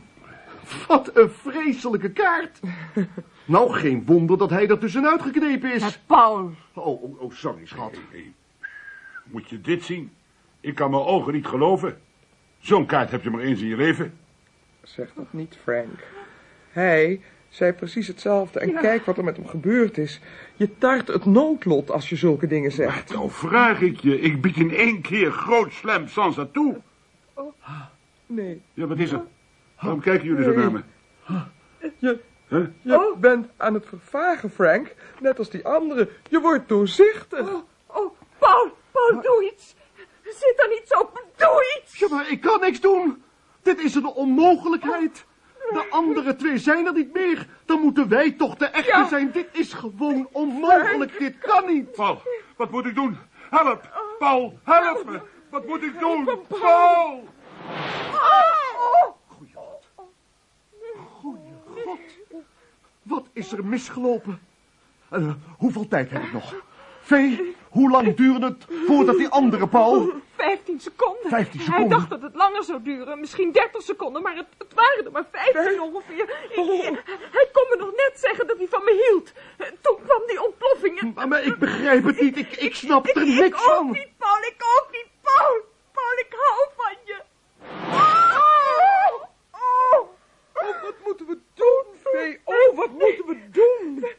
Wat 0.88 1.16
een 1.16 1.30
vreselijke 1.30 2.10
kaart. 2.10 2.60
Nou, 3.44 3.72
geen 3.72 4.04
wonder 4.06 4.38
dat 4.38 4.50
hij 4.50 4.68
er 4.68 4.78
tussenuit 4.78 5.22
geknepen 5.22 5.74
is. 5.74 5.82
Met 5.82 6.00
Paul. 6.06 6.50
Oh, 6.74 7.02
oh, 7.02 7.20
oh 7.20 7.32
sorry, 7.32 7.66
schat. 7.66 7.96
Hey, 8.10 8.32
Moet 9.24 9.48
je 9.48 9.60
dit 9.60 9.84
zien? 9.84 10.12
Ik 10.60 10.74
kan 10.74 10.90
mijn 10.90 11.02
ogen 11.02 11.32
niet 11.32 11.46
geloven. 11.46 11.98
Zo'n 12.58 12.86
kaart 12.86 13.10
heb 13.10 13.22
je 13.22 13.30
maar 13.30 13.40
eens 13.40 13.60
in 13.60 13.66
je 13.66 13.76
leven. 13.76 14.14
Zeg 14.82 15.12
dat 15.14 15.32
niet, 15.32 15.58
Frank. 15.62 16.04
Hij 16.70 17.20
zei 17.48 17.72
precies 17.72 18.06
hetzelfde. 18.06 18.60
En 18.60 18.74
kijk 18.74 19.04
wat 19.04 19.18
er 19.18 19.24
met 19.24 19.36
hem 19.36 19.46
gebeurd 19.46 19.98
is. 19.98 20.20
Je 20.56 20.78
tart 20.78 21.08
het 21.08 21.24
noodlot 21.24 21.90
als 21.90 22.08
je 22.08 22.16
zulke 22.16 22.46
dingen 22.46 22.72
zegt. 22.72 23.12
Nou 23.12 23.30
vraag 23.30 23.80
ik 23.80 24.00
je, 24.00 24.20
ik 24.20 24.40
bied 24.40 24.56
in 24.56 24.74
één 24.74 25.00
keer 25.00 25.32
groot 25.32 25.72
slam 25.72 26.08
sans 26.08 26.36
dat 26.36 26.52
toe. 26.52 26.80
Nee, 28.26 28.62
Ja, 28.74 28.86
wat 28.86 28.98
is 28.98 29.12
er? 29.12 29.22
Waarom 29.80 30.00
kijken 30.00 30.26
jullie 30.26 30.44
zo 30.44 30.52
naar 30.52 30.72
me? 30.72 30.82
je, 31.98 32.20
Huh? 32.48 32.66
je 32.82 33.14
bent 33.20 33.46
aan 33.56 33.74
het 33.74 33.86
vervagen, 33.86 34.50
Frank. 34.50 34.94
Net 35.20 35.38
als 35.38 35.50
die 35.50 35.66
anderen. 35.66 36.08
Je 36.28 36.40
wordt 36.40 36.68
doorzichtig. 36.68 37.40
Oh, 37.40 37.62
oh, 37.86 38.16
Paul, 38.38 38.70
Paul, 38.90 39.20
doe 39.22 39.50
iets. 39.52 39.74
Zit 40.24 40.54
er 40.56 40.68
niet 40.68 40.82
zo, 40.84 41.10
doe 41.36 41.80
iets. 41.80 41.98
Ja, 41.98 42.08
maar 42.10 42.30
ik 42.30 42.40
kan 42.40 42.60
niks 42.60 42.80
doen. 42.80 43.22
Dit 43.62 43.78
is 43.78 43.94
een 43.94 44.06
onmogelijkheid. 44.06 45.24
De 45.70 45.86
andere 45.90 46.36
twee 46.36 46.58
zijn 46.58 46.86
er 46.86 46.92
niet 46.92 47.12
meer. 47.14 47.46
Dan 47.64 47.80
moeten 47.80 48.08
wij 48.08 48.30
toch 48.32 48.56
de 48.56 48.66
echte 48.66 48.90
Ja. 48.90 49.08
zijn. 49.08 49.30
Dit 49.32 49.48
is 49.52 49.72
gewoon 49.72 50.28
onmogelijk. 50.32 51.18
Dit 51.18 51.38
kan 51.38 51.66
niet. 51.66 51.92
Paul, 51.92 52.22
wat 52.56 52.70
moet 52.70 52.86
ik 52.86 52.94
doen? 52.94 53.16
Help! 53.50 53.90
Paul, 54.18 54.58
help 54.62 55.04
me! 55.10 55.20
Wat 55.50 55.66
moet 55.66 55.82
ik 55.82 55.98
doen? 55.98 56.28
Paul! 56.48 57.24
Wat 63.02 63.26
is 63.32 63.52
er 63.52 63.64
misgelopen? 63.64 64.40
Eh, 65.10 65.30
hoeveel 65.58 65.88
tijd 65.88 66.10
heb 66.10 66.22
ik 66.22 66.32
nog? 66.32 66.54
Vee, 67.00 67.56
Hoe 67.70 67.90
lang 67.90 68.16
duurde 68.16 68.46
het 68.46 68.64
voordat 68.86 69.16
die 69.16 69.28
andere 69.28 69.68
Paul... 69.68 70.12
15 70.36 70.80
seconden. 70.80 71.28
15 71.30 71.58
Hij 71.60 71.66
seconden? 71.68 71.88
dacht 71.98 72.10
dat 72.10 72.22
het 72.22 72.34
langer 72.34 72.64
zou 72.64 72.82
duren. 72.82 73.20
Misschien 73.20 73.52
30 73.52 73.82
seconden, 73.82 74.22
maar 74.22 74.36
het, 74.36 74.46
het 74.58 74.74
waren 74.74 75.04
er 75.04 75.10
maar 75.12 75.26
15 75.32 75.80
ongeveer. 75.80 76.22
Ik- 76.50 77.02
hij 77.32 77.48
kon 77.52 77.66
me 77.70 77.76
nog 77.78 77.90
net 77.96 78.12
zeggen 78.14 78.46
dat 78.46 78.56
hij 78.58 78.66
van 78.68 78.84
me 78.84 79.06
hield. 79.08 79.32
Toen 79.80 79.96
kwam 80.04 80.22
die 80.26 80.42
ontploffing. 80.46 81.00
en- 81.00 81.12
Maar, 81.14 81.28
maar 81.28 81.42
ik 81.42 81.56
begrijp 81.58 82.04
het 82.04 82.20
niet. 82.20 82.36
Ik, 82.36 82.56
ik 82.56 82.74
snap 82.74 83.06
er 83.06 83.22
ik 83.22 83.28
niks 83.40 83.66
ook 83.68 83.74
van. 83.76 83.90
niet, 83.90 84.08
Paul. 84.18 84.38
Ik 84.38 84.56
ook 84.78 84.88
niet, 84.92 85.06
Paul. 85.22 85.60
Paul, 85.92 86.12
ik 86.26 86.34
hou 86.38 86.68
van 86.76 86.90
je. 87.01 87.01
Oh, 90.52 90.82
wat 90.82 90.94
moeten 91.04 91.26
we 91.26 91.38
doen, 91.54 91.84
Vee? 92.12 92.38
Oh, 92.44 92.76
wat 92.76 92.90
moeten 92.90 93.26
we 93.26 93.36
doen? 93.50 94.00
We, 94.00 94.14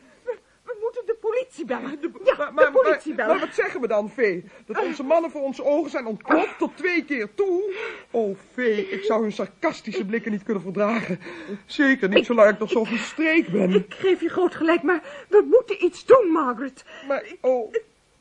we 0.63 0.75
moeten 0.81 1.05
de 1.05 1.15
politie 1.19 1.65
bellen. 1.65 2.01
De- 2.01 2.11
ja, 2.37 2.51
maar, 2.51 2.65
de 2.65 2.71
politie 2.71 3.13
bellen. 3.15 3.31
maar 3.31 3.45
wat 3.45 3.55
zeggen 3.55 3.81
we 3.81 3.87
dan, 3.87 4.09
Vee? 4.09 4.43
Dat 4.65 4.83
onze 4.83 5.03
mannen 5.03 5.31
voor 5.31 5.41
onze 5.41 5.63
ogen 5.63 5.91
zijn 5.91 6.05
ontploft 6.05 6.57
tot 6.57 6.77
twee 6.77 7.05
keer 7.05 7.33
toe? 7.35 7.73
Oh, 8.11 8.37
Vee, 8.53 8.89
ik 8.89 9.03
zou 9.03 9.21
hun 9.21 9.31
sarcastische 9.31 10.05
blikken 10.05 10.31
niet 10.31 10.43
kunnen 10.43 10.63
verdragen. 10.63 11.19
Zeker 11.65 12.09
niet 12.09 12.25
zolang 12.25 12.49
ik 12.49 12.59
nog 12.59 12.69
zo 12.69 12.83
verstreek 12.83 13.47
ben. 13.47 13.73
Ik 13.73 13.93
geef 13.93 14.21
je 14.21 14.29
groot 14.29 14.55
gelijk, 14.55 14.81
maar 14.83 15.25
we 15.29 15.45
moeten 15.49 15.85
iets 15.85 16.05
doen, 16.05 16.27
Margaret. 16.31 16.85
Maar, 17.07 17.23
oh, 17.41 17.73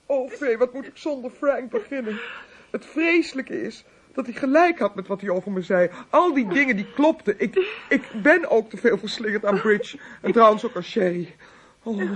oh, 0.06 0.30
Vee, 0.30 0.58
wat 0.58 0.72
moet 0.72 0.86
ik 0.86 0.96
zonder 0.96 1.30
Frank 1.30 1.70
beginnen? 1.70 2.20
Het 2.70 2.86
vreselijke 2.86 3.62
is 3.62 3.84
dat 4.14 4.26
hij 4.26 4.34
gelijk 4.34 4.78
had 4.78 4.94
met 4.94 5.06
wat 5.06 5.20
hij 5.20 5.30
over 5.30 5.52
me 5.52 5.62
zei. 5.62 5.90
Al 6.10 6.34
die 6.34 6.48
dingen 6.48 6.76
die 6.76 6.92
klopten. 6.94 7.34
Ik, 7.38 7.84
ik 7.88 8.02
ben 8.22 8.50
ook 8.50 8.70
te 8.70 8.76
veel 8.76 8.98
verslingerd 8.98 9.44
aan 9.44 9.60
Bridge. 9.60 9.98
En 10.20 10.32
trouwens 10.32 10.64
ook 10.64 10.76
aan 10.76 10.82
Sherry. 10.82 11.34
Oh, 11.82 12.10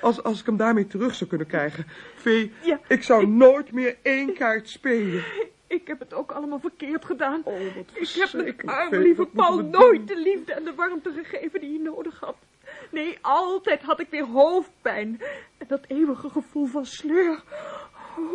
als, 0.00 0.22
als 0.22 0.40
ik 0.40 0.46
hem 0.46 0.56
daarmee 0.56 0.86
terug 0.86 1.14
zou 1.14 1.28
kunnen 1.30 1.46
krijgen. 1.46 1.86
Vee, 2.16 2.52
Ja. 2.62 2.80
ik 2.88 3.02
zou 3.02 3.26
nooit 3.26 3.72
meer 3.72 3.96
één 4.02 4.34
kaart 4.34 4.68
spelen. 4.68 5.24
Ik 5.66 5.86
heb 5.86 5.98
het 5.98 6.14
ook 6.14 6.32
allemaal 6.32 6.60
verkeerd 6.60 7.04
gedaan. 7.04 7.40
Oh, 7.44 7.60
ik 7.60 7.74
heb 7.94 8.32
mijn 8.32 8.60
arme 8.64 8.88
Vee, 8.90 8.98
lieve 9.00 9.26
Paul 9.26 9.56
nooit 9.62 10.08
de 10.08 10.16
liefde 10.16 10.52
en 10.52 10.64
de 10.64 10.74
warmte 10.74 11.12
gegeven 11.12 11.60
die 11.60 11.70
hij 11.74 11.92
nodig 11.92 12.20
had. 12.20 12.36
Nee, 12.90 13.18
altijd 13.20 13.82
had 13.82 14.00
ik 14.00 14.06
weer 14.10 14.26
hoofdpijn. 14.26 15.20
En 15.58 15.66
dat 15.68 15.80
eeuwige 15.86 16.30
gevoel 16.30 16.66
van 16.66 16.86
sleur. 16.86 17.42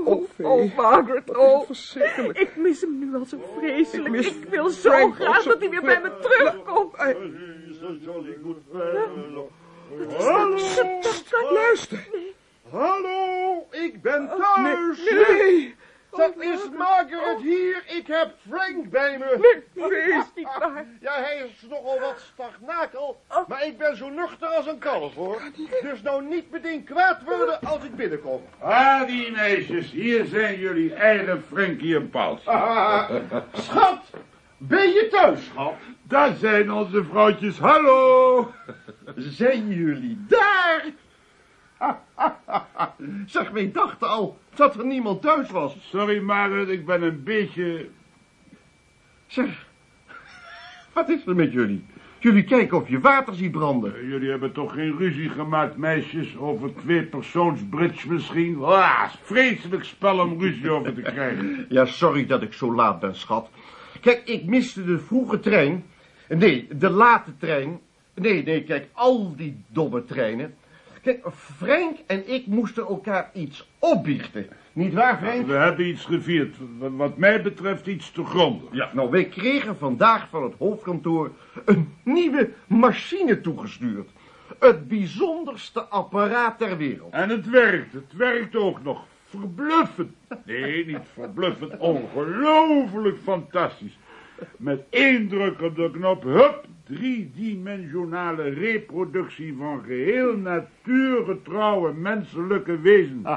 Oh, 0.05 0.23
Oh, 0.41 0.51
oh, 0.51 0.75
Margaret, 0.75 1.35
oh. 1.37 1.65
verschrikkelijk. 1.65 2.39
Ik 2.39 2.55
mis 2.55 2.81
hem 2.81 2.99
nu 2.99 3.15
al 3.15 3.25
zo 3.25 3.37
vreselijk. 3.57 4.09
mis 4.09 4.25
Ik, 4.27 4.45
wil 4.49 4.69
zo 4.69 4.89
Frank 4.89 5.15
graag 5.15 5.41
zo 5.41 5.49
dat 5.49 5.59
hij 5.59 5.69
weer 5.69 5.81
bij 5.81 6.01
me 6.01 6.11
terugkomt. 6.21 6.97
Hij- 6.97 7.15
Hallo, 10.17 11.53
Luister. 11.53 12.07
hallo, 12.69 13.67
ik 13.71 14.01
ben 14.01 14.29
Oh, 14.31 14.63
Nee, 14.63 15.75
Dat 16.17 16.33
is 16.39 16.69
Margaret 16.77 17.41
hier. 17.41 17.83
Ik 17.87 18.07
heb 18.07 18.33
Frank 18.49 18.89
bij 18.89 19.17
me. 19.17 19.33
Nee, 19.73 20.17
is 20.17 20.31
niet 20.35 20.47
waar. 20.59 20.85
Ja, 21.01 21.13
hij 21.21 21.37
is 21.37 21.67
nogal 21.69 21.99
wat 21.99 22.19
stagnakel, 22.33 23.21
maar 23.47 23.65
ik 23.65 23.77
ben 23.77 23.97
zo 23.97 24.09
nuchter 24.09 24.47
als 24.47 24.67
een 24.67 24.77
kalf, 24.77 25.15
hoor. 25.15 25.41
Dus 25.81 26.01
nou 26.01 26.25
niet 26.25 26.51
meteen 26.51 26.83
kwaad 26.83 27.23
worden 27.23 27.61
als 27.61 27.83
ik 27.83 27.95
binnenkom. 27.95 28.41
Ah, 28.59 29.07
die 29.07 29.31
meisjes, 29.31 29.91
hier 29.91 30.25
zijn 30.25 30.59
jullie 30.59 30.93
eigen 30.93 31.43
Frankie 31.51 31.95
en 31.95 32.09
Paul. 32.09 32.39
Ah, 32.43 33.09
schat, 33.53 33.99
ben 34.57 34.89
je 34.89 35.07
thuis, 35.11 35.45
schat? 35.45 35.73
Daar 36.03 36.33
zijn 36.35 36.71
onze 36.71 37.03
vrouwtjes, 37.03 37.59
hallo! 37.59 38.51
Zijn 39.15 39.67
jullie 39.67 40.25
daar? 40.27 40.85
Zeg, 43.25 43.49
wij 43.49 43.71
dachten 43.71 44.09
al 44.09 44.37
dat 44.55 44.75
er 44.75 44.85
niemand 44.85 45.21
thuis 45.21 45.49
was. 45.49 45.77
Sorry 45.89 46.19
Margaret, 46.19 46.69
ik 46.69 46.85
ben 46.85 47.01
een 47.01 47.23
beetje... 47.23 47.89
Zeg, 49.27 49.65
wat 50.93 51.09
is 51.09 51.25
er 51.25 51.35
met 51.35 51.51
jullie? 51.51 51.85
Jullie 52.19 52.43
kijken 52.43 52.77
of 52.77 52.89
je 52.89 52.99
water 52.99 53.33
ziet 53.33 53.51
branden. 53.51 54.07
Jullie 54.07 54.29
hebben 54.29 54.51
toch 54.51 54.73
geen 54.73 54.97
ruzie 54.97 55.29
gemaakt, 55.29 55.77
meisjes, 55.77 56.37
over 56.37 56.75
twee 56.75 57.03
persoons 57.03 57.61
bridge 57.69 58.11
misschien? 58.11 58.63
Ah, 58.63 59.09
vreselijk 59.21 59.83
spel 59.83 60.19
om 60.19 60.41
ruzie 60.41 60.69
over 60.69 60.93
te 60.93 61.01
krijgen. 61.01 61.65
Ja, 61.69 61.85
sorry 61.85 62.25
dat 62.25 62.41
ik 62.41 62.53
zo 62.53 62.73
laat 62.73 62.99
ben, 62.99 63.15
schat. 63.15 63.49
Kijk, 64.01 64.21
ik 64.25 64.45
miste 64.45 64.85
de 64.85 64.99
vroege 64.99 65.39
trein. 65.39 65.83
Nee, 66.29 66.67
de 66.77 66.89
late 66.89 67.37
trein. 67.37 67.79
Nee, 68.13 68.43
nee, 68.43 68.63
kijk, 68.63 68.87
al 68.93 69.35
die 69.35 69.63
domme 69.67 70.05
treinen. 70.05 70.53
Kijk, 71.05 71.25
Frank 71.57 71.97
en 72.07 72.33
ik 72.33 72.47
moesten 72.47 72.87
elkaar 72.87 73.29
iets 73.33 73.69
opbiechten. 73.79 74.47
Niet 74.73 74.93
waar, 74.93 75.17
Frank? 75.17 75.47
We 75.47 75.53
hebben 75.53 75.87
iets 75.87 76.05
gevierd, 76.05 76.55
wat, 76.77 76.91
wat 76.91 77.17
mij 77.17 77.41
betreft 77.41 77.87
iets 77.87 78.11
te 78.11 78.25
gronden. 78.25 78.67
Ja, 78.71 78.89
nou, 78.93 79.09
wij 79.09 79.25
kregen 79.25 79.77
vandaag 79.77 80.29
van 80.29 80.43
het 80.43 80.53
hoofdkantoor 80.57 81.31
een 81.65 81.93
nieuwe 82.03 82.49
machine 82.67 83.41
toegestuurd. 83.41 84.09
Het 84.59 84.87
bijzonderste 84.87 85.81
apparaat 85.81 86.57
ter 86.57 86.77
wereld. 86.77 87.13
En 87.13 87.29
het 87.29 87.49
werkt, 87.49 87.93
het 87.93 88.13
werkt 88.13 88.55
ook 88.55 88.83
nog. 88.83 89.05
Verbluffend. 89.25 90.15
Nee, 90.45 90.85
niet 90.85 91.07
verbluffend, 91.13 91.77
ongelooflijk 91.77 93.17
fantastisch. 93.23 93.97
Met 94.57 94.83
één 94.89 95.27
druk 95.27 95.61
op 95.61 95.75
de 95.75 95.91
knop, 95.91 96.23
hup, 96.23 96.65
driedimensionale 96.83 98.43
reproductie 98.49 99.55
van 99.57 99.83
geheel 99.83 100.37
natuurgetrouwe 100.37 101.93
menselijke 101.93 102.79
wezens. 102.79 103.27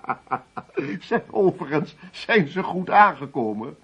Zeg, 1.08 1.20
overigens, 1.30 1.96
zijn 2.10 2.48
ze 2.48 2.62
goed 2.62 2.90
aangekomen? 2.90 3.76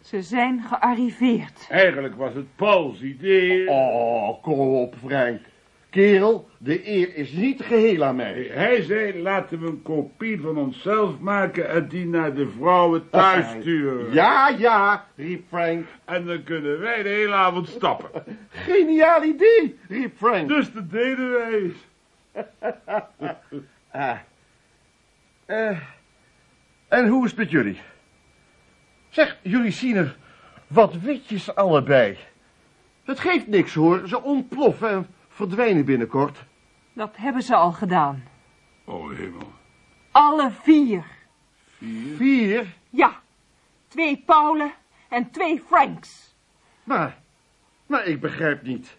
Ze 0.00 0.22
zijn 0.22 0.62
gearriveerd. 0.62 1.66
Eigenlijk 1.68 2.14
was 2.14 2.34
het 2.34 2.56
Pauls 2.56 3.02
idee. 3.02 3.70
Oh, 3.70 4.42
kom 4.42 4.58
op, 4.58 4.94
Frank. 5.06 5.40
Kerel, 5.94 6.48
de 6.58 6.88
eer 6.88 7.16
is 7.16 7.32
niet 7.32 7.62
geheel 7.62 8.04
aan 8.04 8.16
mij. 8.16 8.48
Hij 8.52 8.82
zei, 8.82 9.22
laten 9.22 9.60
we 9.60 9.66
een 9.66 9.82
kopie 9.82 10.40
van 10.40 10.56
onszelf 10.56 11.18
maken 11.18 11.68
en 11.68 11.88
die 11.88 12.06
naar 12.06 12.34
de 12.34 12.48
vrouwen 12.48 13.10
thuis 13.10 13.46
sturen. 13.60 14.12
Ja, 14.12 14.48
ja, 14.48 15.06
riep 15.16 15.48
Frank. 15.48 15.86
En 16.04 16.26
dan 16.26 16.42
kunnen 16.42 16.80
wij 16.80 17.02
de 17.02 17.08
hele 17.08 17.34
avond 17.34 17.68
stappen. 17.68 18.24
Geniaal 18.48 19.22
idee, 19.22 19.78
riep 19.88 20.16
Frank. 20.16 20.48
Dus 20.48 20.72
dat 20.72 20.90
deden 20.90 21.30
wij. 21.30 21.72
Ah. 23.90 24.18
Eh, 25.46 25.78
en 26.88 27.08
hoe 27.08 27.24
is 27.24 27.30
het 27.30 27.38
met 27.38 27.50
jullie? 27.50 27.80
Zeg, 29.08 29.36
jullie 29.42 29.72
zien 29.72 29.96
er 29.96 30.16
wat 30.66 31.00
witjes 31.00 31.54
allebei. 31.54 32.18
Het 33.04 33.20
geeft 33.20 33.46
niks 33.46 33.74
hoor, 33.74 34.08
ze 34.08 34.22
ontploffen 34.22 34.90
en 34.90 35.06
verdwijnen 35.34 35.84
binnenkort. 35.84 36.38
Dat 36.92 37.16
hebben 37.16 37.42
ze 37.42 37.54
al 37.54 37.72
gedaan. 37.72 38.24
Oh 38.84 39.10
hemel. 39.16 39.52
Alle 40.10 40.50
vier. 40.62 41.04
Vier? 42.16 42.74
Ja, 42.90 43.20
twee 43.88 44.22
Paulen 44.26 44.72
en 45.08 45.30
twee 45.30 45.62
Franks. 45.66 46.34
Maar, 46.84 47.18
maar 47.86 48.04
ik 48.04 48.20
begrijp 48.20 48.62
niet. 48.62 48.96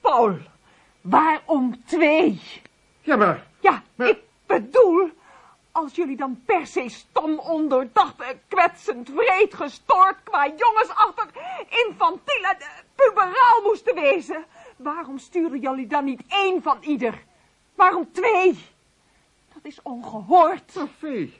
Paul, 0.00 0.36
waarom 1.00 1.84
twee? 1.84 2.40
Ja, 3.00 3.16
maar, 3.16 3.46
Ja, 3.60 3.82
Maar- 3.94 4.08
ik 4.08 4.18
bedoel, 4.46 5.10
als 5.72 5.94
jullie 5.94 6.16
dan 6.16 6.42
per 6.46 6.66
se 6.66 6.88
stom, 6.88 7.38
ondoordacht, 7.38 8.20
eh, 8.20 8.28
kwetsend, 8.48 9.10
vreed, 9.14 9.54
gestoord, 9.54 10.16
qua 10.24 10.46
jongensachtig, 10.56 11.26
infantiel 11.86 12.42
en 12.42 12.56
eh, 12.60 12.66
puberaal 12.94 13.60
moesten 13.62 13.94
wezen, 13.94 14.44
waarom 14.82 15.18
sturen 15.18 15.60
jullie 15.60 15.86
dan 15.86 16.04
niet 16.04 16.22
één 16.28 16.62
van 16.62 16.78
ieder? 16.80 17.22
Waarom 17.74 18.08
twee? 18.12 18.54
Dat 19.54 19.64
is 19.64 19.82
ongehoord. 19.82 20.74
maar 20.74 20.88
Vee. 20.98 21.32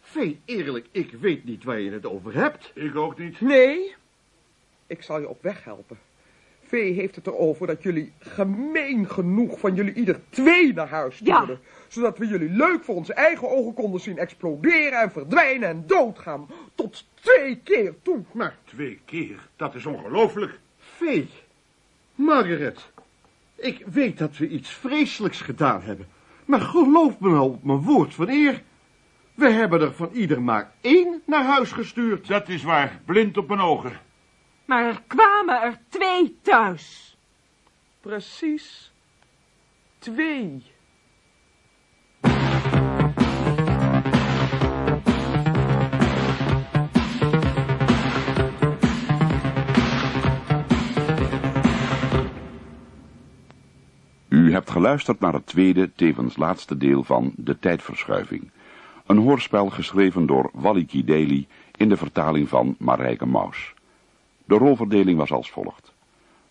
Vee, 0.00 0.40
eerlijk, 0.44 0.86
ik 0.90 1.12
weet 1.12 1.44
niet 1.44 1.64
waar 1.64 1.80
je 1.80 1.90
het 1.90 2.06
over 2.06 2.34
hebt. 2.34 2.70
Ik 2.74 2.96
ook 2.96 3.18
niet. 3.18 3.40
Nee, 3.40 3.94
ik 4.86 5.02
zal 5.02 5.20
je 5.20 5.28
op 5.28 5.42
weg 5.42 5.64
helpen. 5.64 5.98
Vee 6.62 6.92
heeft 6.92 7.14
het 7.16 7.26
erover 7.26 7.66
dat 7.66 7.82
jullie 7.82 8.12
gemeen 8.18 9.08
genoeg 9.08 9.58
van 9.58 9.74
jullie 9.74 9.92
ieder 9.94 10.20
twee 10.30 10.72
naar 10.72 10.88
huis 10.88 11.18
Ja. 11.18 11.34
stuurden. 11.34 11.60
Zodat 11.88 12.18
we 12.18 12.26
jullie 12.26 12.48
leuk 12.50 12.84
voor 12.84 12.94
onze 12.94 13.14
eigen 13.14 13.50
ogen 13.50 13.74
konden 13.74 14.00
zien 14.00 14.18
exploderen 14.18 15.00
en 15.00 15.10
verdwijnen 15.10 15.68
en 15.68 15.84
doodgaan. 15.86 16.48
Tot 16.74 17.06
twee 17.14 17.56
keer 17.56 17.94
toe. 18.02 18.22
Maar, 18.32 18.56
Twee 18.64 19.00
keer, 19.04 19.48
dat 19.56 19.74
is 19.74 19.86
ongelooflijk. 19.86 20.58
Vee, 20.78 21.28
Margaret, 22.16 22.90
ik 23.54 23.86
weet 23.86 24.18
dat 24.18 24.36
we 24.36 24.48
iets 24.48 24.70
vreselijks 24.70 25.40
gedaan 25.40 25.82
hebben. 25.82 26.08
Maar 26.44 26.60
geloof 26.60 27.20
me 27.20 27.28
nou 27.30 27.50
op 27.50 27.64
mijn 27.64 27.82
woord 27.82 28.14
van 28.14 28.28
eer. 28.28 28.62
We 29.34 29.50
hebben 29.50 29.80
er 29.80 29.92
van 29.92 30.10
ieder 30.12 30.42
maar 30.42 30.72
één 30.80 31.22
naar 31.26 31.44
huis 31.44 31.72
gestuurd. 31.72 32.26
Dat 32.26 32.48
is 32.48 32.62
waar, 32.62 33.00
blind 33.04 33.36
op 33.36 33.48
mijn 33.48 33.60
ogen. 33.60 34.00
Maar 34.64 34.84
er 34.84 35.02
kwamen 35.06 35.62
er 35.62 35.78
twee 35.88 36.38
thuis. 36.42 37.16
Precies 38.00 38.92
twee. 39.98 40.62
Geluisterd 54.64 55.20
naar 55.20 55.32
het 55.32 55.46
tweede, 55.46 55.92
tevens 55.92 56.36
laatste 56.36 56.76
deel 56.76 57.02
van 57.02 57.32
De 57.36 57.58
Tijdverschuiving. 57.58 58.50
Een 59.06 59.18
hoorspel 59.18 59.70
geschreven 59.70 60.26
door 60.26 60.50
Wally 60.52 60.86
Daly 61.04 61.46
in 61.76 61.88
de 61.88 61.96
vertaling 61.96 62.48
van 62.48 62.74
Marijke 62.78 63.26
Maus. 63.26 63.74
De 64.44 64.54
rolverdeling 64.54 65.18
was 65.18 65.32
als 65.32 65.50
volgt. 65.50 65.92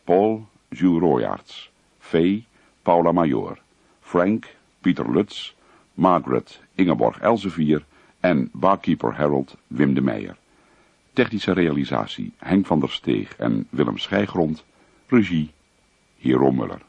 Paul, 0.03 0.47
Jules 0.69 0.99
Royaerts. 0.99 1.71
Fay, 1.99 2.45
Paula 2.81 3.11
Major. 3.11 3.57
Frank, 4.01 4.55
Pieter 4.81 5.11
Lutz. 5.11 5.53
Margaret, 5.93 6.61
Ingeborg 6.75 7.19
Elsevier. 7.19 7.85
En 8.19 8.49
barkeeper 8.53 9.15
Harold, 9.15 9.57
Wim 9.67 9.93
de 9.93 10.01
Meijer. 10.01 10.37
Technische 11.13 11.51
realisatie 11.51 12.33
Henk 12.37 12.65
van 12.65 12.79
der 12.79 12.89
Steeg 12.89 13.35
en 13.37 13.67
Willem 13.69 13.97
Schijgrond. 13.97 14.63
Regie 15.07 15.51
Hero 16.17 16.51
Muller. 16.51 16.81